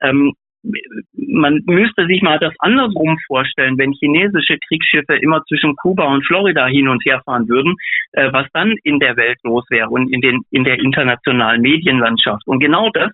Ähm, 0.02 0.34
man 0.64 1.62
müsste 1.66 2.06
sich 2.08 2.22
mal 2.22 2.40
das 2.40 2.54
andersrum 2.60 3.18
vorstellen, 3.28 3.78
wenn 3.78 3.92
chinesische 3.92 4.58
Kriegsschiffe 4.68 5.16
immer 5.16 5.44
zwischen 5.46 5.76
Kuba 5.76 6.06
und 6.06 6.26
Florida 6.26 6.68
hin 6.68 6.88
und 6.88 7.04
her 7.06 7.22
fahren 7.26 7.48
würden, 7.50 7.76
äh, 8.14 8.32
was 8.32 8.48
dann 8.54 8.76
in 8.84 9.00
der 9.00 9.18
Welt 9.18 9.38
los 9.44 9.66
wäre 9.70 9.90
und 9.90 10.12
in, 10.12 10.22
den, 10.22 10.42
in 10.52 10.64
der 10.64 10.80
internationalen 10.80 11.62
Medienlandschaft. 11.62 12.48
Und 12.48 12.60
genau 12.60 12.90
das, 12.92 13.12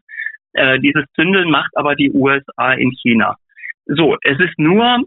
äh, 0.54 0.80
dieses 0.80 1.06
Zündeln 1.16 1.50
macht 1.50 1.72
aber 1.76 1.96
die 1.96 2.12
USA 2.12 2.74
in 2.74 2.92
China. 3.02 3.36
So, 3.86 4.18
es 4.22 4.40
ist 4.40 4.58
nur 4.60 5.04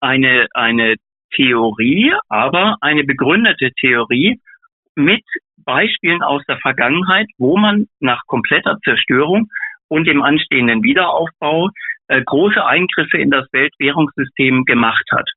eine, 0.00 0.46
eine 0.54 0.96
Theorie, 1.34 2.12
aber 2.28 2.76
eine 2.80 3.02
begründete 3.04 3.72
Theorie 3.72 4.40
mit 4.94 5.24
Beispielen 5.64 6.22
aus 6.22 6.42
der 6.46 6.58
Vergangenheit, 6.58 7.26
wo 7.38 7.56
man 7.56 7.86
nach 8.00 8.22
kompletter 8.26 8.78
Zerstörung 8.84 9.48
und 9.88 10.06
dem 10.06 10.22
anstehenden 10.22 10.82
Wiederaufbau 10.82 11.70
äh, 12.08 12.22
große 12.22 12.64
Eingriffe 12.64 13.18
in 13.18 13.30
das 13.30 13.46
Weltwährungssystem 13.52 14.64
gemacht 14.64 15.04
hat. 15.12 15.28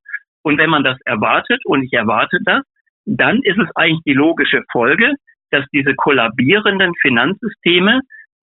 Und 0.42 0.58
wenn 0.58 0.70
man 0.70 0.84
das 0.84 0.98
erwartet, 1.04 1.60
und 1.66 1.82
ich 1.82 1.92
erwarte 1.92 2.38
das, 2.44 2.62
dann 3.04 3.40
ist 3.42 3.58
es 3.58 3.68
eigentlich 3.74 4.02
die 4.06 4.14
logische 4.14 4.62
Folge, 4.72 5.14
dass 5.50 5.64
diese 5.72 5.94
kollabierenden 5.94 6.92
Finanzsysteme 7.00 8.00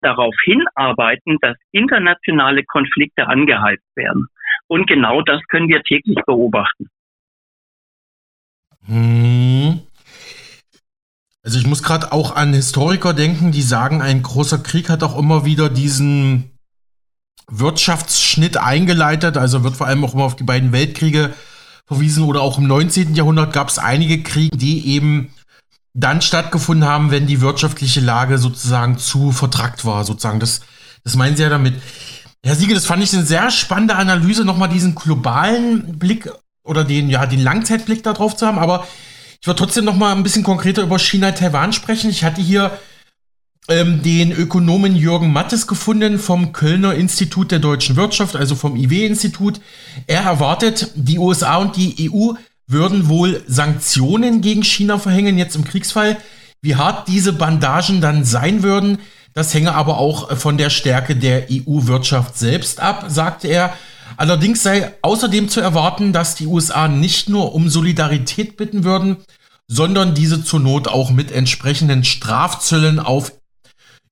darauf 0.02 0.36
hinarbeiten, 0.44 1.38
dass 1.42 1.58
internationale 1.72 2.64
Konflikte 2.64 3.28
angeheizt 3.28 3.86
werden. 3.96 4.28
Und 4.68 4.88
genau 4.88 5.22
das 5.22 5.42
können 5.50 5.70
wir 5.70 5.82
täglich 5.84 6.20
beobachten. 6.26 6.88
Hm. 8.86 9.87
Also 11.48 11.60
ich 11.60 11.66
muss 11.66 11.82
gerade 11.82 12.12
auch 12.12 12.36
an 12.36 12.54
Historiker 12.54 13.14
denken, 13.14 13.54
die 13.54 13.62
sagen, 13.62 14.02
ein 14.02 14.22
großer 14.22 14.58
Krieg 14.58 14.90
hat 14.90 15.02
auch 15.02 15.18
immer 15.18 15.46
wieder 15.46 15.70
diesen 15.70 16.52
Wirtschaftsschnitt 17.50 18.58
eingeleitet. 18.58 19.38
Also 19.38 19.64
wird 19.64 19.78
vor 19.78 19.88
allem 19.88 20.04
auch 20.04 20.14
immer 20.14 20.26
auf 20.26 20.36
die 20.36 20.44
beiden 20.44 20.74
Weltkriege 20.74 21.34
verwiesen 21.86 22.26
oder 22.26 22.42
auch 22.42 22.58
im 22.58 22.68
19. 22.68 23.16
Jahrhundert 23.16 23.54
gab 23.54 23.70
es 23.70 23.80
einige 23.80 24.24
Kriege, 24.24 24.58
die 24.58 24.90
eben 24.90 25.30
dann 25.94 26.22
stattgefunden 26.22 26.86
haben, 26.86 27.12
wenn 27.12 27.28
die 27.28 27.40
wirtschaftliche 27.40 28.02
Lage 28.02 28.40
sozusagen 28.40 28.98
zu 28.98 29.32
vertrackt 29.32 29.86
war, 29.86 30.04
sozusagen. 30.04 30.42
Das, 30.42 30.60
das 31.06 31.16
meinen 31.16 31.38
Sie 31.38 31.44
ja 31.44 31.50
damit. 31.50 31.76
Herr 32.44 32.56
Siege, 32.56 32.74
das 32.74 32.86
fand 32.86 33.02
ich 33.02 33.14
eine 33.14 33.24
sehr 33.24 33.52
spannende 33.52 33.96
Analyse, 33.96 34.44
nochmal 34.44 34.68
diesen 34.68 34.96
globalen 34.96 35.98
Blick 35.98 36.30
oder 36.66 36.84
den, 36.84 37.10
ja, 37.10 37.26
den 37.26 37.40
Langzeitblick 37.40 38.04
darauf 38.04 38.36
zu 38.36 38.46
haben. 38.46 38.60
Aber 38.60 38.86
ich 39.42 39.48
würde 39.48 39.60
trotzdem 39.60 39.86
noch 39.86 39.96
mal 39.96 40.16
ein 40.16 40.24
bisschen 40.24 40.44
konkreter 40.44 40.84
über 40.84 41.00
China-Taiwan 41.00 41.74
sprechen. 41.74 42.10
Ich 42.10 42.24
hatte 42.24 42.42
hier 42.42 42.72
ähm, 43.70 44.02
den 44.02 44.32
Ökonomen 44.32 44.96
Jürgen 44.96 45.32
Mattes 45.32 45.68
gefunden 45.68 46.20
vom 46.20 46.54
Kölner 46.54 46.96
Institut 46.96 47.52
der 47.52 47.60
deutschen 47.60 47.96
Wirtschaft, 47.96 48.36
also 48.36 48.56
vom 48.56 48.76
IW-Institut. 48.76 49.60
Er 50.08 50.22
erwartet, 50.22 50.92
die 50.96 51.20
USA 51.20 51.58
und 51.58 51.76
die 51.76 52.10
EU 52.10 52.34
würden 52.66 53.08
wohl 53.08 53.44
Sanktionen 53.48 54.42
gegen 54.42 54.64
China 54.64 55.00
verhängen, 55.00 55.38
jetzt 55.38 55.56
im 55.56 55.64
Kriegsfall. 55.64 56.18
Wie 56.62 56.76
hart 56.76 57.08
diese 57.08 57.34
Bandagen 57.34 58.02
dann 58.02 58.26
sein 58.26 58.64
würden, 58.64 59.00
das 59.34 59.54
hänge 59.54 59.76
aber 59.76 60.00
auch 60.00 60.36
von 60.36 60.58
der 60.58 60.70
Stärke 60.70 61.16
der 61.16 61.48
EU-Wirtschaft 61.52 62.38
selbst 62.38 62.80
ab, 62.80 63.06
sagte 63.08 63.48
er. 63.48 63.74
Allerdings 64.16 64.64
sei 64.64 64.94
außerdem 65.02 65.50
zu 65.50 65.60
erwarten, 65.60 66.14
dass 66.14 66.36
die 66.36 66.48
USA 66.48 66.88
nicht 66.88 67.30
nur 67.30 67.54
um 67.54 67.70
Solidarität 67.70 68.58
bitten 68.58 68.84
würden, 68.84 69.18
sondern 69.68 70.16
diese 70.16 70.44
zur 70.44 70.60
Not 70.60 70.88
auch 70.88 71.12
mit 71.12 71.32
entsprechenden 71.32 72.04
Strafzöllen 72.04 73.00
auf 73.00 73.34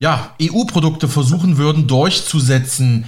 ja, 0.02 0.36
EU-Produkte 0.42 1.08
versuchen 1.08 1.58
würden 1.58 1.88
durchzusetzen. 1.88 3.06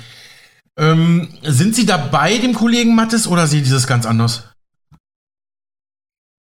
Ähm, 0.78 1.28
sind 1.42 1.76
Sie 1.76 1.86
dabei, 1.86 2.38
dem 2.38 2.54
Kollegen 2.54 2.96
Mattes, 2.96 3.28
oder 3.28 3.48
sehen 3.48 3.66
Sie 3.66 3.74
das 3.74 3.88
ganz 3.88 4.06
anders? 4.06 4.54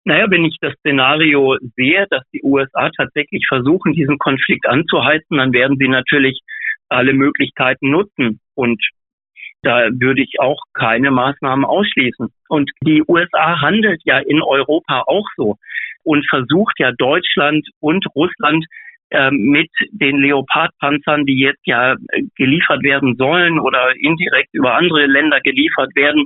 Naja, 0.04 0.30
wenn 0.30 0.46
ich 0.46 0.58
das 0.62 0.74
Szenario 0.80 1.58
sehe, 1.76 2.06
dass 2.12 2.24
die 2.32 2.44
USA 2.44 2.92
tatsächlich 2.96 3.46
versuchen, 3.48 3.94
diesen 3.94 4.20
Konflikt 4.20 4.68
anzuheizen, 4.68 5.38
dann 5.38 5.52
werden 5.52 5.78
sie 5.80 5.88
natürlich 5.88 6.40
alle 6.90 7.14
Möglichkeiten 7.14 7.90
nutzen. 7.90 8.40
Und 8.54 8.80
da 9.66 9.90
würde 9.92 10.22
ich 10.22 10.40
auch 10.40 10.62
keine 10.74 11.10
Maßnahmen 11.12 11.66
ausschließen. 11.66 12.28
Und 12.50 12.72
die 12.86 13.04
USA 13.08 13.62
handelt 13.62 14.02
ja 14.06 14.20
in 14.20 14.42
Europa 14.42 15.04
auch 15.08 15.26
so 15.36 15.58
und 16.04 16.26
versucht 16.30 16.80
ja 16.80 16.92
Deutschland 16.92 17.68
und 17.80 18.06
Russland 18.16 18.66
äh, 19.10 19.32
mit 19.32 19.72
den 19.92 20.18
Leopardpanzern, 20.18 21.26
die 21.26 21.40
jetzt 21.40 21.66
ja 21.66 21.96
geliefert 22.36 22.84
werden 22.84 23.16
sollen 23.18 23.60
oder 23.60 23.96
indirekt 23.96 24.54
über 24.54 24.76
andere 24.76 25.08
Länder 25.08 25.42
geliefert 25.42 25.96
werden, 25.96 26.26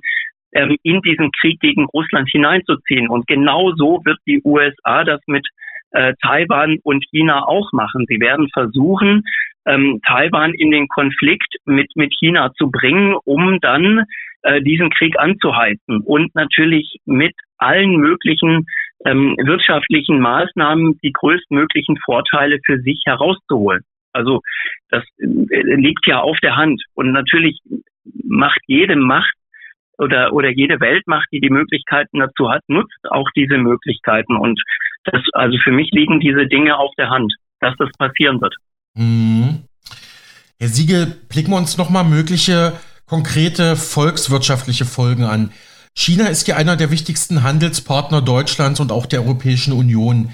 ähm, 0.52 0.76
in 0.84 1.02
diesen 1.02 1.32
Krieg 1.40 1.60
gegen 1.62 1.86
Russland 1.86 2.30
hineinzuziehen. 2.30 3.10
Und 3.10 3.28
genau 3.28 3.72
so 3.76 4.02
wird 4.04 4.18
die 4.28 4.42
USA 4.44 5.06
das 5.06 5.22
mit 5.28 5.48
äh, 5.92 6.14
Taiwan 6.22 6.78
und 6.84 7.04
China 7.10 7.48
auch 7.48 7.72
machen. 7.72 8.06
Sie 8.08 8.20
werden 8.20 8.50
versuchen, 8.54 9.24
ähm, 9.66 10.00
Taiwan 10.06 10.54
in 10.54 10.72
den 10.72 10.88
Konflikt 10.88 11.56
mit, 11.66 11.92
mit 11.96 12.14
China 12.20 12.52
zu 12.58 12.72
bringen, 12.72 13.16
um 13.26 13.60
dann 13.60 14.06
äh, 14.42 14.62
diesen 14.62 14.90
Krieg 14.90 15.20
anzuheizen 15.20 16.02
und 16.02 16.34
natürlich 16.36 16.98
mit 17.06 17.34
allen 17.58 17.98
möglichen 17.98 18.66
ähm, 19.06 19.36
wirtschaftlichen 19.38 20.20
Maßnahmen 20.20 20.98
die 21.04 21.12
größtmöglichen 21.12 21.98
Vorteile 22.04 22.60
für 22.66 22.80
sich 22.80 23.02
herauszuholen. 23.06 23.84
Also 24.14 24.42
das 24.90 25.04
äh, 25.20 25.26
liegt 25.76 26.08
ja 26.08 26.20
auf 26.20 26.38
der 26.42 26.56
Hand. 26.56 26.82
Und 26.94 27.12
natürlich 27.12 27.60
macht 28.24 28.60
jede 28.68 28.96
Macht 28.96 29.34
oder, 29.98 30.34
oder 30.34 30.50
jede 30.50 30.80
Weltmacht, 30.80 31.28
die 31.32 31.42
die 31.42 31.50
Möglichkeiten 31.50 32.20
dazu 32.20 32.50
hat, 32.50 32.62
nutzt 32.68 33.00
auch 33.10 33.30
diese 33.36 33.58
Möglichkeiten. 33.58 34.36
Und 34.36 34.62
das, 35.12 35.22
also 35.34 35.58
für 35.64 35.72
mich 35.72 35.90
liegen 35.92 36.20
diese 36.20 36.48
Dinge 36.48 36.78
auf 36.78 36.92
der 36.98 37.10
Hand, 37.10 37.34
dass 37.60 37.74
das 37.78 37.90
passieren 37.98 38.42
wird. 38.42 38.56
Mhm. 38.96 39.64
Herr 40.60 40.70
Siegel, 40.70 41.06
blicken 41.30 41.52
wir 41.52 41.58
uns 41.58 41.78
nochmal 41.78 42.04
mögliche 42.04 42.74
konkrete 43.06 43.76
volkswirtschaftliche 43.76 44.86
Folgen 44.86 45.24
an. 45.24 45.52
China 45.96 46.28
ist 46.28 46.48
ja 46.48 46.56
einer 46.56 46.76
der 46.76 46.92
wichtigsten 46.92 47.44
Handelspartner 47.44 48.22
Deutschlands 48.22 48.80
und 48.80 48.92
auch 48.92 49.06
der 49.06 49.22
Europäischen 49.22 49.74
Union. 49.74 50.32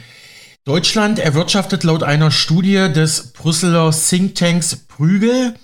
Deutschland 0.66 1.20
erwirtschaftet 1.20 1.84
laut 1.84 2.04
einer 2.04 2.32
Studie 2.32 2.92
des 2.92 3.34
Brüsseler 3.34 3.92
Thinktanks 3.92 4.88
Prügel 4.88 5.56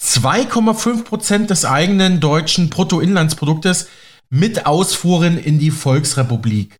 2,5 0.00 1.04
Prozent 1.04 1.50
des 1.50 1.64
eigenen 1.64 2.20
deutschen 2.20 2.70
Bruttoinlandsproduktes 2.70 3.90
mit 4.30 4.66
Ausfuhren 4.66 5.36
in 5.36 5.58
die 5.58 5.70
Volksrepublik. 5.70 6.76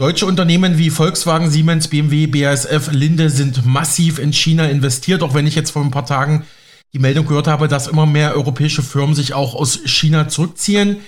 Deutsche 0.00 0.26
Unternehmen 0.26 0.78
wie 0.78 0.90
Volkswagen, 0.90 1.50
Siemens, 1.50 1.88
BMW, 1.88 2.28
BASF, 2.28 2.92
Linde 2.92 3.30
sind 3.30 3.66
massiv 3.66 4.20
in 4.20 4.32
China 4.32 4.66
investiert, 4.68 5.24
auch 5.24 5.34
wenn 5.34 5.48
ich 5.48 5.56
jetzt 5.56 5.72
vor 5.72 5.82
ein 5.82 5.90
paar 5.90 6.06
Tagen 6.06 6.44
die 6.92 7.00
Meldung 7.00 7.26
gehört 7.26 7.48
habe, 7.48 7.66
dass 7.66 7.88
immer 7.88 8.06
mehr 8.06 8.36
europäische 8.36 8.84
Firmen 8.84 9.16
sich 9.16 9.34
auch 9.34 9.56
aus 9.56 9.80
China 9.86 10.28
zurückziehen. 10.28 10.98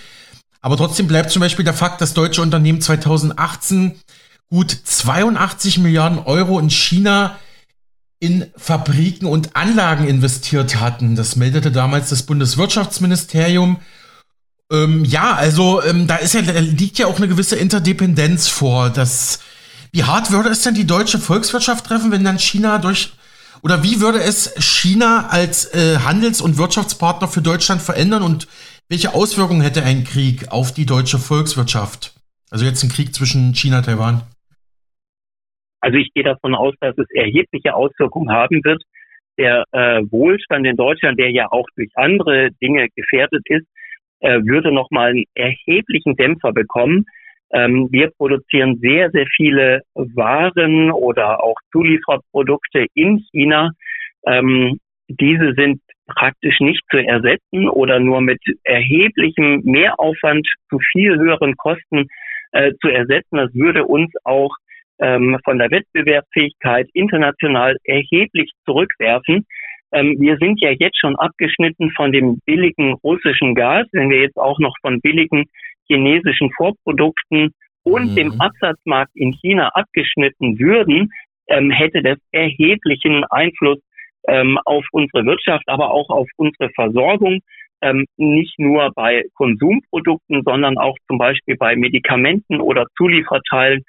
Aber 0.61 0.77
trotzdem 0.77 1.07
bleibt 1.07 1.31
zum 1.31 1.39
Beispiel 1.39 1.65
der 1.65 1.73
Fakt, 1.73 2.01
dass 2.01 2.15
deutsche 2.15 2.43
Unternehmen 2.43 2.81
2018 2.81 3.95
gut 4.49 4.73
82 4.73 5.79
Milliarden 5.79 6.19
Euro 6.19 6.59
in 6.59 6.69
China 6.69 7.39
in 8.19 8.47
Fabriken 8.57 9.27
und 9.27 9.55
Anlagen 9.55 10.09
investiert 10.09 10.81
hatten. 10.81 11.15
Das 11.15 11.37
meldete 11.37 11.71
damals 11.71 12.09
das 12.09 12.25
Bundeswirtschaftsministerium. 12.25 13.77
Ähm, 14.71 15.05
ja, 15.05 15.35
also 15.35 15.83
ähm, 15.83 16.07
da 16.07 16.17
ist 16.17 16.35
ja, 16.35 16.43
da 16.43 16.59
liegt 16.61 16.99
ja 16.99 17.07
auch 17.07 17.19
eine 17.19 17.29
gewisse 17.29 17.57
Interdependenz 17.57 18.49
vor. 18.49 18.91
Dass, 18.91 19.43
wie 19.93 20.05
hart 20.05 20.31
würde 20.31 20.51
es 20.51 20.63
denn 20.63 20.75
die 20.75 20.87
deutsche 20.87 21.19
Volkswirtschaft 21.19 21.87
treffen, 21.87 22.13
wenn 22.13 22.25
dann 22.25 22.39
China 22.39 22.79
durch 22.79 23.13
oder 23.63 23.83
wie 23.83 24.01
würde 24.01 24.21
es 24.21 24.55
China 24.59 25.29
als 25.29 25.75
äh, 25.75 25.99
Handels- 25.99 26.41
und 26.41 26.57
Wirtschaftspartner 26.57 27.29
für 27.29 27.43
Deutschland 27.43 27.83
verändern 27.83 28.23
und 28.23 28.49
welche 28.89 29.15
Auswirkungen 29.15 29.61
hätte 29.61 29.85
ein 29.85 30.05
Krieg 30.05 30.51
auf 30.51 30.73
die 30.73 30.87
deutsche 30.87 31.19
Volkswirtschaft? 31.19 32.15
Also 32.51 32.65
jetzt 32.65 32.83
ein 32.83 32.91
Krieg 32.91 33.15
zwischen 33.15 33.55
China 33.55 33.79
und 33.79 33.85
Taiwan. 33.85 34.23
Also 35.81 35.97
ich 35.99 36.13
gehe 36.15 36.25
davon 36.25 36.55
aus, 36.55 36.75
dass 36.81 36.97
es 36.99 37.07
erhebliche 37.15 37.75
Auswirkungen 37.75 38.31
haben 38.31 38.63
wird. 38.65 38.83
Der 39.39 39.65
äh, 39.73 40.03
Wohlstand 40.11 40.67
in 40.67 40.77
Deutschland, 40.77 41.19
der 41.19 41.31
ja 41.31 41.51
auch 41.51 41.67
durch 41.77 41.91
andere 41.95 42.51
Dinge 42.61 42.89
gefährdet 42.95 43.43
ist, 43.47 43.67
äh, 44.21 44.41
würde 44.45 44.73
nochmal 44.73 45.11
einen 45.11 45.25
erheblichen 45.35 46.17
Dämpfer 46.17 46.53
bekommen. 46.53 47.05
Ähm, 47.53 47.89
wir 47.91 48.11
produzieren 48.17 48.79
sehr, 48.81 49.11
sehr 49.11 49.27
viele 49.35 49.83
Waren 49.95 50.93
oder 50.93 51.43
auch 51.43 51.57
Zulieferprodukte 51.73 52.87
in 52.95 53.25
China. 53.33 53.71
Ähm, 54.27 54.79
diese 55.09 55.55
sind 55.55 55.81
praktisch 56.07 56.61
nicht 56.61 56.83
zu 56.91 56.99
ersetzen 56.99 57.69
oder 57.69 57.99
nur 57.99 58.21
mit 58.21 58.41
erheblichem 58.65 59.63
Mehraufwand 59.65 60.47
zu 60.69 60.79
viel 60.93 61.17
höheren 61.19 61.57
Kosten 61.57 62.07
äh, 62.53 62.73
zu 62.81 62.89
ersetzen. 62.89 63.37
Das 63.37 63.55
würde 63.55 63.85
uns 63.85 64.13
auch 64.25 64.55
ähm, 65.01 65.39
von 65.45 65.59
der 65.59 65.71
Wettbewerbsfähigkeit 65.71 66.89
international 66.93 67.77
erheblich 67.85 68.51
zurückwerfen. 68.65 69.47
Ähm, 69.93 70.17
wir 70.19 70.37
sind 70.39 70.61
ja 70.61 70.71
jetzt 70.71 70.99
schon 70.99 71.17
abgeschnitten 71.17 71.91
von 71.97 72.13
dem 72.13 72.39
billigen 72.47 72.95
russischen 73.05 73.55
Gas. 73.55 73.87
Wenn 73.93 74.11
wir 74.11 74.21
jetzt 74.21 74.37
auch 74.37 74.59
noch 74.59 74.75
von 74.81 75.01
billigen 75.01 75.47
chinesischen 75.87 76.51
Vorprodukten 76.57 77.53
und 77.83 78.13
mhm. 78.13 78.15
dem 78.15 78.41
Absatzmarkt 78.41 79.13
in 79.15 79.33
China 79.33 79.69
abgeschnitten 79.75 80.59
würden, 80.59 81.11
ähm, 81.49 81.71
hätte 81.71 82.03
das 82.03 82.19
erheblichen 82.31 83.25
Einfluss 83.25 83.79
ähm, 84.29 84.59
auf 84.65 84.85
unsere 84.93 85.25
Wirtschaft, 85.25 85.65
aber 85.67 85.91
auch 85.91 86.09
auf 86.09 86.29
unsere 86.37 86.71
Versorgung 86.71 87.41
ähm, 87.83 88.07
nicht 88.17 88.59
nur 88.59 88.91
bei 88.95 89.25
Konsumprodukten, 89.35 90.43
sondern 90.45 90.79
auch 90.79 90.97
zum 91.07 91.19
Beispiel 91.19 91.57
bei 91.57 91.77
Medikamenten 91.77 92.61
oder 92.61 92.87
Zulieferteilen 92.97 93.83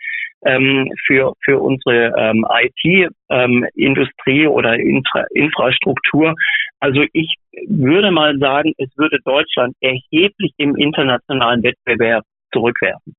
ähm, 0.44 0.92
für, 1.06 1.34
für 1.44 1.60
unsere 1.60 2.14
ähm, 2.18 2.46
IT-Industrie 2.50 4.44
ähm, 4.44 4.52
oder 4.52 4.76
Infra 4.80 5.26
Infrastruktur. 5.34 6.34
Also 6.80 7.04
ich 7.14 7.36
würde 7.68 8.12
mal 8.12 8.38
sagen, 8.39 8.74
es 8.78 8.89
würde 8.98 9.20
Deutschland 9.24 9.76
erheblich 9.82 10.54
im 10.58 10.76
internationalen 10.76 11.62
Wettbewerb 11.64 12.24
zurückwerfen. 12.52 13.14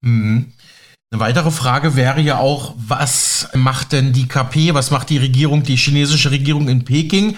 Mhm. 0.00 0.52
Eine 1.12 1.20
weitere 1.20 1.50
Frage 1.52 1.96
wäre 1.96 2.20
ja 2.20 2.38
auch, 2.38 2.74
was 2.76 3.52
macht 3.54 3.92
denn 3.92 4.12
die 4.12 4.26
KP, 4.26 4.74
was 4.74 4.90
macht 4.90 5.08
die 5.10 5.18
Regierung, 5.18 5.62
die 5.62 5.76
chinesische 5.76 6.32
Regierung 6.32 6.68
in 6.68 6.84
Peking? 6.84 7.36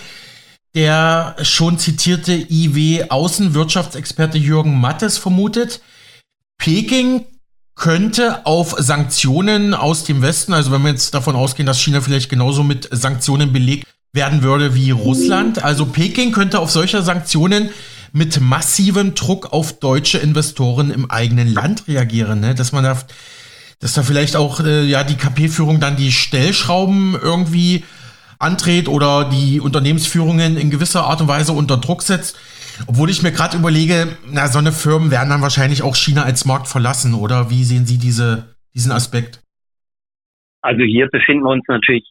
Der 0.75 1.37
schon 1.43 1.79
zitierte 1.79 2.33
IW-Außenwirtschaftsexperte 2.33 4.39
Jürgen 4.39 4.81
Mattes 4.81 5.19
vermutet, 5.19 5.83
Peking 6.59 7.25
könnte 7.75 8.45
auf 8.45 8.75
Sanktionen 8.79 9.73
aus 9.73 10.05
dem 10.05 10.21
Westen, 10.21 10.53
also 10.53 10.73
wenn 10.73 10.83
wir 10.83 10.91
jetzt 10.91 11.15
davon 11.15 11.37
ausgehen, 11.37 11.67
dass 11.67 11.81
China 11.81 12.01
vielleicht 12.01 12.29
genauso 12.29 12.65
mit 12.65 12.89
Sanktionen 12.91 13.53
belegt 13.53 13.87
werden 14.13 14.43
würde 14.43 14.75
wie 14.75 14.91
Russland, 14.91 15.63
also 15.63 15.87
Peking 15.87 16.33
könnte 16.33 16.59
auf 16.59 16.71
solche 16.71 17.03
Sanktionen 17.03 17.71
mit 18.13 18.41
massivem 18.41 19.15
Druck 19.15 19.53
auf 19.53 19.79
deutsche 19.79 20.19
Investoren 20.19 20.91
im 20.91 21.11
eigenen 21.11 21.47
Land 21.47 21.87
reagieren, 21.87 22.41
ne? 22.41 22.55
dass 22.55 22.73
man 22.73 22.85
da, 22.85 22.99
dass 23.79 23.93
da 23.93 24.03
vielleicht 24.03 24.35
auch 24.35 24.61
äh, 24.61 24.85
ja 24.85 25.05
die 25.05 25.17
KP-Führung 25.17 25.79
dann 25.79 25.97
die 25.97 26.11
Stellschrauben 26.11 27.17
irgendwie 27.21 27.85
antritt 28.39 28.89
oder 28.89 29.29
die 29.29 29.61
Unternehmensführungen 29.61 30.57
in 30.57 30.71
gewisser 30.71 31.05
Art 31.05 31.21
und 31.21 31.29
Weise 31.29 31.53
unter 31.53 31.77
Druck 31.77 32.03
setzt. 32.03 32.39
Obwohl 32.87 33.11
ich 33.11 33.23
mir 33.23 33.33
gerade 33.33 33.57
überlege, 33.57 34.17
na, 34.31 34.47
so 34.47 34.59
eine 34.59 34.73
Firmen 34.73 35.11
werden 35.11 35.31
dann 35.31 35.43
wahrscheinlich 35.43 35.83
auch 35.83 35.97
China 35.97 36.23
als 36.23 36.45
Markt 36.45 36.69
verlassen, 36.69 37.15
oder? 37.15 37.51
Wie 37.51 37.65
sehen 37.65 37.87
Sie 37.87 37.99
diese, 37.99 38.55
diesen 38.75 38.93
Aspekt? 38.93 39.43
Also 40.63 40.83
hier 40.83 41.09
befinden 41.11 41.43
wir 41.43 41.51
uns 41.51 41.65
natürlich 41.67 42.09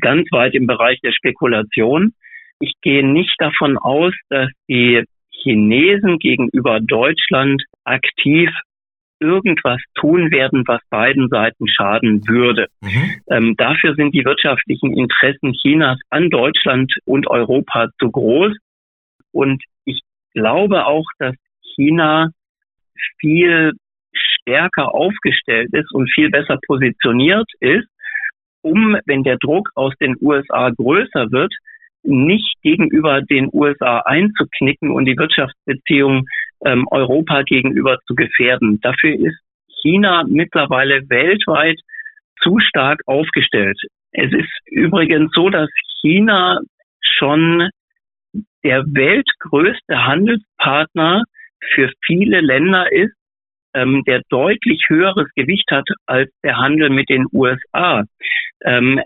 ganz 0.00 0.26
weit 0.32 0.54
im 0.54 0.66
Bereich 0.66 1.00
der 1.00 1.12
Spekulation. 1.12 2.12
Ich 2.60 2.72
gehe 2.82 3.06
nicht 3.06 3.34
davon 3.38 3.78
aus, 3.78 4.14
dass 4.28 4.50
die 4.68 5.04
Chinesen 5.30 6.18
gegenüber 6.18 6.80
Deutschland 6.80 7.62
aktiv 7.84 8.50
irgendwas 9.18 9.80
tun 9.94 10.30
werden, 10.30 10.64
was 10.66 10.80
beiden 10.90 11.28
Seiten 11.28 11.68
schaden 11.68 12.26
würde. 12.26 12.68
Mhm. 12.80 13.20
Ähm, 13.30 13.54
dafür 13.56 13.94
sind 13.94 14.14
die 14.14 14.24
wirtschaftlichen 14.24 14.96
Interessen 14.96 15.52
Chinas 15.54 15.98
an 16.10 16.30
Deutschland 16.30 16.92
und 17.04 17.28
Europa 17.28 17.88
zu 17.98 18.10
groß. 18.10 18.56
Und 19.32 19.62
ich 19.84 20.00
glaube 20.34 20.86
auch, 20.86 21.06
dass 21.18 21.34
China 21.74 22.30
viel 23.18 23.72
stärker 24.12 24.94
aufgestellt 24.94 25.70
ist 25.72 25.92
und 25.92 26.10
viel 26.12 26.30
besser 26.30 26.58
positioniert 26.66 27.50
ist, 27.60 27.88
um, 28.62 28.96
wenn 29.06 29.22
der 29.22 29.36
Druck 29.38 29.70
aus 29.74 29.94
den 30.00 30.16
USA 30.20 30.70
größer 30.70 31.30
wird, 31.30 31.52
nicht 32.06 32.54
gegenüber 32.62 33.22
den 33.22 33.48
USA 33.52 34.00
einzuknicken 34.00 34.90
und 34.90 35.04
die 35.06 35.16
Wirtschaftsbeziehungen 35.16 36.24
ähm, 36.64 36.86
Europa 36.90 37.42
gegenüber 37.42 37.98
zu 38.06 38.14
gefährden. 38.14 38.80
Dafür 38.80 39.14
ist 39.14 39.38
China 39.82 40.24
mittlerweile 40.26 41.08
weltweit 41.08 41.78
zu 42.42 42.58
stark 42.60 43.00
aufgestellt. 43.06 43.78
Es 44.12 44.32
ist 44.32 44.50
übrigens 44.66 45.30
so, 45.34 45.50
dass 45.50 45.68
China 46.00 46.60
schon 47.00 47.68
der 48.64 48.84
weltgrößte 48.86 50.04
Handelspartner 50.04 51.22
für 51.74 51.90
viele 52.04 52.40
Länder 52.40 52.90
ist, 52.90 53.14
ähm, 53.74 54.02
der 54.06 54.22
deutlich 54.28 54.84
höheres 54.88 55.28
Gewicht 55.34 55.70
hat 55.70 55.88
als 56.06 56.30
der 56.42 56.56
Handel 56.56 56.90
mit 56.90 57.08
den 57.08 57.26
USA. 57.32 58.04
Ähm, 58.64 59.00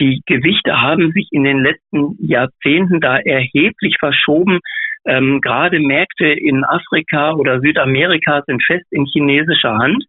die 0.00 0.22
Gewichte 0.26 0.80
haben 0.80 1.12
sich 1.12 1.28
in 1.30 1.44
den 1.44 1.62
letzten 1.62 2.16
Jahrzehnten 2.18 3.00
da 3.00 3.18
erheblich 3.18 3.96
verschoben. 3.98 4.60
Ähm, 5.04 5.40
gerade 5.40 5.80
Märkte 5.80 6.26
in 6.26 6.64
Afrika 6.64 7.32
oder 7.32 7.60
Südamerika 7.60 8.42
sind 8.46 8.62
fest 8.64 8.86
in 8.90 9.06
chinesischer 9.06 9.76
Hand. 9.78 10.04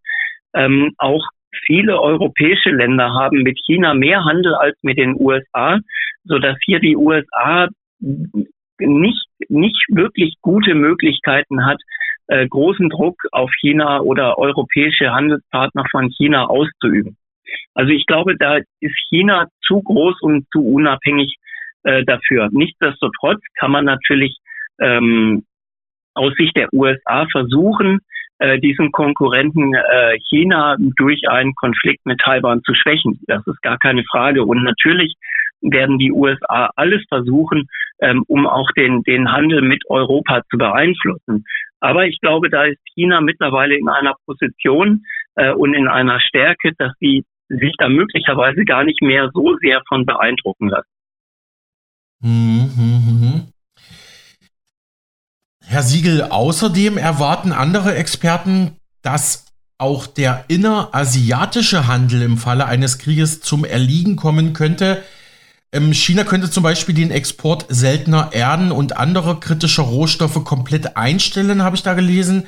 Ähm, 0.54 0.94
auch 0.98 1.26
viele 1.66 2.00
europäische 2.00 2.70
Länder 2.70 3.14
haben 3.14 3.44
mit 3.44 3.60
China 3.66 3.94
mehr 3.94 4.24
Handel 4.26 4.54
als 4.56 4.78
mit 4.82 4.98
den 4.98 5.16
USA, 5.20 5.80
so 6.24 6.40
dass 6.40 6.58
hier 6.66 6.80
die 6.80 6.96
USA 6.96 7.68
nicht, 8.80 9.28
nicht 9.50 9.86
wirklich 9.90 10.36
gute 10.42 10.76
Möglichkeiten 10.76 11.66
hat, 11.66 11.80
äh, 12.28 12.48
großen 12.48 12.90
Druck 12.90 13.16
auf 13.32 13.52
China 13.60 14.02
oder 14.02 14.38
europäische 14.38 15.12
Handelspartner 15.12 15.86
von 15.92 16.10
China 16.10 16.46
auszuüben. 16.46 17.18
Also 17.74 17.92
ich 17.92 18.06
glaube, 18.06 18.36
da 18.38 18.58
ist 18.80 18.96
China 19.10 19.48
zu 19.66 19.82
groß 19.82 20.22
und 20.22 20.48
zu 20.52 20.66
unabhängig 20.66 21.36
äh, 21.84 22.04
dafür. 22.04 22.50
Nichtsdestotrotz 22.52 23.42
kann 23.60 23.72
man 23.72 23.86
natürlich 23.86 24.38
ähm, 24.80 25.44
aus 26.14 26.34
Sicht 26.36 26.56
der 26.56 26.68
USA 26.74 27.26
versuchen, 27.32 28.00
äh, 28.40 28.60
diesen 28.60 28.92
Konkurrenten 28.92 29.74
äh, 29.74 30.18
China 30.30 30.76
durch 30.98 31.22
einen 31.30 31.56
Konflikt 31.56 32.06
mit 32.06 32.20
Taiwan 32.20 32.62
zu 32.64 32.74
schwächen. 32.74 33.20
Das 33.28 33.46
ist 33.48 33.62
gar 33.62 33.78
keine 33.78 34.04
Frage. 34.04 34.44
Und 34.44 34.64
natürlich 34.64 35.16
werden 35.62 35.98
die 35.98 36.12
USA 36.12 36.70
alles 36.76 37.04
versuchen, 37.08 37.68
ähm, 38.02 38.24
um 38.28 38.48
auch 38.48 38.70
den, 38.72 39.02
den 39.04 39.32
Handel 39.32 39.62
mit 39.62 39.84
Europa 39.90 40.42
zu 40.50 40.58
beeinflussen. 40.58 41.46
Aber 41.80 42.06
ich 42.06 42.20
glaube, 42.22 42.50
da 42.50 42.66
ist 42.66 42.80
China 42.94 43.22
mittlerweile 43.22 43.76
in 43.76 43.88
einer 43.90 44.16
Position 44.26 45.06
äh, 45.36 45.52
und 45.52 45.74
in 45.74 45.88
einer 45.88 46.20
Stärke, 46.20 46.74
dass 46.78 46.94
sie 47.00 47.24
sich 47.50 47.74
da 47.78 47.90
möglicherweise 47.90 48.64
gar 48.66 48.84
nicht 48.84 49.02
mehr 49.02 49.30
so 49.34 49.56
sehr 49.62 49.82
von 49.88 50.06
beeindrucken 50.06 50.70
lassen. 50.70 50.90
Mhm. 52.22 53.48
Herr 55.66 55.84
Siegel, 55.84 56.24
außerdem 56.24 56.98
erwarten 56.98 57.52
andere 57.52 57.96
Experten, 57.96 58.78
dass 59.02 59.46
auch 59.78 60.08
der 60.08 60.46
innerasiatische 60.48 61.88
Handel 61.88 62.22
im 62.22 62.38
Falle 62.38 62.66
eines 62.66 63.00
Krieges 63.00 63.42
zum 63.42 63.66
Erliegen 63.66 64.16
kommen 64.16 64.54
könnte. 64.54 65.04
Ähm, 65.72 65.94
China 65.94 66.24
könnte 66.24 66.50
zum 66.50 66.64
Beispiel 66.64 66.96
den 66.96 67.12
Export 67.12 67.66
seltener 67.70 68.30
Erden 68.34 68.72
und 68.72 68.96
anderer 68.96 69.40
kritischer 69.40 69.84
Rohstoffe 69.84 70.44
komplett 70.46 70.96
einstellen, 70.96 71.64
habe 71.64 71.76
ich 71.76 71.84
da 71.84 71.96
gelesen. 71.96 72.46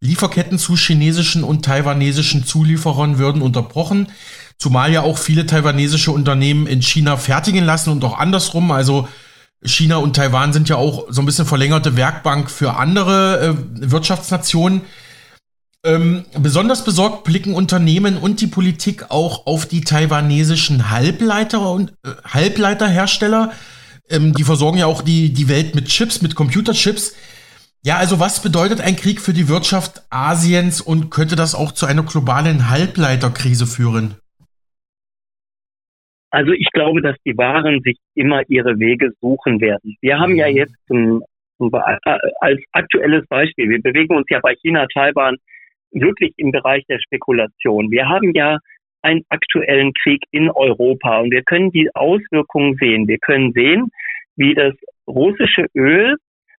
Lieferketten 0.00 0.58
zu 0.58 0.76
chinesischen 0.76 1.42
und 1.42 1.64
taiwanesischen 1.64 2.44
Zulieferern 2.44 3.18
würden 3.18 3.42
unterbrochen, 3.42 4.08
zumal 4.58 4.92
ja 4.92 5.02
auch 5.02 5.18
viele 5.18 5.46
taiwanesische 5.46 6.12
Unternehmen 6.12 6.66
in 6.66 6.82
China 6.82 7.16
fertigen 7.16 7.64
lassen 7.64 7.90
und 7.90 8.04
auch 8.04 8.18
andersrum. 8.18 8.70
Also 8.70 9.08
China 9.64 9.96
und 9.96 10.14
Taiwan 10.14 10.52
sind 10.52 10.68
ja 10.68 10.76
auch 10.76 11.06
so 11.08 11.20
ein 11.20 11.26
bisschen 11.26 11.46
verlängerte 11.46 11.96
Werkbank 11.96 12.50
für 12.50 12.76
andere 12.76 13.56
äh, 13.56 13.90
Wirtschaftsnationen. 13.90 14.82
Ähm, 15.84 16.24
besonders 16.36 16.84
besorgt 16.84 17.24
blicken 17.24 17.54
Unternehmen 17.54 18.18
und 18.18 18.40
die 18.40 18.46
Politik 18.46 19.10
auch 19.10 19.46
auf 19.46 19.66
die 19.66 19.80
taiwanesischen 19.80 20.90
Halbleiter 20.90 21.70
und 21.70 21.92
äh, 22.04 22.10
Halbleiterhersteller. 22.24 23.52
Ähm, 24.10 24.32
die 24.32 24.44
versorgen 24.44 24.78
ja 24.78 24.86
auch 24.86 25.02
die, 25.02 25.32
die 25.32 25.48
Welt 25.48 25.74
mit 25.74 25.86
Chips, 25.86 26.22
mit 26.22 26.34
Computerchips. 26.34 27.12
Ja, 27.88 27.96
also 27.96 28.20
was 28.20 28.42
bedeutet 28.42 28.82
ein 28.82 28.96
Krieg 28.96 29.18
für 29.18 29.32
die 29.32 29.48
Wirtschaft 29.48 30.02
Asiens 30.10 30.82
und 30.82 31.08
könnte 31.08 31.36
das 31.36 31.54
auch 31.54 31.72
zu 31.72 31.86
einer 31.86 32.02
globalen 32.02 32.68
Halbleiterkrise 32.68 33.64
führen? 33.64 34.16
Also 36.28 36.52
ich 36.52 36.68
glaube, 36.74 37.00
dass 37.00 37.16
die 37.24 37.38
Waren 37.38 37.80
sich 37.80 37.96
immer 38.14 38.42
ihre 38.48 38.78
Wege 38.78 39.12
suchen 39.22 39.62
werden. 39.62 39.96
Wir 40.02 40.18
haben 40.18 40.36
ja 40.36 40.50
mhm. 40.50 40.56
jetzt 40.56 40.74
zum, 40.86 41.22
äh, 41.62 42.18
als 42.40 42.60
aktuelles 42.72 43.26
Beispiel, 43.26 43.70
wir 43.70 43.80
bewegen 43.80 44.14
uns 44.14 44.26
ja 44.28 44.40
bei 44.42 44.54
China, 44.60 44.86
Taiwan 44.92 45.38
wirklich 45.90 46.34
im 46.36 46.52
Bereich 46.52 46.84
der 46.90 46.98
Spekulation. 46.98 47.90
Wir 47.90 48.06
haben 48.06 48.34
ja 48.34 48.58
einen 49.00 49.22
aktuellen 49.30 49.94
Krieg 50.02 50.20
in 50.30 50.50
Europa 50.50 51.20
und 51.20 51.30
wir 51.30 51.42
können 51.42 51.72
die 51.72 51.88
Auswirkungen 51.94 52.76
sehen. 52.78 53.08
Wir 53.08 53.16
können 53.16 53.54
sehen, 53.54 53.88
wie 54.36 54.52
das 54.52 54.74
russische 55.06 55.64
Öl 55.74 56.18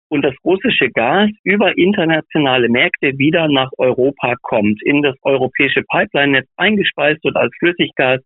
und 0.09 0.23
das 0.23 0.33
russische 0.43 0.89
Gas 0.89 1.29
über 1.43 1.77
internationale 1.77 2.69
Märkte 2.69 3.17
wieder 3.17 3.47
nach 3.47 3.69
Europa 3.77 4.35
kommt, 4.41 4.81
in 4.83 5.01
das 5.01 5.15
europäische 5.23 5.83
Pipeline-Netz 5.83 6.47
eingespeist 6.57 7.23
wird 7.23 7.35
als 7.35 7.53
Flüssiggas 7.59 8.21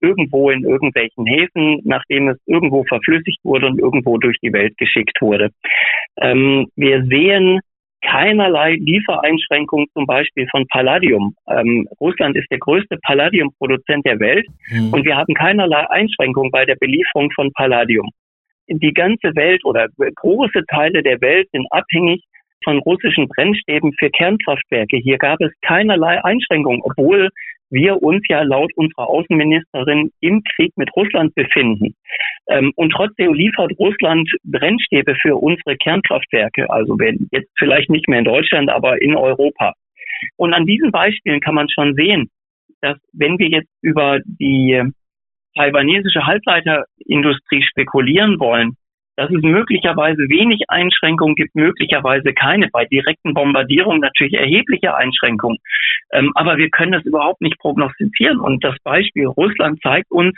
irgendwo 0.00 0.50
in 0.50 0.64
irgendwelchen 0.64 1.26
Häfen, 1.26 1.80
nachdem 1.84 2.28
es 2.28 2.38
irgendwo 2.46 2.84
verflüssigt 2.84 3.38
wurde 3.44 3.68
und 3.68 3.78
irgendwo 3.78 4.18
durch 4.18 4.36
die 4.42 4.52
Welt 4.52 4.76
geschickt 4.76 5.16
wurde. 5.20 5.50
Ähm, 6.20 6.66
wir 6.76 7.04
sehen 7.04 7.60
keinerlei 8.02 8.74
Liefereinschränkungen 8.80 9.86
zum 9.94 10.06
Beispiel 10.06 10.46
von 10.50 10.66
Palladium. 10.66 11.34
Ähm, 11.48 11.88
Russland 12.00 12.36
ist 12.36 12.50
der 12.50 12.58
größte 12.58 12.98
Palladiumproduzent 13.02 14.04
der 14.04 14.18
Welt 14.18 14.46
mhm. 14.70 14.92
und 14.92 15.04
wir 15.04 15.16
haben 15.16 15.34
keinerlei 15.34 15.88
Einschränkungen 15.88 16.50
bei 16.50 16.64
der 16.64 16.76
Belieferung 16.76 17.30
von 17.30 17.52
Palladium. 17.52 18.10
Die 18.68 18.92
ganze 18.92 19.34
Welt 19.34 19.64
oder 19.64 19.88
große 20.16 20.64
Teile 20.68 21.02
der 21.02 21.20
Welt 21.20 21.48
sind 21.52 21.66
abhängig 21.70 22.24
von 22.64 22.78
russischen 22.78 23.28
Brennstäben 23.28 23.92
für 23.98 24.10
Kernkraftwerke. 24.10 24.96
Hier 24.96 25.18
gab 25.18 25.40
es 25.40 25.52
keinerlei 25.62 26.22
Einschränkungen, 26.24 26.80
obwohl 26.82 27.28
wir 27.70 28.02
uns 28.02 28.22
ja 28.28 28.42
laut 28.42 28.70
unserer 28.76 29.08
Außenministerin 29.08 30.10
im 30.20 30.42
Krieg 30.44 30.72
mit 30.76 30.94
Russland 30.94 31.34
befinden. 31.34 31.94
Ähm, 32.48 32.72
und 32.76 32.90
trotzdem 32.90 33.32
liefert 33.32 33.72
Russland 33.78 34.30
Brennstäbe 34.44 35.14
für 35.16 35.36
unsere 35.36 35.76
Kernkraftwerke, 35.76 36.70
also 36.70 36.96
jetzt 37.30 37.50
vielleicht 37.58 37.88
nicht 37.88 38.08
mehr 38.08 38.18
in 38.18 38.26
Deutschland, 38.26 38.70
aber 38.70 39.00
in 39.00 39.16
Europa. 39.16 39.72
Und 40.36 40.52
an 40.52 40.66
diesen 40.66 40.92
Beispielen 40.92 41.40
kann 41.40 41.54
man 41.54 41.68
schon 41.70 41.94
sehen, 41.94 42.28
dass 42.82 42.98
wenn 43.12 43.38
wir 43.38 43.48
jetzt 43.48 43.70
über 43.80 44.18
die 44.24 44.82
taiwanesische 45.56 46.26
Halbleiterindustrie 46.26 47.62
spekulieren 47.62 48.38
wollen, 48.40 48.76
dass 49.16 49.30
es 49.30 49.42
möglicherweise 49.42 50.22
wenig 50.28 50.62
Einschränkungen 50.68 51.34
gibt, 51.34 51.54
möglicherweise 51.54 52.32
keine. 52.32 52.68
Bei 52.72 52.86
direkten 52.86 53.34
Bombardierungen 53.34 54.00
natürlich 54.00 54.34
erhebliche 54.34 54.94
Einschränkungen. 54.94 55.58
Ähm, 56.12 56.32
aber 56.34 56.56
wir 56.56 56.70
können 56.70 56.92
das 56.92 57.04
überhaupt 57.04 57.40
nicht 57.40 57.58
prognostizieren. 57.58 58.40
Und 58.40 58.64
das 58.64 58.76
Beispiel 58.82 59.26
Russland 59.26 59.80
zeigt 59.82 60.10
uns, 60.10 60.36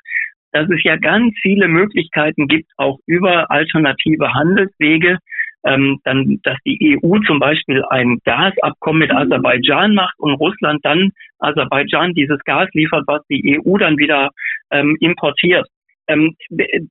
dass 0.52 0.68
es 0.70 0.82
ja 0.84 0.96
ganz 0.96 1.34
viele 1.42 1.68
Möglichkeiten 1.68 2.46
gibt, 2.46 2.70
auch 2.76 2.98
über 3.06 3.50
alternative 3.50 4.34
Handelswege, 4.34 5.18
ähm, 5.64 6.00
dann, 6.04 6.40
dass 6.42 6.58
die 6.64 6.98
EU 7.02 7.18
zum 7.26 7.38
Beispiel 7.38 7.82
ein 7.90 8.18
Gasabkommen 8.24 9.00
mit 9.00 9.10
Aserbaidschan 9.10 9.94
macht 9.94 10.18
und 10.18 10.34
Russland 10.34 10.84
dann 10.84 11.10
Aserbaidschan 11.38 12.14
dieses 12.14 12.38
Gas 12.44 12.68
liefert, 12.72 13.04
was 13.06 13.22
die 13.28 13.58
EU 13.58 13.78
dann 13.78 13.98
wieder 13.98 14.30
ähm, 14.70 14.96
importiert. 15.00 15.66
Ähm, 16.06 16.36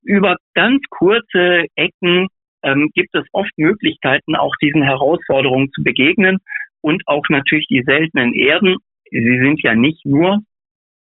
über 0.02 0.36
ganz 0.54 0.82
kurze 0.90 1.66
Ecken 1.76 2.28
ähm, 2.64 2.90
gibt 2.94 3.14
es 3.14 3.24
oft 3.32 3.52
Möglichkeiten, 3.56 4.34
auch 4.34 4.54
diesen 4.60 4.82
Herausforderungen 4.82 5.70
zu 5.72 5.84
begegnen 5.84 6.38
und 6.80 7.02
auch 7.06 7.24
natürlich 7.28 7.66
die 7.68 7.82
seltenen 7.82 8.32
Erden. 8.32 8.76
Sie 9.10 9.38
sind 9.38 9.62
ja 9.62 9.74
nicht 9.74 10.04
nur 10.04 10.40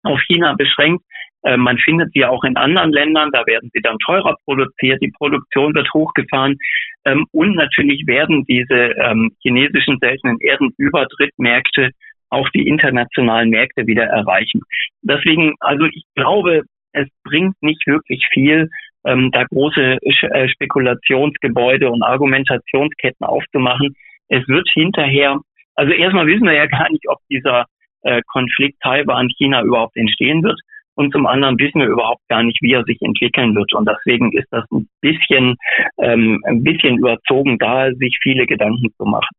auf 0.04 0.20
China 0.28 0.56
beschränkt. 0.56 1.06
Äh, 1.44 1.58
man 1.58 1.78
findet 1.78 2.12
sie 2.14 2.26
auch 2.26 2.44
in 2.44 2.58
anderen 2.58 2.92
Ländern. 2.92 3.30
Da 3.32 3.46
werden 3.46 3.70
sie 3.74 3.82
dann 3.82 3.98
teurer 4.06 4.36
produziert. 4.46 5.02
Die 5.02 5.12
Produktion 5.18 5.74
wird 5.74 5.92
hochgefahren. 5.94 6.58
Ähm, 7.06 7.26
und 7.32 7.56
natürlich 7.56 8.06
werden 8.06 8.46
diese 8.46 8.94
ähm, 8.98 9.32
chinesischen 9.42 9.98
seltenen 10.00 10.38
Erden 10.40 10.72
über 10.78 11.06
Drittmärkte 11.18 11.92
auch 12.30 12.48
die 12.50 12.68
internationalen 12.68 13.50
Märkte 13.50 13.86
wieder 13.88 14.06
erreichen. 14.06 14.62
Deswegen, 15.02 15.54
also 15.60 15.86
ich 15.86 16.04
glaube, 16.16 16.64
es 16.94 17.08
bringt 17.24 17.56
nicht 17.62 17.86
wirklich 17.88 18.26
viel, 18.32 18.70
ähm, 19.06 19.32
da 19.32 19.44
große 19.44 19.98
äh, 20.02 20.48
Spekulationsgebäude 20.50 21.90
und 21.90 22.04
Argumentationsketten 22.04 23.26
aufzumachen. 23.26 23.96
Es 24.30 24.48
wird 24.48 24.68
hinterher, 24.74 25.40
also 25.76 25.92
erstmal 25.92 26.28
wissen 26.28 26.46
wir 26.46 26.54
ja 26.54 26.68
gar 26.68 26.90
nicht, 26.90 27.08
ob 27.10 27.18
dieser 27.30 27.66
äh, 28.04 28.22
Konflikt 28.28 28.80
Taiwan-China 28.82 29.64
überhaupt 29.64 29.98
entstehen 29.98 30.44
wird. 30.44 30.60
Und 31.02 31.12
zum 31.12 31.26
anderen 31.26 31.58
wissen 31.58 31.82
wir 31.82 31.88
überhaupt 31.88 32.22
gar 32.30 32.44
nicht, 32.44 32.60
wie 32.62 32.74
er 32.74 32.84
sich 32.84 33.02
entwickeln 33.02 33.56
wird. 33.56 33.74
Und 33.74 33.90
deswegen 33.90 34.32
ist 34.34 34.48
das 34.52 34.64
ein 34.72 34.88
bisschen, 35.02 35.56
ähm, 35.98 36.40
ein 36.46 36.62
bisschen 36.62 37.00
überzogen, 37.00 37.58
da 37.58 37.90
sich 37.94 38.16
viele 38.22 38.46
Gedanken 38.46 38.90
zu 38.96 39.06
machen. 39.06 39.36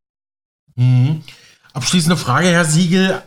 Mhm. 0.74 1.22
Abschließende 1.72 2.16
Frage, 2.16 2.48
Herr 2.48 2.64
Siegel. 2.64 3.22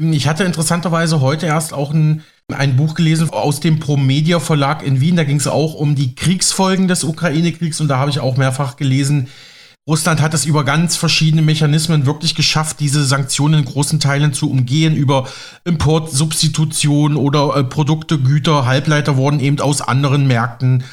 Ich 0.00 0.26
hatte 0.26 0.44
interessanterweise 0.44 1.20
heute 1.20 1.44
erst 1.44 1.74
auch 1.74 1.92
ein 1.92 2.22
ein 2.56 2.76
Buch 2.76 2.94
gelesen 2.94 3.28
aus 3.28 3.60
dem 3.60 3.78
Promedia 3.78 4.40
Verlag 4.40 4.82
in 4.82 5.02
Wien. 5.02 5.16
Da 5.16 5.24
ging 5.24 5.36
es 5.36 5.46
auch 5.46 5.74
um 5.74 5.94
die 5.94 6.14
Kriegsfolgen 6.14 6.88
des 6.88 7.04
Ukraine-Kriegs 7.04 7.78
und 7.82 7.88
da 7.88 7.98
habe 7.98 8.08
ich 8.08 8.20
auch 8.20 8.38
mehrfach 8.38 8.76
gelesen, 8.76 9.28
Russland 9.88 10.20
hat 10.20 10.34
es 10.34 10.44
über 10.44 10.64
ganz 10.64 10.96
verschiedene 10.96 11.40
Mechanismen 11.40 12.04
wirklich 12.04 12.34
geschafft, 12.34 12.78
diese 12.78 13.06
Sanktionen 13.06 13.60
in 13.60 13.64
großen 13.64 14.00
Teilen 14.00 14.34
zu 14.34 14.50
umgehen, 14.50 14.94
über 14.94 15.26
Importsubstitution 15.64 17.16
oder 17.16 17.56
äh, 17.56 17.64
Produkte, 17.64 18.18
Güter, 18.18 18.66
Halbleiter 18.66 19.16
wurden 19.16 19.40
eben 19.40 19.58
aus 19.60 19.80
anderen 19.80 20.26
Märkten 20.26 20.84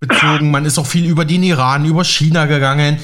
bezogen. 0.00 0.50
Man 0.50 0.64
ist 0.64 0.78
auch 0.78 0.86
viel 0.86 1.04
über 1.04 1.26
den 1.26 1.42
Iran, 1.42 1.84
über 1.84 2.04
China 2.04 2.46
gegangen. 2.46 2.96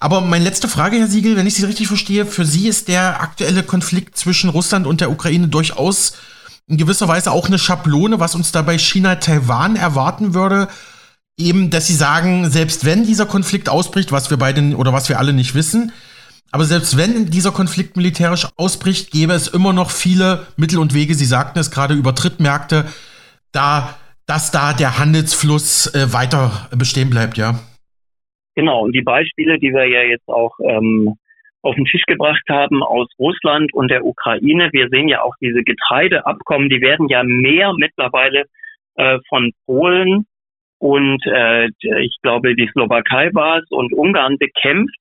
Aber 0.00 0.22
meine 0.22 0.44
letzte 0.44 0.66
Frage, 0.66 0.96
Herr 0.96 1.08
Siegel, 1.08 1.36
wenn 1.36 1.46
ich 1.46 1.56
Sie 1.56 1.64
richtig 1.66 1.88
verstehe, 1.88 2.24
für 2.24 2.46
Sie 2.46 2.66
ist 2.66 2.88
der 2.88 3.20
aktuelle 3.20 3.62
Konflikt 3.62 4.16
zwischen 4.16 4.48
Russland 4.48 4.86
und 4.86 5.02
der 5.02 5.10
Ukraine 5.10 5.48
durchaus 5.48 6.14
in 6.68 6.78
gewisser 6.78 7.06
Weise 7.06 7.32
auch 7.32 7.48
eine 7.48 7.58
Schablone, 7.58 8.18
was 8.18 8.34
uns 8.34 8.50
dabei 8.50 8.78
China-Taiwan 8.78 9.76
erwarten 9.76 10.32
würde. 10.32 10.68
Eben, 11.38 11.70
dass 11.70 11.86
sie 11.86 11.94
sagen, 11.94 12.46
selbst 12.46 12.86
wenn 12.86 13.04
dieser 13.04 13.26
Konflikt 13.26 13.68
ausbricht, 13.68 14.10
was 14.10 14.30
wir 14.30 14.38
beide 14.38 14.74
oder 14.76 14.92
was 14.92 15.08
wir 15.10 15.18
alle 15.18 15.34
nicht 15.34 15.54
wissen, 15.54 15.92
aber 16.50 16.64
selbst 16.64 16.96
wenn 16.96 17.26
dieser 17.26 17.52
Konflikt 17.52 17.96
militärisch 17.96 18.46
ausbricht, 18.56 19.10
gäbe 19.10 19.34
es 19.34 19.48
immer 19.48 19.74
noch 19.74 19.90
viele 19.90 20.46
Mittel 20.56 20.78
und 20.78 20.94
Wege, 20.94 21.12
Sie 21.14 21.26
sagten 21.26 21.58
es 21.58 21.70
gerade 21.70 21.92
über 21.92 22.14
Trittmärkte, 22.14 22.86
da, 23.52 23.96
dass 24.26 24.52
da 24.52 24.72
der 24.72 24.98
Handelsfluss 24.98 25.94
äh, 25.94 26.12
weiter 26.14 26.68
bestehen 26.74 27.10
bleibt, 27.10 27.36
ja. 27.36 27.60
Genau, 28.54 28.84
und 28.84 28.92
die 28.92 29.02
Beispiele, 29.02 29.58
die 29.58 29.72
wir 29.74 29.86
ja 29.86 30.02
jetzt 30.02 30.28
auch 30.28 30.56
ähm, 30.64 31.16
auf 31.60 31.74
den 31.74 31.84
Tisch 31.84 32.04
gebracht 32.06 32.44
haben 32.48 32.82
aus 32.82 33.08
Russland 33.18 33.74
und 33.74 33.90
der 33.90 34.06
Ukraine. 34.06 34.70
Wir 34.72 34.88
sehen 34.88 35.08
ja 35.08 35.20
auch 35.20 35.34
diese 35.42 35.62
Getreideabkommen, 35.62 36.70
die 36.70 36.80
werden 36.80 37.08
ja 37.08 37.22
mehr 37.22 37.74
mittlerweile 37.76 38.44
äh, 38.94 39.18
von 39.28 39.52
Polen 39.66 40.26
und 40.78 41.24
äh, 41.26 41.68
ich 42.00 42.16
glaube 42.22 42.54
die 42.54 42.68
Slowakei 42.72 43.30
war 43.32 43.58
es 43.58 43.70
und 43.70 43.92
Ungarn 43.92 44.36
bekämpft 44.38 44.96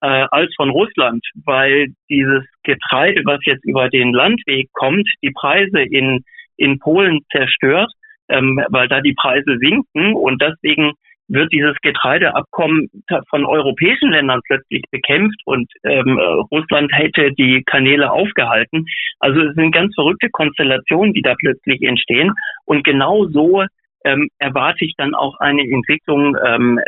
äh, 0.00 0.26
als 0.30 0.52
von 0.56 0.70
Russland, 0.70 1.24
weil 1.44 1.88
dieses 2.10 2.44
Getreide, 2.62 3.22
was 3.24 3.40
jetzt 3.44 3.64
über 3.64 3.88
den 3.88 4.12
Landweg 4.12 4.68
kommt, 4.72 5.08
die 5.22 5.32
Preise 5.32 5.80
in, 5.80 6.24
in 6.56 6.78
Polen 6.78 7.20
zerstört, 7.32 7.90
ähm, 8.28 8.62
weil 8.68 8.88
da 8.88 9.00
die 9.00 9.14
Preise 9.14 9.56
sinken 9.58 10.14
und 10.14 10.42
deswegen 10.42 10.92
wird 11.28 11.52
dieses 11.52 11.74
Getreideabkommen 11.80 12.90
von 13.30 13.46
europäischen 13.46 14.10
Ländern 14.10 14.40
plötzlich 14.46 14.82
bekämpft 14.90 15.40
und 15.46 15.70
ähm, 15.84 16.18
Russland 16.50 16.92
hätte 16.92 17.32
die 17.32 17.62
Kanäle 17.64 18.10
aufgehalten. 18.10 18.84
Also 19.20 19.40
es 19.40 19.54
sind 19.54 19.72
ganz 19.72 19.94
verrückte 19.94 20.28
Konstellationen, 20.30 21.14
die 21.14 21.22
da 21.22 21.34
plötzlich 21.38 21.80
entstehen. 21.80 22.32
Und 22.66 22.84
genau 22.84 23.26
so 23.28 23.64
ähm, 24.04 24.28
erwarte 24.38 24.84
ich 24.84 24.94
dann 24.96 25.14
auch 25.14 25.38
eine 25.40 25.62
Entwicklung 25.62 26.36
ähm, 26.44 26.80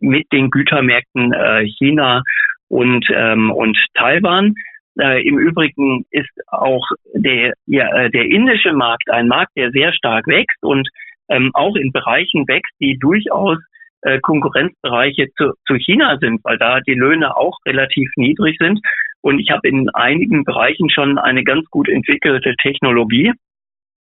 mit 0.00 0.30
den 0.32 0.50
Gütermärkten 0.50 1.32
äh, 1.32 1.66
China 1.78 2.22
und, 2.68 3.06
ähm, 3.14 3.50
und 3.50 3.78
Taiwan. 3.94 4.54
Äh, 4.98 5.26
Im 5.26 5.38
Übrigen 5.38 6.04
ist 6.10 6.30
auch 6.48 6.86
der, 7.14 7.54
ja, 7.66 7.88
äh, 7.94 8.10
der 8.10 8.26
indische 8.26 8.72
Markt 8.72 9.10
ein 9.10 9.28
Markt, 9.28 9.52
der 9.56 9.70
sehr 9.72 9.92
stark 9.92 10.26
wächst 10.26 10.62
und 10.62 10.88
ähm, 11.28 11.50
auch 11.54 11.74
in 11.74 11.92
Bereichen 11.92 12.46
wächst, 12.46 12.72
die 12.80 12.98
durchaus 12.98 13.58
äh, 14.02 14.20
Konkurrenzbereiche 14.20 15.28
zu, 15.36 15.52
zu 15.66 15.74
China 15.76 16.18
sind, 16.20 16.44
weil 16.44 16.58
da 16.58 16.80
die 16.80 16.94
Löhne 16.94 17.36
auch 17.36 17.58
relativ 17.66 18.10
niedrig 18.16 18.56
sind. 18.58 18.80
Und 19.22 19.38
ich 19.38 19.50
habe 19.50 19.66
in 19.66 19.88
einigen 19.90 20.44
Bereichen 20.44 20.90
schon 20.90 21.18
eine 21.18 21.42
ganz 21.42 21.68
gut 21.70 21.88
entwickelte 21.88 22.54
Technologie. 22.56 23.32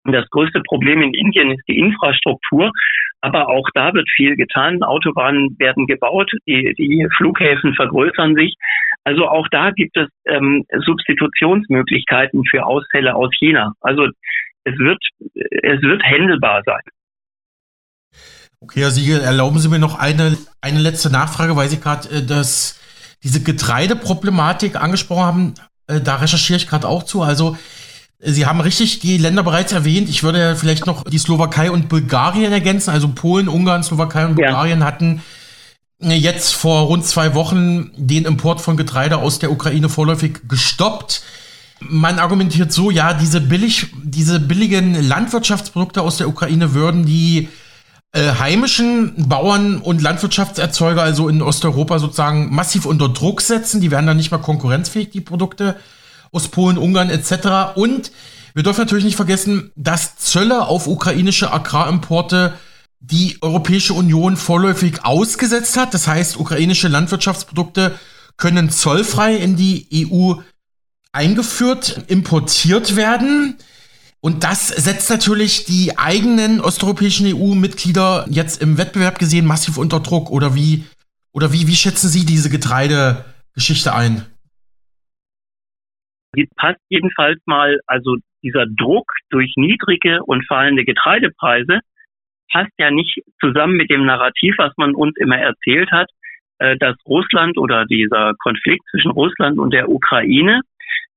Das 0.04 0.28
größte 0.30 0.60
Problem 0.62 1.00
in 1.02 1.14
Indien 1.14 1.52
ist 1.52 1.62
die 1.68 1.78
Infrastruktur, 1.78 2.72
aber 3.20 3.48
auch 3.48 3.68
da 3.74 3.94
wird 3.94 4.08
viel 4.16 4.34
getan. 4.36 4.82
Autobahnen 4.82 5.56
werden 5.58 5.86
gebaut, 5.86 6.30
die, 6.46 6.74
die 6.76 7.06
Flughäfen 7.16 7.74
vergrößern 7.74 8.34
sich. 8.34 8.54
Also 9.04 9.28
auch 9.28 9.46
da 9.50 9.70
gibt 9.70 9.96
es 9.96 10.08
ähm, 10.26 10.64
Substitutionsmöglichkeiten 10.84 12.42
für 12.50 12.66
Ausfälle 12.66 13.14
aus 13.14 13.30
China. 13.38 13.74
Also 13.80 14.08
es 14.64 14.78
wird, 14.78 14.98
es 15.34 15.82
wird 15.82 16.02
händelbar 16.02 16.62
sein. 16.64 16.82
Okay, 18.60 18.80
Herr 18.80 18.90
Siegel, 18.90 19.20
erlauben 19.20 19.58
Sie 19.58 19.68
mir 19.68 19.80
noch 19.80 19.98
eine, 19.98 20.36
eine 20.60 20.78
letzte 20.78 21.10
Nachfrage, 21.10 21.56
weil 21.56 21.68
Sie 21.68 21.80
gerade 21.80 22.08
äh, 22.08 22.26
das, 22.26 22.80
diese 23.22 23.42
Getreideproblematik 23.42 24.76
angesprochen 24.76 25.24
haben. 25.24 25.54
Äh, 25.88 26.00
da 26.00 26.16
recherchiere 26.16 26.58
ich 26.58 26.68
gerade 26.68 26.86
auch 26.86 27.02
zu. 27.02 27.22
Also, 27.22 27.56
Sie 28.24 28.46
haben 28.46 28.60
richtig 28.60 29.00
die 29.00 29.18
Länder 29.18 29.42
bereits 29.42 29.72
erwähnt. 29.72 30.08
Ich 30.08 30.22
würde 30.22 30.54
vielleicht 30.54 30.86
noch 30.86 31.02
die 31.04 31.18
Slowakei 31.18 31.72
und 31.72 31.88
Bulgarien 31.88 32.52
ergänzen. 32.52 32.90
Also 32.90 33.08
Polen, 33.08 33.48
Ungarn, 33.48 33.82
Slowakei 33.82 34.26
und 34.26 34.36
Bulgarien 34.36 34.80
ja. 34.80 34.86
hatten 34.86 35.22
äh, 36.00 36.14
jetzt 36.14 36.54
vor 36.54 36.82
rund 36.82 37.04
zwei 37.04 37.34
Wochen 37.34 37.90
den 37.96 38.24
Import 38.24 38.60
von 38.60 38.76
Getreide 38.76 39.18
aus 39.18 39.40
der 39.40 39.50
Ukraine 39.50 39.88
vorläufig 39.88 40.48
gestoppt. 40.48 41.22
Man 41.80 42.20
argumentiert 42.20 42.72
so, 42.72 42.92
ja, 42.92 43.12
diese 43.12 43.40
billig, 43.40 43.88
diese 44.04 44.38
billigen 44.38 44.94
Landwirtschaftsprodukte 45.02 46.00
aus 46.00 46.18
der 46.18 46.28
Ukraine 46.28 46.74
würden 46.74 47.04
die 47.04 47.48
äh, 48.12 48.34
heimischen 48.38 49.28
Bauern 49.28 49.78
und 49.78 50.00
Landwirtschaftserzeuger, 50.00 51.02
also 51.02 51.28
in 51.28 51.42
Osteuropa 51.42 51.98
sozusagen 51.98 52.54
massiv 52.54 52.86
unter 52.86 53.08
Druck 53.08 53.40
setzen. 53.40 53.80
Die 53.80 53.90
werden 53.90 54.06
dann 54.06 54.16
nicht 54.16 54.30
mehr 54.30 54.38
konkurrenzfähig, 54.38 55.10
die 55.10 55.20
Produkte 55.20 55.74
aus 56.32 56.48
Polen, 56.48 56.78
Ungarn 56.78 57.10
etc. 57.10 57.76
Und 57.76 58.10
wir 58.54 58.62
dürfen 58.62 58.80
natürlich 58.80 59.04
nicht 59.04 59.16
vergessen, 59.16 59.70
dass 59.76 60.16
Zölle 60.16 60.66
auf 60.66 60.86
ukrainische 60.86 61.52
Agrarimporte 61.52 62.54
die 63.00 63.38
Europäische 63.40 63.94
Union 63.94 64.36
vorläufig 64.36 65.04
ausgesetzt 65.04 65.76
hat. 65.76 65.94
Das 65.94 66.06
heißt, 66.06 66.36
ukrainische 66.38 66.88
Landwirtschaftsprodukte 66.88 67.98
können 68.36 68.70
zollfrei 68.70 69.36
in 69.36 69.56
die 69.56 69.86
EU 70.10 70.34
eingeführt, 71.12 72.04
importiert 72.08 72.96
werden. 72.96 73.56
Und 74.20 74.44
das 74.44 74.68
setzt 74.68 75.10
natürlich 75.10 75.64
die 75.64 75.98
eigenen 75.98 76.60
osteuropäischen 76.60 77.26
EU-Mitglieder 77.26 78.26
jetzt 78.30 78.62
im 78.62 78.78
Wettbewerb 78.78 79.18
gesehen 79.18 79.46
massiv 79.46 79.78
unter 79.78 80.00
Druck. 80.00 80.30
Oder 80.30 80.54
wie, 80.54 80.84
oder 81.32 81.52
wie, 81.52 81.66
wie 81.66 81.76
schätzen 81.76 82.08
Sie 82.08 82.24
diese 82.24 82.48
Getreidegeschichte 82.48 83.94
ein? 83.94 84.26
Passt 86.56 86.80
jedenfalls 86.88 87.40
mal, 87.46 87.80
also 87.86 88.16
dieser 88.42 88.66
Druck 88.66 89.12
durch 89.30 89.52
niedrige 89.56 90.22
und 90.24 90.46
fallende 90.46 90.84
Getreidepreise 90.84 91.80
passt 92.52 92.72
ja 92.78 92.90
nicht 92.90 93.20
zusammen 93.40 93.76
mit 93.76 93.90
dem 93.90 94.04
Narrativ, 94.04 94.54
was 94.58 94.72
man 94.76 94.94
uns 94.94 95.16
immer 95.16 95.38
erzählt 95.38 95.90
hat, 95.90 96.08
äh, 96.58 96.76
dass 96.78 96.96
Russland 97.06 97.58
oder 97.58 97.86
dieser 97.86 98.34
Konflikt 98.38 98.84
zwischen 98.90 99.10
Russland 99.10 99.58
und 99.58 99.72
der 99.72 99.88
Ukraine 99.88 100.60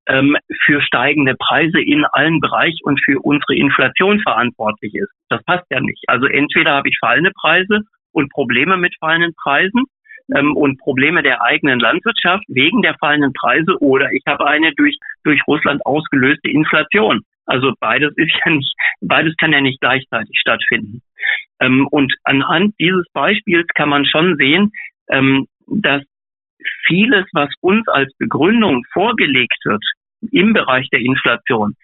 ähm, 0.08 0.36
für 0.64 0.80
steigende 0.82 1.34
Preise 1.34 1.80
in 1.80 2.04
allen 2.12 2.40
Bereichen 2.40 2.80
und 2.82 3.00
für 3.04 3.20
unsere 3.20 3.54
Inflation 3.54 4.20
verantwortlich 4.20 4.94
ist. 4.94 5.10
Das 5.28 5.42
passt 5.44 5.64
ja 5.70 5.80
nicht. 5.80 6.02
Also 6.08 6.26
entweder 6.26 6.72
habe 6.72 6.88
ich 6.88 6.98
fallende 6.98 7.32
Preise 7.32 7.80
und 8.12 8.30
Probleme 8.32 8.76
mit 8.76 8.94
fallenden 8.98 9.34
Preisen 9.34 9.84
ähm, 10.34 10.56
und 10.56 10.78
Probleme 10.78 11.22
der 11.22 11.42
eigenen 11.42 11.78
Landwirtschaft 11.78 12.44
wegen 12.48 12.82
der 12.82 12.96
fallenden 12.98 13.32
Preise 13.32 13.76
oder 13.80 14.10
ich 14.12 14.22
habe 14.26 14.46
eine 14.46 14.72
durch, 14.74 14.96
durch 15.24 15.40
Russland 15.46 15.84
ausgelöste 15.84 16.50
Inflation. 16.50 17.22
Also 17.46 17.72
beides 17.78 18.12
ist 18.16 18.32
ja 18.44 18.52
nicht, 18.52 18.74
beides 19.00 19.36
kann 19.36 19.52
ja 19.52 19.60
nicht 19.60 19.80
gleichzeitig 19.80 20.36
stattfinden. 20.38 21.02
Ähm, 21.60 21.86
und 21.90 22.12
anhand 22.24 22.74
dieses 22.80 23.06
Beispiels 23.12 23.66
kann 23.74 23.88
man 23.88 24.04
schon 24.04 24.36
sehen, 24.36 24.72
ähm, 25.10 25.46
dass 25.66 26.02
vieles, 26.86 27.26
was 27.32 27.50
uns 27.60 27.86
als 27.88 28.12
Begründung 28.18 28.84
vorgelegt 28.92 29.64
wird 29.64 29.84
im 30.32 30.52
Bereich 30.52 30.88
der 30.90 31.00
Inflation, 31.00 31.76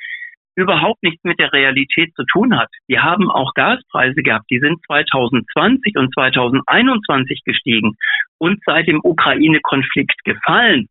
überhaupt 0.54 1.02
nichts 1.02 1.22
mit 1.24 1.38
der 1.38 1.52
Realität 1.52 2.14
zu 2.14 2.24
tun 2.24 2.58
hat. 2.58 2.68
Wir 2.86 3.02
haben 3.02 3.30
auch 3.30 3.54
Gaspreise 3.54 4.22
gehabt, 4.22 4.46
die 4.50 4.58
sind 4.58 4.84
2020 4.86 5.96
und 5.96 6.12
2021 6.14 7.42
gestiegen 7.44 7.96
und 8.38 8.60
seit 8.66 8.86
dem 8.86 9.00
Ukraine-Konflikt 9.02 10.24
gefallen. 10.24 10.88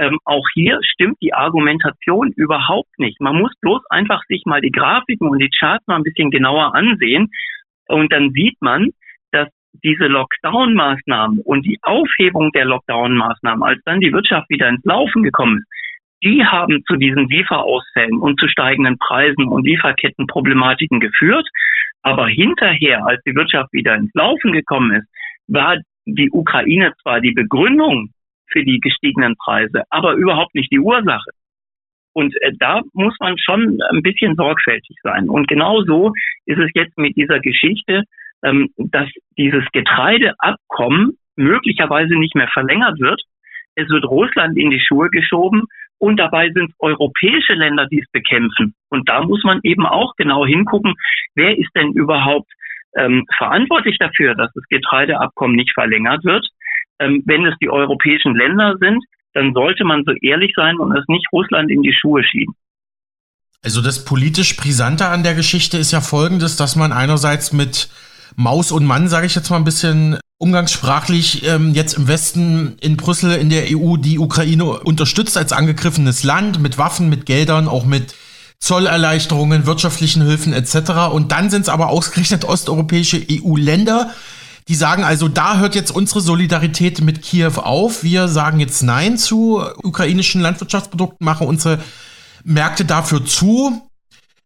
Ähm, 0.00 0.18
auch 0.24 0.46
hier 0.54 0.78
stimmt 0.82 1.18
die 1.20 1.34
Argumentation 1.34 2.32
überhaupt 2.32 2.98
nicht. 2.98 3.20
Man 3.20 3.36
muss 3.36 3.52
bloß 3.60 3.82
einfach 3.90 4.22
sich 4.28 4.42
mal 4.46 4.60
die 4.60 4.70
Grafiken 4.70 5.28
und 5.28 5.40
die 5.40 5.50
Charts 5.50 5.86
mal 5.86 5.96
ein 5.96 6.04
bisschen 6.04 6.30
genauer 6.30 6.74
ansehen 6.74 7.30
und 7.88 8.12
dann 8.12 8.30
sieht 8.30 8.56
man, 8.60 8.90
dass 9.32 9.48
diese 9.84 10.06
Lockdown-Maßnahmen 10.06 11.40
und 11.40 11.66
die 11.66 11.78
Aufhebung 11.82 12.52
der 12.52 12.66
Lockdown-Maßnahmen, 12.66 13.62
als 13.62 13.80
dann 13.84 14.00
die 14.00 14.12
Wirtschaft 14.12 14.48
wieder 14.50 14.68
ins 14.68 14.84
Laufen 14.84 15.22
gekommen 15.22 15.58
ist, 15.58 15.68
die 16.22 16.44
haben 16.44 16.82
zu 16.86 16.96
diesen 16.96 17.28
Lieferausfällen 17.28 18.18
und 18.18 18.40
zu 18.40 18.48
steigenden 18.48 18.98
Preisen 18.98 19.46
und 19.46 19.64
Lieferkettenproblematiken 19.64 21.00
geführt. 21.00 21.48
Aber 22.02 22.28
hinterher, 22.28 23.04
als 23.06 23.22
die 23.24 23.34
Wirtschaft 23.34 23.72
wieder 23.72 23.94
ins 23.94 24.12
Laufen 24.14 24.52
gekommen 24.52 24.92
ist, 24.96 25.08
war 25.46 25.76
die 26.06 26.30
Ukraine 26.30 26.92
zwar 27.02 27.20
die 27.20 27.32
Begründung 27.32 28.10
für 28.50 28.64
die 28.64 28.80
gestiegenen 28.80 29.36
Preise, 29.36 29.82
aber 29.90 30.14
überhaupt 30.14 30.54
nicht 30.54 30.72
die 30.72 30.80
Ursache. 30.80 31.30
Und 32.14 32.34
äh, 32.42 32.52
da 32.58 32.82
muss 32.94 33.14
man 33.20 33.36
schon 33.38 33.78
ein 33.92 34.02
bisschen 34.02 34.34
sorgfältig 34.34 34.96
sein. 35.02 35.28
Und 35.28 35.48
genau 35.48 35.82
so 35.82 36.12
ist 36.46 36.58
es 36.58 36.70
jetzt 36.74 36.96
mit 36.96 37.16
dieser 37.16 37.40
Geschichte 37.40 38.04
ähm, 38.42 38.70
dass 38.76 39.08
dieses 39.36 39.64
Getreideabkommen 39.72 41.18
möglicherweise 41.36 42.14
nicht 42.14 42.34
mehr 42.34 42.48
verlängert 42.52 42.98
wird. 43.00 43.20
Es 43.74 43.88
wird 43.88 44.04
Russland 44.04 44.56
in 44.58 44.70
die 44.70 44.80
Schuhe 44.80 45.08
geschoben 45.10 45.64
und 45.98 46.16
dabei 46.16 46.50
sind 46.50 46.72
europäische 46.78 47.54
Länder, 47.54 47.86
die 47.86 48.00
es 48.00 48.10
bekämpfen. 48.12 48.74
Und 48.88 49.08
da 49.08 49.22
muss 49.22 49.42
man 49.44 49.60
eben 49.62 49.86
auch 49.86 50.14
genau 50.16 50.46
hingucken, 50.46 50.94
wer 51.34 51.58
ist 51.58 51.70
denn 51.74 51.92
überhaupt 51.92 52.50
ähm, 52.96 53.24
verantwortlich 53.36 53.96
dafür, 53.98 54.34
dass 54.34 54.50
das 54.54 54.64
Getreideabkommen 54.68 55.56
nicht 55.56 55.72
verlängert 55.74 56.24
wird. 56.24 56.46
Ähm, 57.00 57.22
wenn 57.26 57.46
es 57.46 57.54
die 57.60 57.70
europäischen 57.70 58.36
Länder 58.36 58.76
sind, 58.80 59.04
dann 59.34 59.52
sollte 59.52 59.84
man 59.84 60.04
so 60.04 60.12
ehrlich 60.22 60.52
sein 60.56 60.78
und 60.78 60.96
es 60.96 61.04
nicht 61.08 61.26
Russland 61.32 61.70
in 61.70 61.82
die 61.82 61.92
Schuhe 61.92 62.24
schieben. 62.24 62.54
Also 63.62 63.82
das 63.82 64.04
politisch 64.04 64.56
Brisante 64.56 65.06
an 65.06 65.22
der 65.22 65.34
Geschichte 65.34 65.78
ist 65.78 65.92
ja 65.92 66.00
folgendes, 66.00 66.56
dass 66.56 66.76
man 66.76 66.92
einerseits 66.92 67.52
mit 67.52 67.88
Maus 68.36 68.70
und 68.70 68.86
Mann, 68.86 69.08
sage 69.08 69.26
ich 69.26 69.34
jetzt 69.34 69.50
mal 69.50 69.56
ein 69.56 69.64
bisschen 69.64 70.18
umgangssprachlich, 70.38 71.44
ähm, 71.46 71.74
jetzt 71.74 71.94
im 71.94 72.06
Westen 72.06 72.76
in 72.80 72.96
Brüssel 72.96 73.32
in 73.32 73.50
der 73.50 73.64
EU 73.68 73.96
die 73.96 74.18
Ukraine 74.18 74.64
unterstützt 74.64 75.36
als 75.36 75.52
angegriffenes 75.52 76.22
Land 76.22 76.60
mit 76.60 76.78
Waffen, 76.78 77.08
mit 77.08 77.26
Geldern, 77.26 77.66
auch 77.68 77.84
mit 77.84 78.14
Zollerleichterungen, 78.60 79.66
wirtschaftlichen 79.66 80.22
Hilfen 80.22 80.52
etc. 80.52 81.12
Und 81.12 81.32
dann 81.32 81.50
sind 81.50 81.62
es 81.62 81.68
aber 81.68 81.88
ausgerechnet 81.88 82.44
osteuropäische 82.44 83.24
EU-Länder, 83.30 84.10
die 84.68 84.74
sagen 84.74 85.02
also, 85.02 85.28
da 85.28 85.58
hört 85.58 85.74
jetzt 85.74 85.90
unsere 85.90 86.20
Solidarität 86.20 87.00
mit 87.00 87.22
Kiew 87.22 87.56
auf. 87.56 88.02
Wir 88.02 88.28
sagen 88.28 88.60
jetzt 88.60 88.82
Nein 88.82 89.16
zu 89.16 89.62
ukrainischen 89.82 90.42
Landwirtschaftsprodukten, 90.42 91.24
machen 91.24 91.46
unsere 91.46 91.78
Märkte 92.44 92.84
dafür 92.84 93.24
zu. 93.24 93.87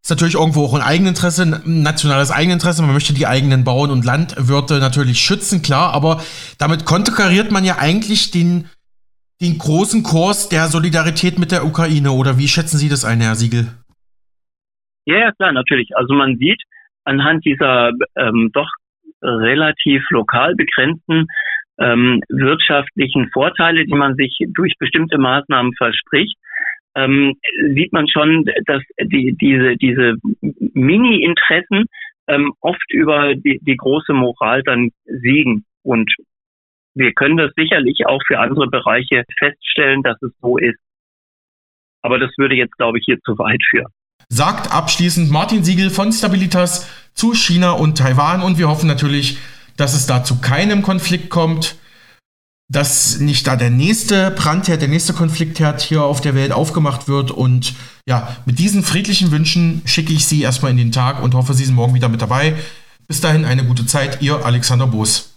Ist 0.03 0.11
natürlich 0.11 0.35
irgendwo 0.35 0.65
auch 0.65 0.75
ein 0.75 0.83
Eigeninteresse, 0.83 1.45
ein 1.45 1.83
nationales 1.83 2.33
Eigeninteresse. 2.33 2.83
Man 2.83 2.93
möchte 2.93 3.15
die 3.15 3.29
eigenen 3.29 3.63
Bauern 3.63 3.93
und 3.93 4.05
Landwirte 4.05 4.81
natürlich 4.81 5.21
schützen, 5.21 5.63
klar, 5.63 5.95
aber 5.95 6.21
damit 6.59 6.85
konterkariert 6.85 7.53
man 7.53 7.65
ja 7.65 7.79
eigentlich 7.79 8.33
den, 8.33 8.69
den 9.41 9.59
großen 9.59 10.03
Kurs 10.03 10.49
der 10.49 10.67
Solidarität 10.67 11.39
mit 11.39 11.53
der 11.53 11.65
Ukraine. 11.65 12.11
Oder 12.11 12.37
wie 12.37 12.49
schätzen 12.49 12.79
Sie 12.79 12.89
das 12.89 13.05
ein, 13.05 13.21
Herr 13.21 13.37
Siegel? 13.37 13.69
Ja, 15.07 15.19
ja, 15.19 15.33
klar, 15.33 15.53
natürlich. 15.53 15.97
Also 15.97 16.15
man 16.15 16.37
sieht 16.37 16.61
anhand 17.05 17.45
dieser 17.45 17.93
ähm, 18.17 18.51
doch 18.53 18.69
relativ 19.23 20.03
lokal 20.11 20.57
begrenzten 20.57 21.29
ähm, 21.79 22.21
wirtschaftlichen 22.29 23.31
Vorteile, 23.33 23.85
die 23.85 23.95
man 23.95 24.17
sich 24.17 24.37
durch 24.55 24.75
bestimmte 24.79 25.19
Maßnahmen 25.19 25.75
verspricht, 25.75 26.37
ähm, 26.95 27.35
sieht 27.75 27.93
man 27.93 28.07
schon, 28.09 28.45
dass 28.67 28.83
die, 29.01 29.35
diese, 29.41 29.77
diese 29.77 30.17
Mini-Interessen 30.75 31.87
ähm, 32.29 32.53
oft 32.61 32.91
über 32.91 33.35
die, 33.35 33.59
die 33.63 33.77
große 33.77 34.13
Moral 34.13 34.63
dann 34.63 34.91
siegen. 35.05 35.65
Und 35.83 36.13
wir 36.95 37.13
können 37.13 37.37
das 37.37 37.53
sicherlich 37.57 38.07
auch 38.07 38.21
für 38.27 38.39
andere 38.39 38.69
Bereiche 38.69 39.25
feststellen, 39.39 40.03
dass 40.03 40.21
es 40.23 40.33
so 40.41 40.59
ist. 40.59 40.79
Aber 42.03 42.19
das 42.19 42.31
würde 42.37 42.55
jetzt, 42.55 42.77
glaube 42.77 42.99
ich, 42.99 43.05
hier 43.07 43.19
zu 43.21 43.39
weit 43.39 43.63
führen. 43.71 43.93
Sagt 44.29 44.73
abschließend 44.73 45.31
Martin 45.31 45.63
Siegel 45.65 45.91
von 45.91 46.13
Stabilitas 46.13 46.89
zu 47.15 47.35
China 47.35 47.73
und 47.73 47.99
Taiwan 47.99 48.43
und 48.43 48.59
wir 48.59 48.69
hoffen 48.69 48.87
natürlich, 48.87 49.39
dass 49.77 49.95
es 49.95 50.07
da 50.07 50.25
zu 50.25 50.41
keinem 50.41 50.83
Konflikt 50.83 51.31
kommt, 51.31 51.77
dass 52.73 53.19
nicht 53.19 53.47
da 53.47 53.55
der 53.55 53.69
nächste 53.69 54.31
Brandherd, 54.31 54.81
der 54.81 54.89
nächste 54.89 55.13
Konfliktherd 55.13 55.83
hier 55.83 56.03
auf 56.03 56.23
der 56.23 56.35
Welt 56.35 56.53
aufgemacht 56.53 57.07
wird 57.07 57.31
und 57.31 57.75
ja, 58.09 58.37
mit 58.47 58.59
diesen 58.59 58.83
friedlichen 58.83 59.31
Wünschen 59.31 59.83
schicke 59.85 60.13
ich 60.13 60.27
Sie 60.27 60.41
erstmal 60.41 60.71
in 60.71 60.79
den 60.79 60.91
Tag 60.91 61.23
und 61.23 61.35
hoffe, 61.35 61.53
Sie 61.53 61.67
sind 61.67 61.75
morgen 61.75 61.95
wieder 61.95 62.09
mit 62.09 62.23
dabei. 62.23 62.55
Bis 63.07 63.21
dahin 63.21 63.45
eine 63.45 63.65
gute 63.65 63.85
Zeit, 63.85 64.23
Ihr 64.23 64.45
Alexander 64.45 64.87
Boos. 64.87 65.32